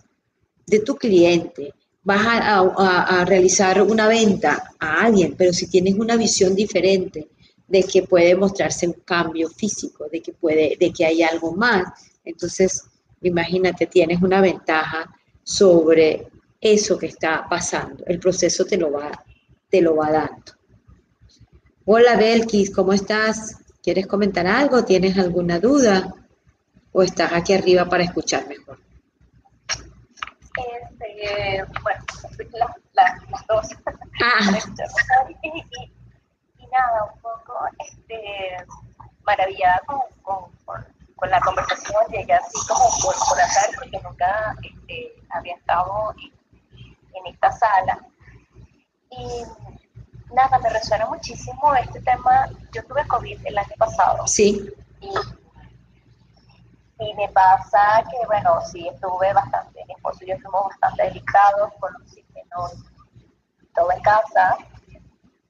de 0.70 0.80
tu 0.80 0.96
cliente? 0.96 1.74
Vas 2.04 2.22
a, 2.26 2.60
a 2.60 3.26
realizar 3.26 3.82
una 3.82 4.08
venta 4.08 4.72
a 4.80 5.02
alguien, 5.06 5.36
pero 5.38 5.54
si 5.54 5.68
tienes 5.68 5.96
una 5.96 6.16
visión 6.16 6.56
diferente, 6.56 7.28
de 7.70 7.84
que 7.84 8.04
puede 8.04 8.36
mostrarse 8.36 8.88
un 8.88 8.94
cambio 9.06 9.48
físico, 9.48 10.08
de 10.12 10.22
que 10.22 10.34
puede, 10.34 10.76
de 10.80 10.92
que 10.92 11.06
hay 11.06 11.22
algo 11.22 11.54
más. 11.54 11.84
Entonces, 12.26 12.84
imagínate, 13.22 13.86
tienes 13.86 14.22
una 14.22 14.42
ventaja 14.42 15.16
sobre 15.44 16.28
eso 16.60 16.98
que 16.98 17.06
está 17.06 17.46
pasando. 17.48 18.04
El 18.08 18.20
proceso 18.20 18.66
te 18.66 18.76
lo 18.76 18.92
va, 18.92 19.12
te 19.70 19.82
lo 19.82 19.96
va 19.96 20.12
dando. 20.12 20.54
Hola 21.86 22.18
Belkis, 22.18 22.72
¿cómo 22.72 22.92
estás? 22.94 23.58
¿Quieres 23.82 24.08
comentar 24.08 24.48
algo? 24.48 24.84
¿Tienes 24.84 25.18
alguna 25.18 25.60
duda? 25.60 26.14
¿O 26.92 27.04
estás 27.04 27.32
aquí 27.34 27.54
arriba 27.54 27.88
para 27.88 28.04
escuchar 28.04 28.48
mejor? 28.48 28.80
Este, 31.20 31.66
bueno, 31.84 32.04
las 32.94 33.48
dos. 33.48 33.68
Ah. 34.24 34.40
y, 35.44 36.68
nada, 36.72 37.12
un 37.14 37.20
poco 37.22 37.54
este, 37.80 38.58
maravillada 39.24 39.82
con, 39.86 40.00
con, 40.22 40.52
con, 41.16 41.30
la 41.30 41.40
conversación, 41.42 41.98
llegué 42.12 42.34
así 42.34 42.58
como 42.68 42.86
por, 43.02 43.16
por 43.28 43.42
azar 43.42 43.70
porque 43.76 44.00
nunca 44.04 44.56
este, 44.62 45.16
había 45.32 45.56
estado 45.56 46.14
en, 47.14 47.28
esta 47.28 47.52
sala. 47.52 48.00
Y 49.12 49.44
nada, 50.34 50.60
me 50.60 50.70
resuena 50.70 51.06
muchísimo 51.08 51.76
este 51.76 52.00
tema. 52.02 52.50
Yo 52.72 52.84
tuve 52.86 53.06
COVID 53.08 53.46
el 53.46 53.58
año 53.58 53.76
pasado. 53.78 54.26
Sí. 54.28 54.70
Y, 55.02 55.10
y 57.00 57.14
me 57.14 57.30
pasa 57.30 58.04
que, 58.12 58.26
bueno, 58.28 58.60
sí, 58.62 58.88
estuve 58.88 59.34
bastante, 59.34 59.86
mi 59.86 59.94
esposo 59.94 60.20
y 60.22 60.28
yo 60.28 60.36
fuimos 60.40 60.68
bastante 60.68 61.04
delicados 61.04 61.72
con 61.80 61.96
oxígeno 61.96 62.68
todo 63.74 63.92
en 63.92 64.02
casa. 64.02 64.58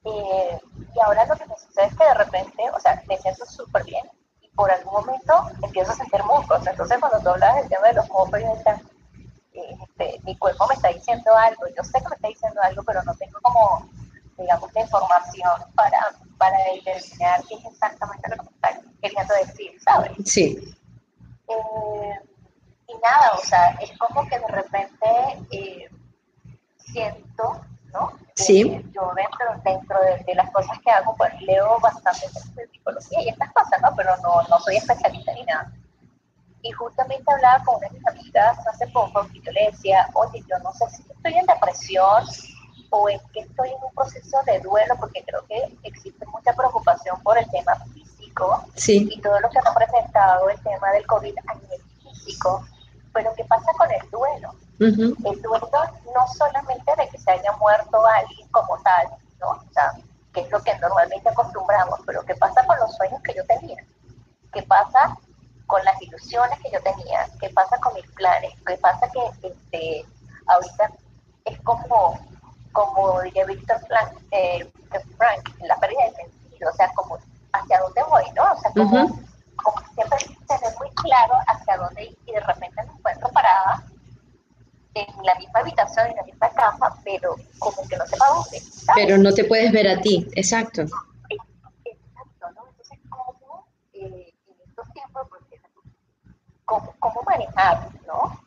Eh, 0.04 0.60
y 0.94 1.00
ahora 1.04 1.26
lo 1.26 1.36
que 1.36 1.46
me 1.46 1.56
sucede 1.56 1.86
es 1.86 1.96
que 1.96 2.04
de 2.04 2.14
repente, 2.14 2.70
o 2.72 2.78
sea, 2.78 3.02
me 3.08 3.18
siento 3.18 3.44
súper 3.44 3.84
bien 3.84 4.08
y 4.40 4.48
por 4.50 4.70
algún 4.70 4.92
momento 4.92 5.34
empiezo 5.62 5.90
a 5.90 5.96
sentir 5.96 6.22
mocos. 6.22 6.64
Entonces, 6.66 6.98
cuando 6.98 7.20
tú 7.20 7.30
hablas 7.30 7.56
del 7.56 7.68
tema 7.68 7.88
de 7.88 7.94
los 7.94 8.08
mocos, 8.08 8.40
este, 9.52 10.20
mi 10.22 10.36
cuerpo 10.38 10.66
me 10.68 10.74
está 10.74 10.88
diciendo 10.88 11.34
algo. 11.36 11.66
Yo 11.76 11.82
sé 11.82 12.00
que 12.00 12.08
me 12.08 12.14
está 12.14 12.28
diciendo 12.28 12.60
algo, 12.62 12.82
pero 12.84 13.02
no 13.02 13.14
tengo 13.16 13.38
como, 13.42 13.90
digamos, 14.38 14.72
la 14.72 14.80
información 14.82 15.50
para, 15.74 16.14
para 16.38 16.56
determinar 16.72 17.42
qué 17.48 17.56
es 17.56 17.64
exactamente 17.64 18.28
lo 18.30 18.36
que 18.36 18.42
me 18.42 18.50
está 18.50 18.80
queriendo 19.02 19.34
decir, 19.34 19.72
¿sabes? 19.82 20.12
Sí. 20.24 20.76
Eh, 21.50 22.20
y 22.86 22.94
nada, 23.02 23.32
o 23.34 23.44
sea, 23.44 23.70
es 23.80 23.90
como 23.98 24.26
que 24.28 24.38
de 24.38 24.46
repente 24.48 25.46
eh, 25.50 25.90
siento, 26.78 27.60
¿no? 27.92 28.12
Sí. 28.36 28.82
yo 28.92 29.12
dentro, 29.14 29.62
dentro 29.64 29.98
de, 30.26 30.34
las 30.34 30.50
cosas 30.52 30.78
que 30.84 30.90
hago, 30.90 31.14
pues 31.16 31.32
leo 31.42 31.78
bastante 31.80 32.26
de 32.54 32.68
psicología 32.68 33.22
y 33.22 33.28
estas 33.28 33.52
cosas, 33.52 33.80
¿no? 33.82 33.94
Pero 33.96 34.16
no, 34.18 34.42
no 34.48 34.60
soy 34.60 34.76
especialista 34.76 35.32
ni 35.32 35.44
nada. 35.44 35.72
Y 36.62 36.70
justamente 36.72 37.24
hablaba 37.32 37.64
con 37.64 37.76
una 37.76 37.88
de 37.88 37.94
mis 37.94 38.06
amigas 38.06 38.58
hace 38.66 38.86
poco 38.88 39.26
y 39.32 39.42
yo 39.42 39.50
le 39.52 39.70
decía, 39.70 40.08
oye, 40.14 40.42
yo 40.48 40.58
no 40.62 40.72
sé 40.72 40.88
si 40.90 41.02
estoy 41.02 41.34
en 41.34 41.46
depresión 41.46 42.24
o 42.90 43.08
es 43.08 43.22
que 43.32 43.40
estoy 43.40 43.70
en 43.70 43.82
un 43.82 43.94
proceso 43.94 44.38
de 44.46 44.60
duelo, 44.60 44.94
porque 44.98 45.24
creo 45.24 45.44
que 45.46 45.78
existe 45.84 46.26
mucha 46.26 46.52
preocupación 46.52 47.20
por 47.22 47.38
el 47.38 47.48
tema 47.50 47.76
físico 47.92 48.09
sí. 48.74 49.08
y 49.10 49.20
todo 49.20 49.38
lo 49.40 49.50
que 49.50 49.58
ha 49.58 49.62
representado 49.62 50.48
el 50.48 50.60
tema 50.62 50.90
del 50.92 51.06
COVID 51.06 51.34
a 51.46 51.54
nivel 51.54 51.80
físico. 52.02 52.64
Pero 53.12 53.32
¿qué 53.36 53.44
pasa 53.44 53.72
con 53.76 53.90
el 53.90 54.10
duelo? 54.10 54.54
El 54.78 55.42
duelo 55.42 55.70
no 56.14 56.26
solamente 56.38 56.92
de 56.96 57.08
que 57.08 57.18
se 57.18 57.30
haya 57.30 57.52
muerto 57.58 58.04
alguien 58.06 58.48
como 58.48 58.78
tal, 58.82 59.08
¿no? 59.40 59.50
O 59.50 59.72
sea, 59.72 59.92
que 60.32 60.40
es 60.40 60.50
lo 60.50 60.62
que 60.62 60.76
normalmente 60.78 61.28
acostumbramos, 61.28 62.00
pero 62.06 62.22
¿qué 62.22 62.34
pasa 62.36 62.64
con 62.66 62.78
los 62.78 62.94
sueños 62.96 63.20
que 63.22 63.34
yo 63.34 63.44
tenía? 63.46 63.84
¿Qué 64.52 64.62
pasa 64.62 65.16
con 65.66 65.84
las 65.84 66.00
ilusiones 66.02 66.58
que 66.60 66.70
yo 66.70 66.80
tenía? 66.82 67.28
¿Qué 67.40 67.50
pasa 67.50 67.78
con 67.78 67.94
mis 67.94 68.06
planes? 68.12 68.52
¿Qué 68.66 68.76
pasa 68.78 69.08
que 69.10 69.48
este, 69.48 70.04
ahorita 70.46 70.90
es 71.44 71.60
como, 71.62 72.18
como 72.72 73.20
diría 73.22 73.44
Víctor 73.46 73.80
Frank, 73.86 74.12
eh, 74.30 74.70
Frank, 75.16 75.48
la 75.60 75.76
pérdida 75.76 76.04
de 76.04 76.14
sentido, 76.16 76.70
o 76.70 76.74
sea, 76.74 76.90
como 76.94 77.18
hacia 77.52 77.80
dónde 77.80 78.02
voy, 78.74 78.84
¿no? 78.84 78.84
O 78.84 78.90
sea, 78.90 79.02
como, 79.02 79.16
como 79.56 79.94
siempre 79.94 80.18
tener 80.48 80.78
muy 80.78 80.90
claro 80.90 81.34
hacia 81.46 81.76
dónde 81.76 82.04
ir 82.04 82.18
y 82.26 82.32
de 82.32 82.40
repente 82.40 82.82
me 82.84 82.92
encuentro 82.92 83.28
parada 83.30 83.84
en 84.94 85.24
la 85.24 85.34
misma 85.36 85.60
habitación, 85.60 86.08
en 86.08 86.16
la 86.16 86.22
misma 86.24 86.50
cama, 86.50 86.96
pero 87.04 87.36
como 87.58 87.86
que 87.88 87.96
no 87.96 88.06
sé 88.06 88.16
para 88.16 88.32
dónde. 88.32 88.62
Pero 88.94 89.18
no 89.18 89.32
te 89.32 89.44
puedes 89.44 89.70
ver 89.72 89.88
a 89.88 90.00
ti, 90.00 90.26
exacto. 90.34 90.82
Exacto, 90.82 92.50
¿no? 92.54 92.66
Entonces, 92.68 92.98
¿cómo 93.08 93.66
eh, 93.92 94.32
en 94.46 94.68
estos 94.68 94.92
tiempos, 94.92 95.26
pues, 95.28 95.42
cómo, 96.64 96.94
cómo 96.98 97.22
manejar, 97.22 97.88
¿no? 98.06 98.40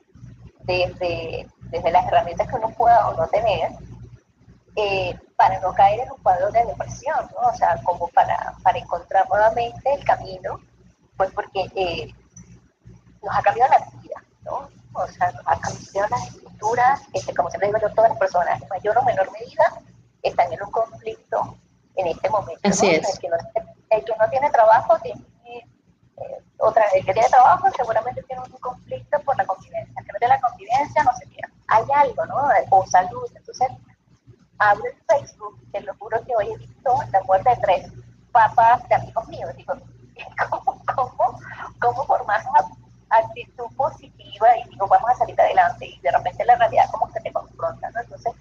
Desde, 0.63 1.47
desde 1.69 1.91
las 1.91 2.07
herramientas 2.07 2.47
que 2.47 2.55
uno 2.55 2.69
pueda 2.71 3.09
o 3.09 3.17
no 3.17 3.28
tener, 3.28 3.71
eh, 4.76 5.17
para 5.38 5.59
no 5.59 5.74
caer 5.74 6.01
en 6.01 6.11
un 6.11 6.17
cuadro 6.24 6.51
de 6.51 6.65
depresión, 6.65 7.30
¿no? 7.32 7.49
O 7.49 7.55
sea, 7.55 7.80
como 7.84 8.07
para, 8.09 8.55
para 8.63 8.80
encontrar 8.80 9.28
nuevamente 9.30 9.93
el 9.93 10.03
eh, 11.84 12.16
nos 13.22 13.36
ha 13.36 13.42
cambiado 13.42 13.72
la 13.72 14.02
vida, 14.02 14.24
¿no? 14.44 14.70
o 14.94 15.08
sea, 15.08 15.34
ha 15.46 15.60
cambiado 15.60 16.10
las 16.10 16.28
estructuras, 16.28 17.02
este, 17.14 17.34
como 17.34 17.50
siempre 17.50 17.68
digo 17.68 17.80
todas 17.94 18.12
las 18.12 18.20
personas, 18.20 18.62
en 18.62 18.68
mayor 18.70 18.98
o 18.98 19.04
menor 19.04 19.32
medida, 19.32 19.82
están 20.22 20.52
en 20.54 20.64
un 20.64 20.72
conflicto 20.72 21.58
en 21.96 22.08
este 22.08 22.30
momento. 22.30 22.62
Así 22.64 22.90
es. 22.90 23.10
El 23.10 23.20
que, 23.20 23.30
no, 23.30 23.36
el 23.90 24.06
que, 24.06 24.14
no, 24.18 24.30
tiene 24.30 24.50
trabajo 24.52 24.98
tiene 25.00 25.22
eh, 25.46 26.44
otra, 26.58 26.86
el 26.94 27.06
que 27.06 27.14
tiene 27.14 27.30
trabajo 27.30 27.68
seguramente 27.76 28.24
tiene 28.24 28.42
un 28.42 28.52
conflicto 28.60 29.20
por 29.22 29.36
la 29.36 29.46
convivencia. 29.46 29.94
El 29.98 30.06
que 30.06 30.14
no 30.14 30.20
tiene 30.20 30.36
la 30.36 30.42
convivencia 30.42 31.04
no 31.04 31.16
se 31.16 31.26
queda. 31.28 31.50
Hay 31.68 31.84
algo, 31.94 32.26
¿no? 32.26 32.48
O 32.70 32.86
salud. 32.88 33.30
Entonces, 33.36 33.68
abro 34.60 34.84
el 34.86 34.96
Facebook, 35.08 35.60
te 35.72 35.82
lo 35.82 35.94
juro 35.96 36.24
que 36.24 36.36
hoy 36.36 36.52
he 36.52 36.58
visto 36.58 36.96
la 37.12 37.22
muerte 37.24 37.50
de 37.50 37.58
tres 37.58 37.92
papás 38.32 38.88
de 38.88 38.96
amigos 38.96 39.28
míos. 39.28 39.52
Digo, 39.58 39.74
¿cómo, 40.50 40.84
cómo, 40.86 41.40
cómo 41.80 42.06
por 42.06 42.26
más 42.26 42.46
actitud 43.14 43.66
positiva 43.76 44.48
y 44.58 44.70
digo, 44.70 44.88
vamos 44.88 45.10
a 45.10 45.16
salir 45.16 45.40
adelante 45.40 45.86
y 45.86 46.00
de 46.00 46.12
repente 46.12 46.46
la 46.46 46.56
realidad 46.56 46.90
como 46.92 47.12
que 47.12 47.20
te 47.20 47.32
confronta, 47.32 47.90
¿no? 47.92 48.02
Entonces, 48.02 48.34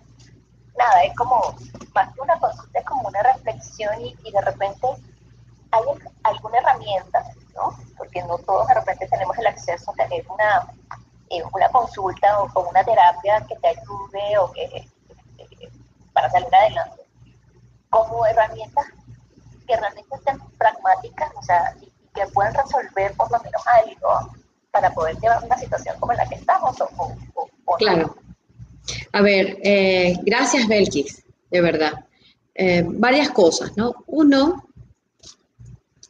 nada, 0.77 1.03
es 1.05 1.15
como, 1.17 1.55
más 1.95 2.13
que 2.15 2.21
una 2.21 2.39
consulta, 2.39 2.79
es 2.79 2.85
como 2.85 3.09
una 3.09 3.23
reflexión 3.23 4.01
y, 4.01 4.17
y 4.25 4.33
de 4.33 4.41
repente 4.41 4.87
hay 5.71 5.83
alguna 6.23 6.59
herramienta, 6.59 7.25
¿no? 7.55 7.77
Porque 7.97 8.23
no 8.23 8.39
todos 8.39 8.67
de 8.69 8.75
repente 8.75 9.09
tenemos 9.09 9.37
el 9.39 9.47
acceso 9.47 9.91
a 9.91 9.95
tener 9.95 10.25
una, 10.29 10.73
eh, 11.31 11.43
una 11.53 11.69
consulta 11.69 12.41
o, 12.41 12.49
con 12.53 12.67
una 12.67 12.85
terapia 12.85 13.45
que 13.47 13.57
te 13.57 13.69
ayude 13.69 14.39
o 14.39 14.53
que, 14.53 14.65
eh, 14.65 14.89
para 16.13 16.31
salir 16.31 16.55
adelante. 16.55 17.03
Herramientas 18.45 18.87
que 19.67 19.77
realmente 19.77 20.15
estén 20.17 20.39
pragmáticas, 20.59 21.31
o 21.37 21.43
sea, 21.43 21.75
y, 21.81 21.93
que 22.15 22.27
puedan 22.33 22.55
resolver 22.55 23.15
por 23.17 23.31
lo 23.31 23.39
menos 23.39 23.63
algo 23.67 24.37
para 24.71 24.93
poder 24.93 25.17
llevar 25.19 25.43
una 25.45 25.57
situación 25.57 25.97
como 25.99 26.13
la 26.13 26.29
que 26.29 26.35
estamos 26.35 26.77
o, 26.81 27.77
Claro. 27.79 28.17
A 29.13 29.23
ver, 29.23 29.59
eh, 29.63 30.19
gracias 30.23 30.69
Belkis, 30.69 31.23
de 31.51 31.61
verdad. 31.61 32.05
Eh, 32.55 32.85
varias 32.87 33.31
cosas, 33.31 33.77
¿no? 33.77 33.95
Uno, 34.07 34.65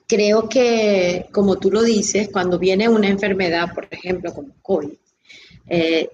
creo 0.09 0.49
que, 0.49 1.29
como 1.33 1.57
tú 1.59 1.71
lo 1.71 1.83
dices, 1.83 2.31
cuando 2.33 2.59
viene 2.59 2.89
una 2.89 3.09
enfermedad, 3.09 3.73
por 3.73 3.87
ejemplo, 3.91 4.35
como 4.35 4.49
COVID, 4.61 4.93
eh, 5.69 6.11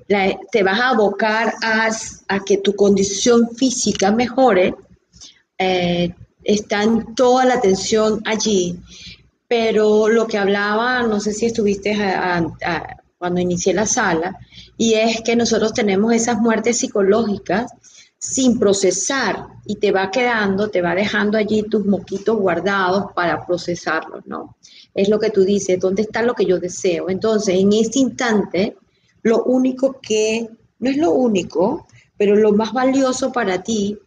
te 0.52 0.62
vas 0.62 0.80
a 0.80 0.90
abocar 0.90 1.54
a, 1.62 1.88
a, 2.28 2.40
que 2.44 2.58
tu 2.58 2.76
condición 2.76 3.48
física 3.56 4.10
mejore, 4.10 4.74
está 5.58 6.82
en 6.84 7.14
toda 7.14 7.44
la 7.44 7.54
atención 7.54 8.22
allí 8.24 8.78
pero 9.48 10.08
lo 10.08 10.26
que 10.26 10.36
hablaba, 10.36 11.02
no 11.02 11.18
sé 11.18 11.32
si 11.32 11.46
estuviste 11.46 11.96
cuando 13.16 13.40
inicié 13.40 13.72
la 13.72 13.86
sala, 13.86 14.38
y 14.76 14.94
es 14.94 15.22
que 15.22 15.34
nosotros 15.34 15.72
tenemos 15.72 16.12
esas 16.12 16.38
muertes 16.38 16.78
psicológicas 16.78 17.72
sin 18.18 18.58
procesar 18.58 19.46
y 19.64 19.76
te 19.76 19.90
va 19.90 20.10
quedando, 20.10 20.68
te 20.68 20.82
va 20.82 20.94
dejando 20.94 21.38
allí 21.38 21.62
tus 21.62 21.86
moquitos 21.86 22.36
guardados 22.36 23.12
para 23.14 23.44
procesarlos, 23.46 24.26
¿no? 24.26 24.56
Es 24.94 25.08
lo 25.08 25.18
que 25.18 25.30
tú 25.30 25.44
dices, 25.44 25.80
¿dónde 25.80 26.02
está 26.02 26.22
lo 26.22 26.34
que 26.34 26.44
yo 26.44 26.58
deseo? 26.58 27.08
Entonces, 27.08 27.56
en 27.58 27.72
este 27.72 28.00
instante, 28.00 28.76
lo 29.22 29.44
único 29.44 29.98
que, 30.00 30.48
no 30.80 30.90
es 30.90 30.96
lo 30.96 31.12
único, 31.12 31.86
pero 32.16 32.36
lo 32.36 32.52
más 32.52 32.72
valioso 32.72 33.32
para 33.32 33.62
ti, 33.62 33.98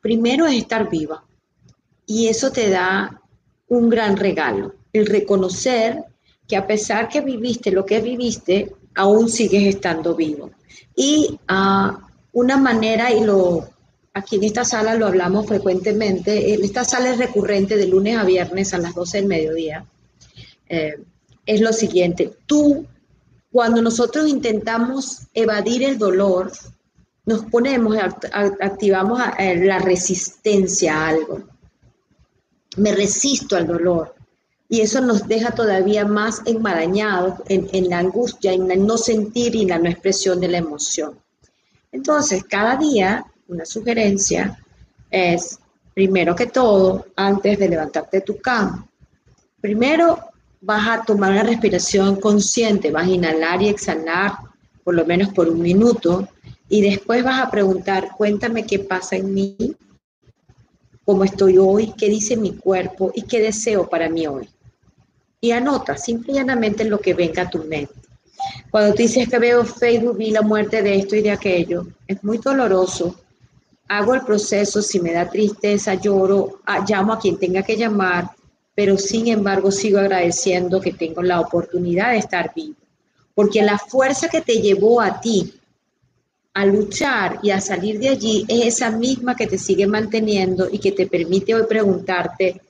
primero 0.00 0.46
es 0.46 0.56
estar 0.56 0.88
viva. 0.88 1.24
Y 2.06 2.28
eso 2.28 2.50
te 2.50 2.70
da 2.70 3.20
un 3.68 3.88
gran 3.88 4.16
regalo 4.16 4.74
el 4.92 5.06
reconocer 5.06 6.04
que 6.48 6.56
a 6.56 6.66
pesar 6.66 7.08
que 7.08 7.20
viviste 7.20 7.70
lo 7.70 7.86
que 7.86 8.00
viviste, 8.00 8.74
aún 8.96 9.28
sigues 9.28 9.74
estando 9.74 10.16
vivo. 10.16 10.50
Y 10.96 11.38
uh, 11.48 11.96
una 12.32 12.56
manera, 12.56 13.12
y 13.12 13.24
lo, 13.24 13.68
aquí 14.12 14.36
en 14.36 14.44
esta 14.44 14.64
sala 14.64 14.94
lo 14.94 15.06
hablamos 15.06 15.46
frecuentemente, 15.46 16.54
esta 16.54 16.84
sala 16.84 17.12
es 17.12 17.18
recurrente 17.18 17.76
de 17.76 17.86
lunes 17.86 18.16
a 18.16 18.24
viernes 18.24 18.74
a 18.74 18.78
las 18.78 18.94
12 18.94 19.18
del 19.18 19.26
mediodía, 19.26 19.84
eh, 20.68 20.94
es 21.46 21.60
lo 21.60 21.72
siguiente, 21.72 22.32
tú, 22.46 22.86
cuando 23.50 23.82
nosotros 23.82 24.28
intentamos 24.28 25.22
evadir 25.34 25.82
el 25.82 25.98
dolor, 25.98 26.52
nos 27.26 27.44
ponemos, 27.44 27.96
activamos 28.32 29.20
eh, 29.38 29.56
la 29.56 29.78
resistencia 29.78 30.96
a 30.96 31.08
algo. 31.08 31.42
Me 32.76 32.92
resisto 32.92 33.56
al 33.56 33.66
dolor. 33.66 34.14
Y 34.68 34.80
eso 34.80 35.00
nos 35.00 35.26
deja 35.26 35.50
todavía 35.50 36.04
más 36.04 36.42
enmarañados 36.46 37.40
en, 37.48 37.90
la 37.90 37.98
angustia, 37.98 38.52
en 38.52 38.70
el 38.70 38.86
no 38.86 38.96
sentir 38.96 39.56
y 39.56 39.66
la 39.66 39.78
no 39.78 39.88
expresión 39.88 40.40
de 40.40 40.46
la 40.46 40.58
emoción. 40.58 41.18
Entonces, 41.90 42.44
cada 42.44 42.76
día, 42.76 43.26
una 43.48 43.64
sugerencia 43.64 44.56
es, 45.10 45.58
primero 45.92 46.36
que 46.36 46.46
todo, 46.46 47.06
antes 47.16 47.58
de 47.58 47.68
levantarte 47.68 48.18
de 48.18 48.22
tu 48.22 48.40
cama, 48.40 48.86
primero 49.60 50.20
vas 50.60 50.88
a 50.88 51.04
tomar 51.04 51.32
una 51.32 51.42
respiración 51.42 52.20
consciente, 52.20 52.92
vas 52.92 53.08
a 53.08 53.10
inhalar 53.10 53.60
y 53.62 53.68
exhalar 53.68 54.34
por 54.84 54.94
lo 54.94 55.04
menos 55.04 55.32
por 55.32 55.48
un 55.48 55.60
minuto 55.60 56.28
y 56.70 56.82
después 56.82 57.24
vas 57.24 57.42
a 57.42 57.50
preguntar, 57.50 58.12
cuéntame 58.16 58.64
qué 58.64 58.78
pasa 58.78 59.16
en 59.16 59.34
mí, 59.34 59.56
cómo 61.04 61.24
estoy 61.24 61.58
hoy, 61.58 61.92
qué 61.98 62.08
dice 62.08 62.36
mi 62.36 62.52
cuerpo 62.52 63.10
y 63.12 63.22
qué 63.22 63.40
deseo 63.40 63.90
para 63.90 64.08
mí 64.08 64.28
hoy. 64.28 64.48
Y 65.40 65.50
anota 65.50 65.96
simple 65.96 66.32
y 66.32 66.36
llanamente 66.36 66.84
lo 66.84 67.00
que 67.00 67.12
venga 67.12 67.42
a 67.42 67.50
tu 67.50 67.64
mente. 67.64 67.92
Cuando 68.70 68.94
tú 68.94 69.02
dices 69.02 69.28
que 69.28 69.40
veo 69.40 69.64
Facebook, 69.64 70.16
vi 70.16 70.30
la 70.30 70.42
muerte 70.42 70.80
de 70.80 70.94
esto 70.94 71.16
y 71.16 71.22
de 71.22 71.32
aquello, 71.32 71.88
es 72.06 72.22
muy 72.22 72.38
doloroso. 72.38 73.16
Hago 73.88 74.14
el 74.14 74.20
proceso, 74.20 74.80
si 74.80 75.00
me 75.00 75.12
da 75.12 75.28
tristeza, 75.28 75.94
lloro, 75.94 76.60
llamo 76.86 77.14
a 77.14 77.18
quien 77.18 77.36
tenga 77.36 77.64
que 77.64 77.76
llamar, 77.76 78.30
pero 78.76 78.96
sin 78.96 79.26
embargo 79.26 79.72
sigo 79.72 79.98
agradeciendo 79.98 80.80
que 80.80 80.92
tengo 80.92 81.20
la 81.20 81.40
oportunidad 81.40 82.12
de 82.12 82.18
estar 82.18 82.52
vivo. 82.54 82.76
Porque 83.34 83.60
la 83.60 83.76
fuerza 83.76 84.28
que 84.28 84.40
te 84.40 84.60
llevó 84.60 85.00
a 85.00 85.20
ti 85.20 85.59
a 86.52 86.66
luchar 86.66 87.38
y 87.42 87.50
a 87.50 87.60
salir 87.60 87.98
de 88.00 88.08
allí 88.08 88.44
es 88.48 88.66
esa 88.76 88.90
misma 88.90 89.36
que 89.36 89.46
te 89.46 89.58
sigue 89.58 89.86
manteniendo 89.86 90.68
y 90.70 90.78
que 90.78 90.92
te 90.92 91.06
permite 91.06 91.54
hoy 91.54 91.64
preguntarte, 91.68 92.60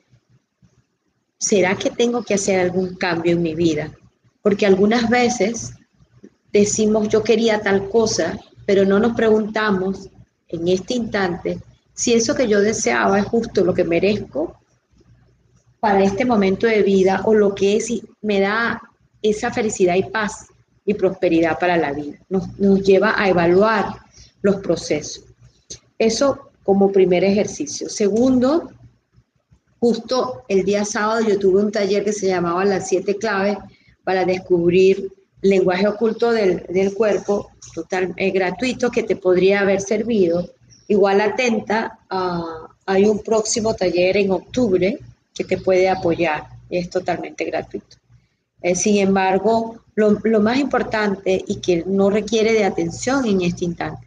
¿será 1.39 1.74
que 1.76 1.91
tengo 1.91 2.22
que 2.22 2.35
hacer 2.35 2.61
algún 2.61 2.97
cambio 2.97 3.33
en 3.33 3.43
mi 3.43 3.55
vida? 3.55 3.91
Porque 4.43 4.66
algunas 4.66 5.09
veces 5.09 5.72
decimos 6.53 7.09
yo 7.09 7.22
quería 7.22 7.62
tal 7.62 7.89
cosa, 7.89 8.39
pero 8.66 8.85
no 8.85 8.99
nos 8.99 9.14
preguntamos 9.14 10.09
en 10.49 10.68
este 10.68 10.95
instante 10.95 11.61
si 11.95 12.12
eso 12.12 12.35
que 12.35 12.49
yo 12.49 12.61
deseaba 12.61 13.18
es 13.18 13.26
justo 13.26 13.64
lo 13.64 13.74
que 13.74 13.85
merezco 13.85 14.59
para 15.81 16.03
este 16.03 16.24
momento 16.24 16.66
de 16.66 16.83
vida 16.83 17.22
o 17.24 17.35
lo 17.35 17.55
que 17.55 17.76
es 17.76 17.91
me 18.20 18.41
da 18.41 18.81
esa 19.22 19.51
felicidad 19.51 19.95
y 19.95 20.05
paz 20.05 20.50
y 20.91 20.95
prosperidad 20.95 21.59
para 21.59 21.76
la 21.76 21.93
vida. 21.93 22.18
Nos, 22.28 22.49
lleva 22.82 23.14
a 23.16 23.28
evaluar 23.28 23.95
los 24.43 24.57
procesos. 24.57 25.24
Eso 25.99 26.51
como 26.64 26.91
primer 26.91 27.24
ejercicio. 27.24 27.88
Segundo, 27.88 28.70
justo 29.78 30.45
el 30.49 30.64
día 30.64 30.84
sábado 30.84 31.20
yo 31.26 31.38
tuve 31.38 31.62
un 31.62 31.72
taller 31.72 32.05
que 32.05 32.12
se 32.12 32.26
llamaba 32.26 32.64
Las 32.64 32.88
siete 32.88 33.16
claves 33.16 33.59
para 34.05 34.24
descubrir 34.24 35.12
lenguaje 35.43 35.86
oculto 35.86 36.32
del, 36.32 36.95
cuerpo, 36.95 37.51
total, 37.74 38.12
eh, 38.16 38.30
gratuito, 38.30 38.91
que 38.91 39.05
te 39.05 39.16
podría 39.16 39.61
haber 39.61 39.80
servido. 39.80 40.51
Igual 40.88 41.20
atenta, 41.20 42.01
hay 42.84 43.05
un 43.05 43.20
próximo 43.20 43.74
taller 43.74 44.16
en 44.16 44.32
octubre 44.32 44.99
que 45.34 45.45
te 45.45 45.57
puede 45.57 45.88
apoyar, 45.88 46.49
es 46.68 46.91
totalmente 46.91 47.45
gratuito. 47.45 48.00
Eh, 48.63 48.75
sin 48.75 48.99
embargo, 48.99 49.81
lo, 49.95 50.41
más 50.41 50.59
importante 50.59 51.43
y 51.47 51.57
que 51.57 51.85
no 51.87 52.11
requiere 52.11 52.53
de 52.53 52.65
atención 52.65 53.27
en 53.27 53.43
este 53.43 53.65
instante, 53.65 54.07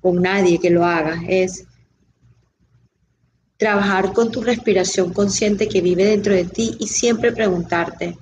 con 0.00 0.20
nadie 0.20 0.58
que 0.58 0.70
lo 0.70 0.84
haga, 0.84 1.22
es 1.28 1.64
trabajar 3.56 4.12
con 4.12 4.30
tu 4.30 4.42
respiración 4.42 5.12
consciente 5.12 5.68
que 5.68 5.80
vive 5.80 6.04
dentro 6.04 6.34
de 6.34 6.44
ti 6.44 6.76
y 6.80 6.88
siempre 6.88 7.32
preguntarte, 7.32 8.18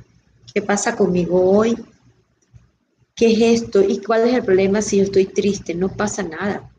¿qué 0.52 0.60
pasa 0.60 0.94
conmigo 0.94 1.50
hoy? 1.50 1.76
¿Qué 3.14 3.32
es 3.32 3.62
esto? 3.62 3.82
¿Y 3.82 3.98
cuál 3.98 4.28
es 4.28 4.34
el 4.34 4.44
problema 4.44 4.82
si 4.82 4.98
yo 4.98 5.04
estoy 5.04 5.26
triste? 5.26 5.74
No 5.74 5.88
pasa 5.88 6.22
nada. 6.22 6.70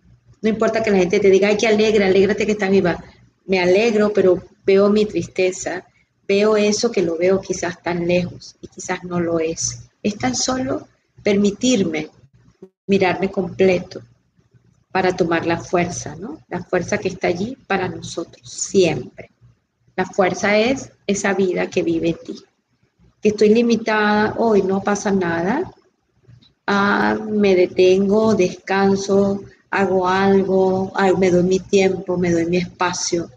No 0.42 0.50
importa 0.50 0.84
que 0.84 0.92
la 0.92 0.98
gente 0.98 1.20
te 1.20 1.30
diga, 1.30 1.48
ay, 1.48 1.58
que 1.58 1.68
alegra, 1.68 2.08
alégrate 2.08 2.46
que 2.46 2.54
estás 2.54 2.70
viva. 2.70 3.04
Me 3.46 3.60
alegro, 3.60 4.12
pero 4.14 4.42
veo 4.66 4.89
mi 4.89 5.06
tristeza, 5.06 5.86
veo 6.32 6.56
eso 6.56 6.90
que 6.94 7.02
lo 7.02 7.18
veo 7.18 7.42
quizás 7.42 7.84
tan 7.84 8.08
lejos 8.08 8.56
y 8.62 8.68
quizás 8.68 9.04
no 9.04 9.20
lo 9.20 9.40
es. 9.40 9.90
Es 10.02 10.18
tan 10.18 10.34
solo 10.34 10.88
permitirme 11.22 12.10
mirarme 12.88 13.30
completo 13.30 14.02
para 14.94 15.14
tomar 15.14 15.46
la 15.46 15.58
fuerza, 15.58 16.16
¿no? 16.16 16.40
La 16.48 16.64
fuerza 16.64 16.98
que 16.98 17.10
está 17.10 17.28
allí 17.28 17.58
para 17.68 17.90
nosotros, 17.90 18.50
siempre. 18.50 19.30
La 19.98 20.06
fuerza 20.06 20.58
es 20.58 20.90
esa 21.06 21.34
vida 21.34 21.70
que 21.70 21.84
vive 21.84 22.14
ti. 22.14 22.36
Que 23.22 23.30
estoy 23.30 23.50
limitada, 23.50 24.36
hoy 24.38 24.62
no 24.62 24.82
pasa 24.82 25.12
nada. 25.12 25.70
Ah, 26.66 27.18
me 27.30 27.56
detengo, 27.56 28.36
descanso, 28.36 29.42
hago 29.70 30.08
algo, 30.08 30.94
me 31.18 31.30
doy 31.30 31.44
mi 31.44 31.60
tiempo, 31.60 32.18
me 32.18 32.32
doy 32.32 32.46
mi 32.46 32.58
espacio. 32.58 33.30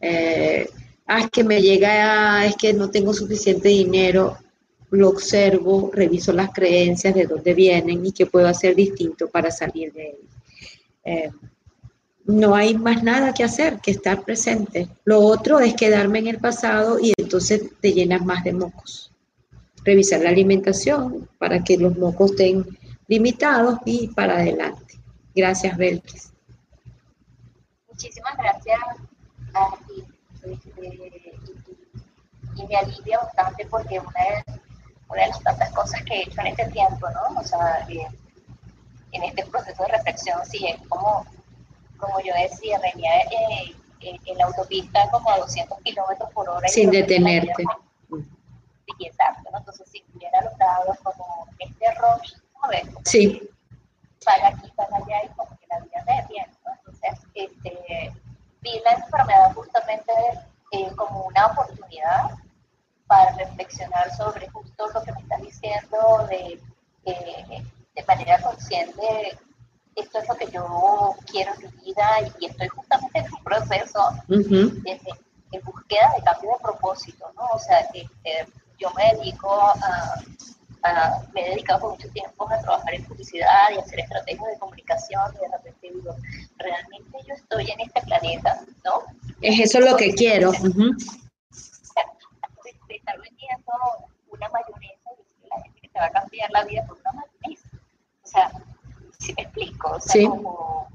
Eh, 0.00 0.68
ah, 1.08 1.20
es 1.20 1.30
que 1.30 1.42
me 1.42 1.60
llega, 1.60 2.46
es 2.46 2.56
que 2.56 2.72
no 2.72 2.90
tengo 2.90 3.12
suficiente 3.12 3.68
dinero 3.68 4.36
lo 4.90 5.08
observo, 5.10 5.90
reviso 5.92 6.32
las 6.32 6.50
creencias 6.50 7.14
de 7.14 7.26
dónde 7.26 7.54
vienen 7.54 8.04
y 8.04 8.12
qué 8.12 8.26
puedo 8.26 8.48
hacer 8.48 8.74
distinto 8.74 9.28
para 9.28 9.50
salir 9.50 9.92
de 9.92 10.10
él. 10.10 10.18
Eh, 11.04 11.30
no 12.24 12.54
hay 12.54 12.74
más 12.74 13.02
nada 13.02 13.32
que 13.32 13.44
hacer 13.44 13.78
que 13.80 13.90
estar 13.90 14.22
presente. 14.22 14.88
Lo 15.04 15.20
otro 15.20 15.60
es 15.60 15.74
quedarme 15.74 16.18
en 16.20 16.28
el 16.28 16.38
pasado 16.38 16.98
y 17.00 17.12
entonces 17.16 17.62
te 17.80 17.92
llenas 17.92 18.24
más 18.24 18.44
de 18.44 18.52
mocos. 18.52 19.12
Revisar 19.84 20.20
la 20.20 20.30
alimentación 20.30 21.28
para 21.38 21.64
que 21.64 21.78
los 21.78 21.96
mocos 21.96 22.32
estén 22.32 22.66
limitados 23.06 23.78
y 23.84 24.08
para 24.08 24.36
adelante. 24.36 24.98
Gracias, 25.34 25.76
Belkis. 25.76 26.32
Muchísimas 27.88 28.36
gracias 28.36 28.78
a 29.54 29.76
ti. 29.86 30.04
Este, 30.52 31.32
y 32.56 32.66
me 32.66 32.76
alivia 32.76 33.18
bastante 33.18 33.66
porque 33.66 34.00
una 34.00 34.10
de 34.10 34.60
una 35.08 35.22
de 35.22 35.28
las 35.28 35.42
tantas 35.42 35.70
cosas 35.72 36.02
que 36.02 36.14
he 36.14 36.22
hecho 36.22 36.40
en 36.40 36.48
este 36.48 36.66
tiempo, 36.66 37.08
¿no? 37.10 37.40
O 37.40 37.44
sea, 37.44 37.86
eh, 37.88 38.06
en 39.12 39.22
este 39.24 39.46
proceso 39.46 39.82
de 39.84 39.88
reflexión, 39.88 40.44
sí, 40.44 40.66
es 40.66 40.86
como, 40.88 41.24
como 41.96 42.20
yo 42.20 42.34
decía, 42.34 42.78
venía 42.80 43.10
eh, 43.20 43.74
en 44.00 44.38
la 44.38 44.44
autopista 44.44 45.08
como 45.10 45.30
a 45.30 45.38
200 45.38 45.78
kilómetros 45.80 46.30
por 46.32 46.48
hora. 46.48 46.68
Sin 46.68 46.90
detenerte. 46.90 47.64
Sí, 48.10 49.06
exacto, 49.06 49.50
¿no? 49.50 49.58
Entonces, 49.58 49.88
si 49.90 50.04
hubiera 50.14 50.42
logrado 50.42 50.94
como 51.02 51.46
este 51.58 51.86
rush, 51.94 52.34
¿sabes? 52.60 52.88
Sí. 53.04 53.48
Para 54.24 54.48
aquí, 54.48 54.70
para 54.76 54.96
allá, 54.96 55.24
y 55.24 55.28
como 55.28 55.58
que 55.58 55.66
la 55.68 55.80
vida 55.80 56.04
me 56.06 56.20
detiene, 56.20 56.52
¿no? 56.66 56.72
Entonces, 56.74 57.26
este, 57.34 58.12
vi 58.60 58.80
la 58.84 58.92
enfermedad 58.92 59.54
justamente 59.54 60.12
eh, 60.72 60.90
como 60.96 61.24
una 61.24 61.46
oportunidad 61.46 62.30
para 63.06 63.32
reflexionar 63.36 64.14
sobre 64.16 64.48
justo 64.48 64.86
lo 64.92 65.02
que 65.02 65.12
me 65.12 65.20
estás 65.20 65.40
diciendo 65.40 66.26
de, 66.28 66.60
de 67.04 68.04
manera 68.06 68.40
consciente 68.42 69.38
esto 69.98 70.18
es 70.18 70.28
lo 70.28 70.34
que 70.36 70.50
yo 70.50 71.14
quiero 71.30 71.52
en 71.54 71.76
mi 71.76 71.84
vida 71.86 72.06
y 72.38 72.46
estoy 72.46 72.68
justamente 72.68 73.18
en 73.18 73.34
un 73.34 73.42
proceso 73.42 74.00
de, 74.28 75.60
búsqueda 75.64 76.12
de 76.16 76.22
cambio 76.22 76.50
de 76.50 76.62
propósito, 76.62 77.32
¿no? 77.34 77.42
O 77.52 77.58
sea, 77.58 77.88
que 77.92 78.08
yo 78.78 78.90
me 78.92 79.12
dedico 79.14 79.52
a, 79.52 80.20
me 81.34 81.46
he 81.46 81.50
dedicado 81.50 81.90
mucho 81.90 82.08
tiempo 82.10 82.48
a 82.50 82.60
trabajar 82.60 82.94
en 82.94 83.04
publicidad 83.04 83.70
y 83.74 83.78
hacer 83.78 84.00
estrategias 84.00 84.46
de 84.46 84.58
comunicación 84.58 85.34
y 85.34 85.38
de 85.38 85.56
repente 85.56 85.90
digo, 85.92 86.16
realmente 86.58 87.18
yo 87.26 87.34
estoy 87.34 87.70
en 87.70 87.80
este 87.80 88.00
planeta, 88.02 88.60
¿no? 88.84 89.02
Es 89.40 89.60
eso 89.60 89.80
lo 89.80 89.96
que 89.96 90.14
quiero 90.14 90.52
estar 93.08 93.20
vendiendo 93.20 93.72
una 94.30 94.48
mayonesa 94.48 95.10
y 95.42 95.48
la 95.48 95.62
gente 95.62 95.80
que 95.80 95.88
te 95.88 95.98
va 95.98 96.06
a 96.06 96.10
cambiar 96.10 96.50
la 96.50 96.64
vida 96.64 96.84
por 96.86 96.98
una 96.98 97.12
mayonesa. 97.12 97.68
O 98.22 98.26
sea, 98.26 98.52
si 99.18 99.32
me 99.34 99.42
explico, 99.42 99.90
o 99.90 100.00
sea, 100.00 100.28
como, 100.28 100.88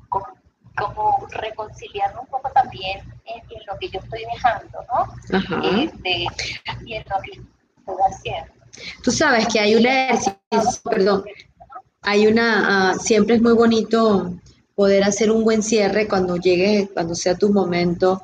como, 0.76 1.28
reconciliarme 1.30 2.20
un 2.20 2.28
poco 2.28 2.50
también 2.52 3.00
en, 3.26 3.44
lo 3.66 3.78
que 3.78 3.90
yo 3.90 4.00
estoy 4.00 4.26
dejando, 4.34 4.86
¿no? 4.90 5.80
Este, 5.80 6.26
y 6.86 6.94
en 6.96 7.04
lo 7.10 7.22
que 7.22 7.32
estoy 7.78 7.96
haciendo. 8.10 8.63
Tú 9.04 9.12
sabes 9.12 9.48
que 9.48 9.60
hay 9.60 9.76
una 9.76 10.20
perdón, 10.90 11.24
hay 12.02 12.28
una, 12.28 12.94
uh, 12.96 13.00
siempre 13.00 13.36
es 13.36 13.42
muy 13.42 13.54
bonito 13.54 14.34
poder 14.76 15.04
hacer 15.04 15.32
un 15.32 15.44
buen 15.44 15.64
cierre 15.64 16.08
cuando 16.08 16.38
llegue, 16.38 16.90
cuando 16.94 17.16
sea 17.16 17.36
tu 17.36 17.52
momento, 17.52 18.22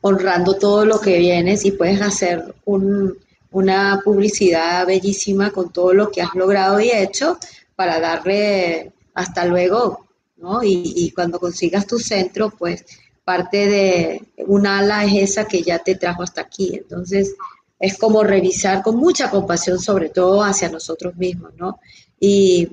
honrando 0.00 0.54
todo 0.54 0.84
lo 0.84 1.00
que 1.00 1.18
vienes 1.18 1.64
y 1.64 1.72
puedes 1.72 2.00
hacer 2.00 2.54
una 2.64 4.00
publicidad 4.04 4.86
bellísima 4.86 5.50
con 5.50 5.72
todo 5.72 5.92
lo 5.92 6.10
que 6.10 6.22
has 6.22 6.34
logrado 6.34 6.80
y 6.80 6.90
hecho 6.90 7.38
para 7.76 8.00
darle 8.00 8.92
hasta 9.14 9.44
luego, 9.46 10.06
¿no? 10.36 10.62
Y, 10.62 10.92
y 10.96 11.10
cuando 11.12 11.38
consigas 11.38 11.86
tu 11.86 11.98
centro, 11.98 12.50
pues 12.50 12.84
parte 13.24 13.66
de 13.66 14.22
un 14.46 14.66
ala 14.66 15.04
es 15.04 15.30
esa 15.30 15.46
que 15.46 15.62
ya 15.62 15.78
te 15.78 15.94
trajo 15.94 16.22
hasta 16.22 16.42
aquí. 16.42 16.74
Entonces, 16.74 17.34
es 17.78 17.98
como 17.98 18.22
revisar 18.22 18.82
con 18.82 18.96
mucha 18.96 19.30
compasión, 19.30 19.78
sobre 19.78 20.08
todo 20.08 20.42
hacia 20.42 20.68
nosotros 20.68 21.16
mismos, 21.16 21.52
¿no? 21.56 21.78
Y, 22.18 22.68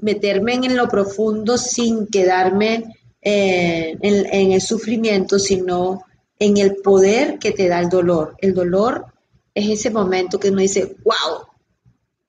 meterme 0.00 0.54
en 0.54 0.76
lo 0.76 0.86
profundo 0.88 1.58
sin 1.58 2.06
quedarme 2.06 2.84
eh, 3.20 3.98
en, 4.00 4.52
el 4.52 4.60
sufrimiento, 4.60 5.40
sino 5.40 6.04
en 6.38 6.56
el 6.58 6.76
poder 6.76 7.40
que 7.40 7.50
te 7.50 7.66
da 7.66 7.80
el 7.80 7.88
dolor. 7.88 8.36
El 8.38 8.54
dolor 8.54 9.06
es 9.52 9.68
ese 9.68 9.90
momento 9.90 10.38
que 10.38 10.50
uno 10.50 10.60
dice, 10.60 10.94
wow, 11.02 11.48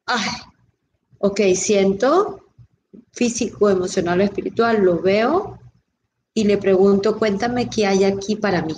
ay, 0.07 0.32
ok, 1.20 1.41
siento 1.53 2.39
físico, 3.12 3.70
emocional 3.70 4.22
o 4.22 4.24
espiritual, 4.24 4.82
lo 4.82 4.99
veo 4.99 5.59
y 6.34 6.45
le 6.45 6.57
pregunto, 6.57 7.20
cuéntame 7.20 7.70
qué 7.70 7.86
hay 7.86 8.03
aquí 8.03 8.36
para 8.36 8.64
mí. 8.64 8.74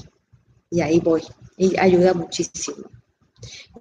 Y 0.69 0.81
ahí 0.81 0.99
voy 0.99 1.21
y 1.57 1.77
ayuda 1.79 2.13
muchísimo. 2.13 2.87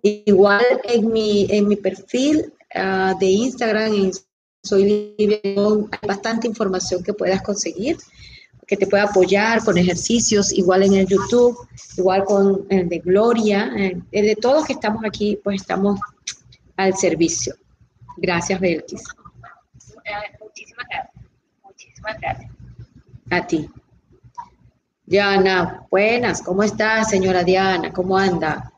Igual 0.02 0.64
en 0.84 1.12
mi, 1.12 1.46
en 1.50 1.68
mi 1.68 1.76
perfil 1.76 2.52
ah, 2.74 3.14
de 3.18 3.26
Instagram, 3.26 4.10
Soy 4.62 5.14
Libre, 5.18 5.40
hay 5.44 6.08
bastante 6.08 6.46
información 6.46 7.02
que 7.02 7.14
puedas 7.14 7.42
conseguir, 7.42 7.96
que 8.66 8.76
te 8.76 8.86
pueda 8.86 9.04
apoyar 9.04 9.64
con 9.64 9.76
ejercicios, 9.78 10.52
igual 10.52 10.82
en 10.82 10.94
el 10.94 11.06
YouTube, 11.06 11.56
igual 11.96 12.24
con 12.24 12.66
el 12.70 12.88
de 12.88 12.98
Gloria, 12.98 13.70
de 14.10 14.36
todos 14.40 14.66
que 14.66 14.72
estamos 14.72 15.04
aquí, 15.04 15.38
pues 15.42 15.60
estamos 15.60 16.00
al 16.76 16.94
servicio. 16.96 17.54
Gracias, 18.16 18.60
Belkis. 18.60 19.02
Muchísimas 20.40 20.86
gracias. 20.88 21.24
Muchísimas 21.62 22.20
gracias. 22.20 22.50
A 23.30 23.46
ti. 23.46 23.68
Diana, 25.12 25.86
buenas, 25.90 26.40
¿cómo 26.40 26.62
está, 26.62 27.04
señora 27.04 27.44
Diana? 27.44 27.92
¿Cómo 27.92 28.16
anda? 28.16 28.72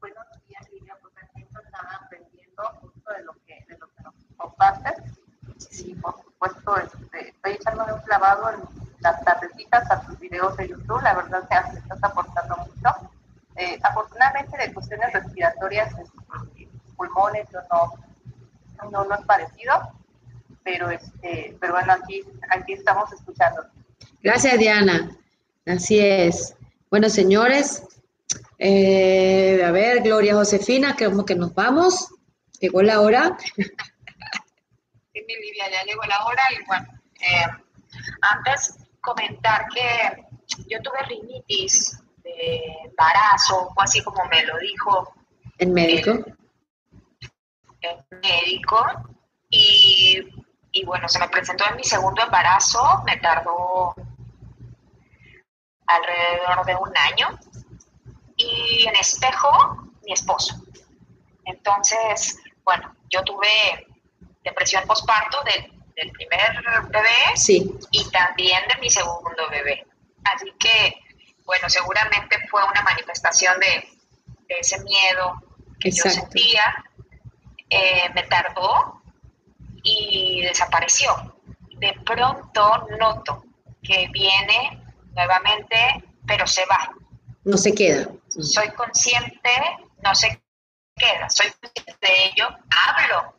Buenos 0.00 0.24
días, 0.48 0.66
Lidia, 0.72 0.96
pues 1.02 1.12
aquí 1.22 1.42
estaba 1.42 2.06
aprendiendo 2.06 2.62
justo 2.80 3.12
de 3.12 3.22
lo 3.24 3.34
que, 3.46 3.62
de 3.68 3.76
lo 3.76 3.86
que 3.88 4.02
nos 4.02 4.14
compartes. 4.38 4.94
Sí, 5.58 5.94
por 6.00 6.14
supuesto, 6.24 6.74
este, 6.78 7.28
estoy 7.28 7.52
echándome 7.52 7.92
un 7.92 8.00
clavado 8.00 8.50
en 8.52 8.60
las 9.00 9.22
tardecitas 9.24 9.90
a 9.90 10.00
tus 10.06 10.18
videos 10.18 10.56
de 10.56 10.68
YouTube, 10.68 11.02
la 11.02 11.16
verdad 11.16 11.46
que 11.46 11.78
estás 11.78 12.02
aportando 12.02 12.56
mucho. 12.56 13.12
Eh, 13.56 13.78
afortunadamente 13.82 14.56
de 14.56 14.72
cuestiones 14.72 15.12
respiratorias, 15.12 15.92
este, 15.98 16.66
pulmones, 16.96 17.46
no, 17.52 18.90
no, 18.90 19.04
no 19.04 19.14
es 19.14 19.26
parecido, 19.26 19.92
pero 20.64 20.88
este, 20.88 21.58
pero 21.60 21.74
bueno, 21.74 21.92
aquí, 21.92 22.24
aquí 22.48 22.72
estamos 22.72 23.12
escuchando. 23.12 23.66
Gracias, 24.22 24.58
Diana. 24.58 25.16
Así 25.66 25.98
es. 25.98 26.54
Bueno, 26.90 27.08
señores, 27.08 27.82
eh, 28.58 29.62
a 29.64 29.70
ver, 29.70 30.02
Gloria 30.02 30.34
Josefina, 30.34 30.94
como 30.96 31.24
que 31.24 31.34
nos 31.34 31.54
vamos. 31.54 32.08
Llegó 32.60 32.82
la 32.82 33.00
hora. 33.00 33.38
Sí, 35.12 35.24
mi 35.26 35.34
Livia, 35.34 35.70
ya 35.70 35.84
llegó 35.84 36.02
la 36.04 36.24
hora 36.24 36.42
y 36.52 36.64
bueno, 36.66 36.86
eh, 37.20 37.46
antes 38.20 38.76
comentar 39.00 39.66
que 39.74 40.22
yo 40.68 40.80
tuve 40.82 41.02
rinitis 41.08 41.98
de 42.22 42.60
embarazo, 42.84 43.72
o 43.74 43.82
así 43.82 44.02
como 44.02 44.24
me 44.26 44.44
lo 44.44 44.58
dijo 44.58 45.14
el 45.58 45.70
médico. 45.70 46.12
el 47.80 48.18
médico, 48.20 48.84
y 49.48 50.20
y 50.72 50.84
bueno, 50.84 51.08
se 51.08 51.18
me 51.18 51.28
presentó 51.28 51.64
en 51.68 51.76
mi 51.76 51.84
segundo 51.84 52.22
embarazo, 52.22 53.02
me 53.04 53.16
tardó 53.16 53.94
alrededor 55.86 56.64
de 56.64 56.76
un 56.76 56.92
año 56.96 57.38
y 58.36 58.86
en 58.86 58.96
espejo 58.96 59.90
mi 60.02 60.12
esposo. 60.12 60.54
Entonces, 61.44 62.38
bueno, 62.64 62.94
yo 63.08 63.22
tuve 63.24 63.86
depresión 64.44 64.86
postparto 64.86 65.38
del, 65.44 65.72
primer 66.12 66.62
bebé 66.88 67.36
sí. 67.36 67.78
y 67.90 68.08
también 68.10 68.62
de 68.68 68.80
mi 68.80 68.88
segundo 68.88 69.50
bebé. 69.50 69.86
Así 70.24 70.50
que, 70.58 70.94
bueno, 71.44 71.68
seguramente 71.68 72.38
fue 72.50 72.64
una 72.64 72.80
manifestación 72.80 73.60
de, 73.60 73.86
ese 74.48 74.82
miedo 74.82 75.34
que 75.78 75.90
yo 75.90 76.04
sentía. 76.04 76.62
Eh, 77.68 78.08
me 78.14 78.22
tardó 78.24 78.99
y 79.82 80.42
desapareció. 80.42 81.38
De 81.78 81.94
pronto 82.04 82.86
noto 82.98 83.44
que 83.82 84.08
viene 84.12 84.82
nuevamente, 85.14 86.04
pero 86.26 86.46
se 86.46 86.64
va. 86.66 86.90
No 87.44 87.56
se 87.56 87.74
queda. 87.74 88.08
Soy 88.28 88.70
consciente, 88.72 89.50
no 90.02 90.14
se 90.14 90.40
queda. 90.96 91.28
Soy 91.30 91.50
consciente 91.60 91.96
de 92.00 92.26
ello. 92.26 92.48
Hablo 92.70 93.34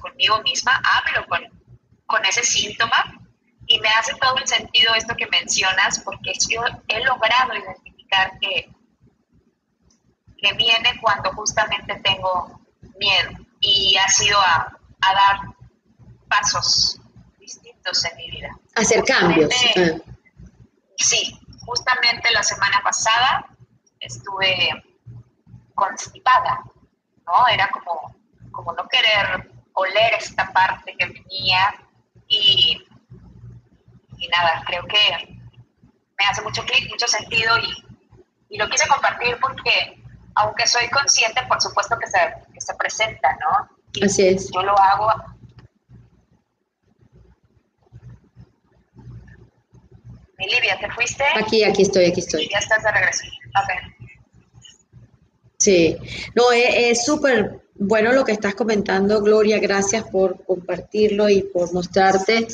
conmigo 0.00 0.40
misma, 0.42 0.80
hablo 0.84 1.26
con, 1.26 1.40
con 2.06 2.24
ese 2.24 2.42
síntoma 2.42 3.20
y 3.66 3.78
me 3.80 3.88
hace 3.90 4.14
todo 4.14 4.36
el 4.36 4.46
sentido 4.46 4.94
esto 4.94 5.14
que 5.14 5.26
mencionas 5.28 6.00
porque 6.00 6.32
yo 6.48 6.62
he 6.88 7.00
logrado 7.04 7.54
identificar 7.54 8.38
que, 8.40 8.68
que 10.38 10.52
viene 10.54 10.98
cuando 11.00 11.32
justamente 11.32 11.94
tengo 12.02 12.60
miedo 12.98 13.30
y 13.60 13.96
ha 13.96 14.08
sido 14.08 14.40
a, 14.40 14.76
a 15.02 15.14
dar 15.14 15.54
pasos 16.30 16.98
distintos 17.38 18.04
en 18.06 18.16
mi 18.16 18.30
vida. 18.30 18.48
Hacer 18.76 19.04
cambios. 19.04 19.52
Ah. 19.76 19.98
Sí, 20.96 21.38
justamente 21.66 22.30
la 22.30 22.42
semana 22.42 22.80
pasada 22.82 23.46
estuve 23.98 24.70
constipada, 25.74 26.62
¿no? 27.26 27.48
Era 27.52 27.68
como, 27.68 28.14
como 28.52 28.72
no 28.72 28.88
querer 28.88 29.50
oler 29.74 30.14
esta 30.14 30.52
parte 30.52 30.94
que 30.98 31.06
venía 31.06 31.74
y, 32.28 32.86
y 34.18 34.28
nada, 34.28 34.62
creo 34.66 34.84
que 34.86 35.40
me 36.18 36.26
hace 36.26 36.42
mucho 36.42 36.62
clic, 36.64 36.88
mucho 36.90 37.06
sentido 37.06 37.58
y, 37.58 38.54
y, 38.54 38.58
lo 38.58 38.68
quise 38.68 38.86
compartir 38.88 39.38
porque 39.40 40.02
aunque 40.34 40.66
soy 40.66 40.88
consciente, 40.90 41.42
por 41.48 41.60
supuesto 41.60 41.98
que 41.98 42.06
se, 42.06 42.18
que 42.52 42.60
se 42.60 42.74
presenta, 42.74 43.36
¿no? 43.40 44.04
Así 44.04 44.28
es. 44.28 44.50
Yo 44.52 44.62
lo 44.62 44.78
hago 44.78 45.10
Livia, 50.46 50.78
¿te 50.80 50.90
fuiste? 50.90 51.24
Aquí, 51.34 51.64
aquí 51.64 51.82
estoy, 51.82 52.06
aquí 52.06 52.20
estoy. 52.20 52.48
Ya 52.50 52.58
estás 52.58 52.82
de 52.82 52.92
regreso. 52.92 53.24
Sí, 55.58 55.96
no, 56.34 56.52
es 56.52 57.04
súper 57.04 57.60
bueno 57.74 58.12
lo 58.12 58.24
que 58.24 58.32
estás 58.32 58.54
comentando, 58.54 59.20
Gloria. 59.20 59.58
Gracias 59.58 60.04
por 60.04 60.42
compartirlo 60.44 61.28
y 61.28 61.42
por 61.42 61.72
mostrarte, 61.74 62.46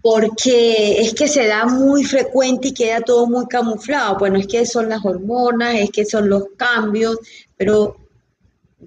porque 0.00 1.00
es 1.00 1.12
que 1.14 1.26
se 1.26 1.46
da 1.46 1.66
muy 1.66 2.04
frecuente 2.04 2.68
y 2.68 2.74
queda 2.74 3.00
todo 3.00 3.26
muy 3.26 3.46
camuflado. 3.46 4.16
Bueno, 4.18 4.38
es 4.38 4.46
que 4.46 4.64
son 4.64 4.88
las 4.88 5.04
hormonas, 5.04 5.74
es 5.74 5.90
que 5.90 6.04
son 6.04 6.28
los 6.28 6.44
cambios, 6.56 7.18
pero 7.56 7.96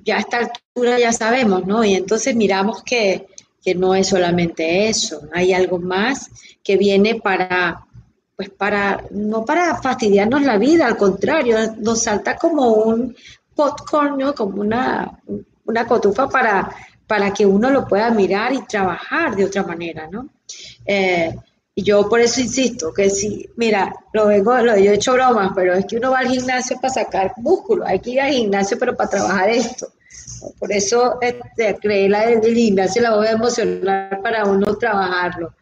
ya 0.05 0.17
a 0.17 0.19
esta 0.19 0.37
altura 0.37 0.97
ya 0.97 1.11
sabemos, 1.11 1.65
¿no? 1.65 1.83
Y 1.83 1.95
entonces 1.95 2.35
miramos 2.35 2.83
que, 2.83 3.27
que 3.61 3.75
no 3.75 3.93
es 3.95 4.07
solamente 4.07 4.87
eso, 4.87 5.21
hay 5.33 5.53
algo 5.53 5.79
más 5.79 6.29
que 6.63 6.77
viene 6.77 7.15
para 7.15 7.85
pues 8.39 8.51
para, 8.51 9.03
no 9.11 9.43
para 9.43 9.81
fastidiarnos 9.81 10.43
la 10.43 10.57
vida, 10.57 10.87
al 10.87 10.95
contrario, 10.95 11.57
nos 11.79 12.03
salta 12.03 12.37
como 12.37 12.71
un 12.71 13.13
popcorn, 13.53 14.17
¿no? 14.17 14.33
como 14.33 14.61
una, 14.61 15.19
una 15.65 15.85
cotufa 15.85 16.29
para, 16.29 16.73
para 17.05 17.33
que 17.33 17.45
uno 17.45 17.69
lo 17.69 17.85
pueda 17.85 18.09
mirar 18.11 18.53
y 18.53 18.61
trabajar 18.61 19.35
de 19.35 19.43
otra 19.43 19.63
manera, 19.63 20.07
¿no? 20.09 20.29
Eh, 20.85 21.35
y 21.75 21.83
yo 21.83 22.07
por 22.07 22.21
eso 22.21 22.39
insisto 22.39 22.93
que 22.93 23.09
si, 23.09 23.45
mira, 23.57 23.93
lo 24.13 24.27
vengo, 24.27 24.57
lo, 24.59 24.73
he 24.73 24.93
hecho 24.93 25.11
bromas, 25.11 25.51
pero 25.53 25.73
es 25.73 25.85
que 25.85 25.97
uno 25.97 26.11
va 26.11 26.19
al 26.19 26.29
gimnasio 26.29 26.77
para 26.79 26.93
sacar 26.93 27.33
músculo, 27.35 27.85
hay 27.85 27.99
que 27.99 28.11
ir 28.11 28.21
al 28.21 28.31
gimnasio 28.31 28.79
pero 28.79 28.95
para 28.95 29.09
trabajar 29.09 29.49
esto. 29.49 29.91
Por 30.57 30.71
eso 30.71 31.17
este, 31.19 31.75
creé 31.75 32.07
la 32.07 32.25
del 32.25 32.55
gimnasio 32.55 33.01
la 33.01 33.17
voy 33.17 33.27
a 33.27 33.31
emocionar 33.31 34.21
para 34.23 34.45
uno 34.45 34.77
trabajarlo. 34.77 35.53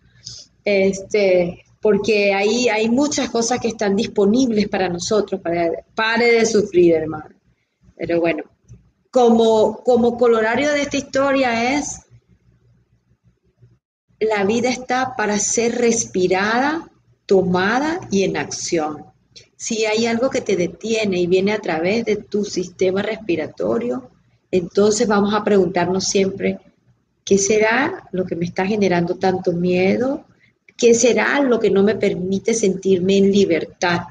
Este, 0.63 1.63
porque 1.81 2.33
ahí 2.33 2.69
hay 2.69 2.89
muchas 2.89 3.29
cosas 3.29 3.59
que 3.59 3.69
están 3.69 3.95
disponibles 3.95 4.67
para 4.67 4.89
nosotros, 4.89 5.41
para, 5.41 5.71
pare 5.93 6.33
de 6.33 6.45
sufrir, 6.45 6.95
hermano. 6.95 7.35
Pero 7.95 8.19
bueno, 8.19 8.43
como, 9.11 9.77
como 9.83 10.17
colorario 10.17 10.71
de 10.71 10.81
esta 10.81 10.97
historia 10.97 11.75
es 11.77 12.01
la 14.19 14.43
vida 14.45 14.69
está 14.69 15.15
para 15.15 15.37
ser 15.37 15.75
respirada, 15.75 16.89
tomada 17.25 17.99
y 18.09 18.23
en 18.23 18.37
acción. 18.37 19.05
Si 19.55 19.85
hay 19.85 20.05
algo 20.05 20.29
que 20.29 20.41
te 20.41 20.55
detiene 20.55 21.19
y 21.19 21.27
viene 21.27 21.51
a 21.51 21.59
través 21.59 22.05
de 22.05 22.17
tu 22.17 22.43
sistema 22.43 23.01
respiratorio, 23.01 24.09
entonces 24.49 25.07
vamos 25.07 25.33
a 25.33 25.43
preguntarnos 25.43 26.05
siempre, 26.05 26.59
¿qué 27.23 27.37
será 27.37 28.07
lo 28.11 28.25
que 28.25 28.35
me 28.35 28.45
está 28.45 28.65
generando 28.65 29.15
tanto 29.15 29.51
miedo? 29.51 30.25
¿Qué 30.77 30.93
será 30.93 31.41
lo 31.41 31.59
que 31.59 31.71
no 31.71 31.83
me 31.83 31.95
permite 31.95 32.53
sentirme 32.53 33.17
en 33.17 33.31
libertad? 33.31 34.01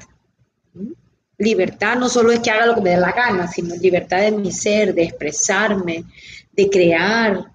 ¿Mm? 0.73 0.91
Libertad 1.37 1.95
no 1.97 2.09
solo 2.09 2.31
es 2.31 2.39
que 2.39 2.51
haga 2.51 2.65
lo 2.65 2.75
que 2.75 2.81
me 2.81 2.89
dé 2.91 2.97
la 2.97 3.11
gana, 3.11 3.47
sino 3.47 3.75
libertad 3.75 4.21
de 4.21 4.31
mi 4.31 4.51
ser, 4.51 4.93
de 4.93 5.03
expresarme, 5.03 6.03
de 6.51 6.69
crear, 6.69 7.45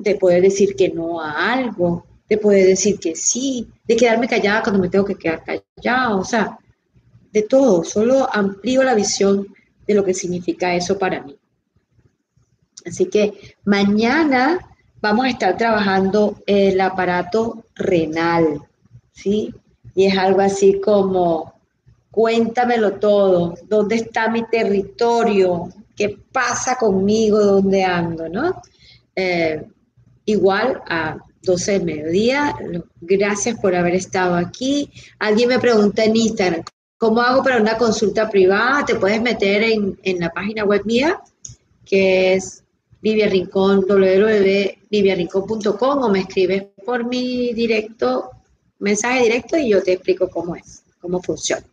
de 0.00 0.14
poder 0.16 0.42
decir 0.42 0.74
que 0.74 0.88
no 0.88 1.20
a 1.20 1.52
algo, 1.52 2.04
de 2.28 2.38
poder 2.38 2.66
decir 2.66 2.98
que 2.98 3.14
sí, 3.14 3.68
de 3.86 3.96
quedarme 3.96 4.28
callada 4.28 4.62
cuando 4.62 4.80
me 4.80 4.88
tengo 4.88 5.04
que 5.04 5.16
quedar 5.16 5.42
callada, 5.44 6.16
o 6.16 6.24
sea, 6.24 6.58
de 7.32 7.42
todo, 7.42 7.84
solo 7.84 8.28
amplío 8.32 8.82
la 8.82 8.94
visión 8.94 9.46
de 9.86 9.94
lo 9.94 10.04
que 10.04 10.14
significa 10.14 10.74
eso 10.74 10.98
para 10.98 11.22
mí. 11.22 11.36
Así 12.86 13.06
que 13.06 13.56
mañana 13.64 14.58
vamos 15.00 15.26
a 15.26 15.30
estar 15.30 15.56
trabajando 15.56 16.42
el 16.46 16.80
aparato 16.80 17.64
renal, 17.80 18.62
¿sí? 19.12 19.54
Y 19.94 20.06
es 20.06 20.16
algo 20.16 20.40
así 20.40 20.80
como, 20.80 21.54
cuéntamelo 22.10 22.94
todo, 22.94 23.54
¿dónde 23.68 23.96
está 23.96 24.28
mi 24.28 24.44
territorio? 24.46 25.68
¿Qué 25.96 26.16
pasa 26.32 26.76
conmigo? 26.76 27.38
¿Dónde 27.38 27.84
ando? 27.84 28.28
¿No? 28.28 28.62
Eh, 29.14 29.62
igual 30.24 30.80
a 30.88 31.18
12 31.42 31.72
del 31.72 31.84
mediodía. 31.84 32.56
Gracias 33.00 33.58
por 33.58 33.74
haber 33.74 33.94
estado 33.94 34.36
aquí. 34.36 34.90
Alguien 35.18 35.48
me 35.48 35.58
pregunta 35.58 36.04
en 36.04 36.16
Instagram, 36.16 36.62
¿cómo 36.96 37.20
hago 37.20 37.42
para 37.42 37.60
una 37.60 37.76
consulta 37.76 38.30
privada? 38.30 38.84
Te 38.84 38.94
puedes 38.94 39.20
meter 39.20 39.62
en, 39.62 39.98
en 40.02 40.20
la 40.20 40.30
página 40.30 40.64
web 40.64 40.82
mía, 40.84 41.20
que 41.84 42.34
es 42.34 42.62
Vivia 43.02 43.28
Rincón, 43.28 43.86
www.viviarincón.com 43.88 46.02
o 46.02 46.10
me 46.10 46.20
escribes 46.20 46.64
por 46.84 47.06
mi 47.06 47.54
directo, 47.54 48.30
mensaje 48.78 49.24
directo 49.24 49.56
y 49.56 49.70
yo 49.70 49.82
te 49.82 49.92
explico 49.92 50.28
cómo 50.28 50.54
es, 50.54 50.84
cómo 51.00 51.22
funciona. 51.22 51.64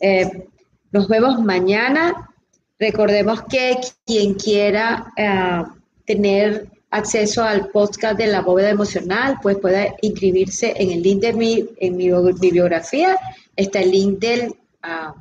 Eh, 0.00 0.48
nos 0.92 1.08
vemos 1.08 1.40
mañana. 1.40 2.30
Recordemos 2.78 3.42
que 3.44 3.78
quien 4.04 4.34
quiera 4.34 5.10
eh, 5.16 5.62
tener 6.04 6.68
acceso 6.90 7.44
al 7.44 7.68
podcast 7.68 8.18
de 8.18 8.26
la 8.26 8.40
bóveda 8.40 8.70
emocional, 8.70 9.38
pues 9.42 9.58
puede 9.58 9.94
inscribirse 10.02 10.74
en 10.76 10.90
el 10.90 11.02
link 11.02 11.20
de 11.20 11.32
mi, 11.32 11.68
en 11.78 11.96
mi 11.96 12.10
bibliografía. 12.40 13.16
Está 13.54 13.80
el 13.80 13.90
link 13.90 14.18
del 14.18 14.54
ah, 14.82 15.14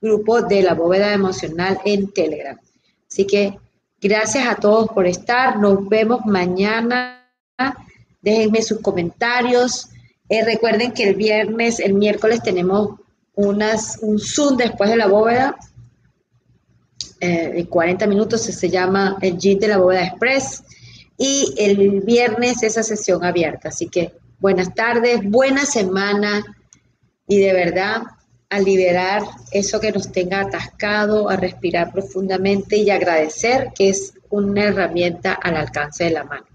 grupo 0.00 0.42
de 0.42 0.62
la 0.62 0.74
bóveda 0.74 1.12
emocional 1.12 1.78
en 1.84 2.12
Telegram. 2.12 2.58
Así 3.08 3.26
que 3.26 3.56
Gracias 4.02 4.48
a 4.48 4.56
todos 4.56 4.88
por 4.88 5.06
estar. 5.06 5.60
Nos 5.60 5.88
vemos 5.88 6.26
mañana. 6.26 7.24
Déjenme 8.20 8.60
sus 8.60 8.80
comentarios. 8.80 9.90
Eh, 10.28 10.44
recuerden 10.44 10.90
que 10.90 11.08
el 11.08 11.14
viernes, 11.14 11.78
el 11.78 11.94
miércoles 11.94 12.42
tenemos 12.42 12.98
un 13.36 14.18
Zoom 14.18 14.56
después 14.56 14.90
de 14.90 14.96
la 14.96 15.06
bóveda. 15.06 15.56
Eh, 17.20 17.64
40 17.68 18.08
minutos 18.08 18.42
se 18.42 18.68
llama 18.68 19.18
el 19.22 19.38
Gym 19.38 19.60
de 19.60 19.68
la 19.68 19.78
bóveda 19.78 20.04
express. 20.04 20.64
Y 21.16 21.54
el 21.56 22.00
viernes 22.00 22.64
esa 22.64 22.82
sesión 22.82 23.24
abierta. 23.24 23.68
Así 23.68 23.86
que 23.86 24.14
buenas 24.40 24.74
tardes, 24.74 25.20
buena 25.22 25.64
semana. 25.64 26.42
Y 27.28 27.38
de 27.38 27.52
verdad, 27.52 28.02
a 28.52 28.58
liberar 28.58 29.22
eso 29.50 29.80
que 29.80 29.90
nos 29.90 30.12
tenga 30.12 30.40
atascado, 30.40 31.30
a 31.30 31.36
respirar 31.36 31.90
profundamente 31.90 32.76
y 32.76 32.90
agradecer 32.90 33.72
que 33.74 33.88
es 33.88 34.12
una 34.28 34.64
herramienta 34.64 35.32
al 35.32 35.56
alcance 35.56 36.04
de 36.04 36.10
la 36.10 36.24
mano. 36.24 36.46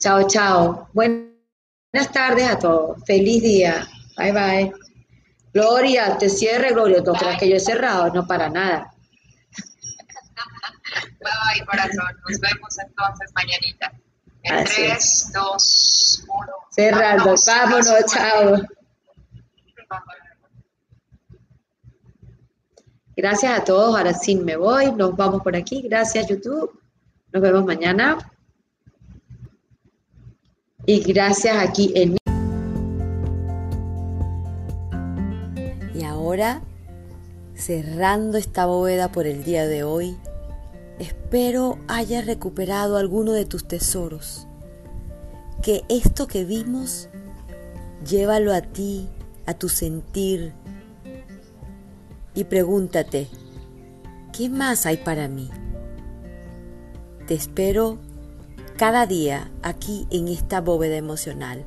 Chao, 0.00 0.26
chao. 0.26 0.88
Buenas 0.92 2.12
tardes 2.12 2.48
a 2.48 2.58
todos. 2.58 3.00
Feliz 3.06 3.44
día. 3.44 3.86
Bye, 4.16 4.32
bye. 4.32 4.72
Gloria, 5.54 6.18
te 6.18 6.28
cierre, 6.28 6.72
Gloria. 6.72 7.04
¿Tú 7.04 7.12
crees 7.12 7.38
que 7.38 7.48
yo 7.48 7.56
he 7.56 7.60
cerrado? 7.60 8.12
No, 8.12 8.26
para 8.26 8.50
nada. 8.50 8.92
Bye, 11.20 11.64
corazón. 11.64 12.10
Nos 12.28 12.40
vemos 12.40 12.76
entonces 12.76 13.30
mañanita. 13.36 13.92
En 14.42 14.64
3, 14.64 15.30
2, 15.32 16.24
1. 16.26 16.46
Cerrando. 16.70 17.34
Vámonos, 17.46 18.04
chao. 18.12 18.62
Gracias 23.16 23.58
a 23.58 23.64
todos. 23.64 23.96
Ahora 23.96 24.12
sí 24.12 24.36
me 24.36 24.56
voy. 24.56 24.92
Nos 24.92 25.16
vamos 25.16 25.42
por 25.42 25.56
aquí. 25.56 25.80
Gracias, 25.80 26.26
YouTube. 26.28 26.78
Nos 27.32 27.42
vemos 27.42 27.64
mañana. 27.64 28.18
Y 30.84 31.00
gracias 31.00 31.56
aquí 31.56 31.92
en... 31.96 32.16
Y 35.94 36.04
ahora, 36.04 36.60
cerrando 37.54 38.36
esta 38.36 38.66
bóveda 38.66 39.10
por 39.10 39.26
el 39.26 39.42
día 39.42 39.66
de 39.66 39.82
hoy, 39.82 40.16
espero 40.98 41.78
hayas 41.88 42.26
recuperado 42.26 42.98
alguno 42.98 43.32
de 43.32 43.46
tus 43.46 43.66
tesoros. 43.66 44.46
Que 45.62 45.82
esto 45.88 46.26
que 46.26 46.44
vimos, 46.44 47.08
llévalo 48.06 48.52
a 48.52 48.60
ti, 48.60 49.08
a 49.46 49.54
tu 49.54 49.68
sentir, 49.68 50.52
y 52.36 52.44
pregúntate, 52.44 53.26
¿qué 54.32 54.48
más 54.48 54.86
hay 54.86 54.98
para 54.98 55.26
mí? 55.26 55.50
Te 57.26 57.34
espero 57.34 57.98
cada 58.76 59.06
día 59.06 59.50
aquí 59.62 60.06
en 60.12 60.28
esta 60.28 60.60
bóveda 60.60 60.96
emocional 60.96 61.64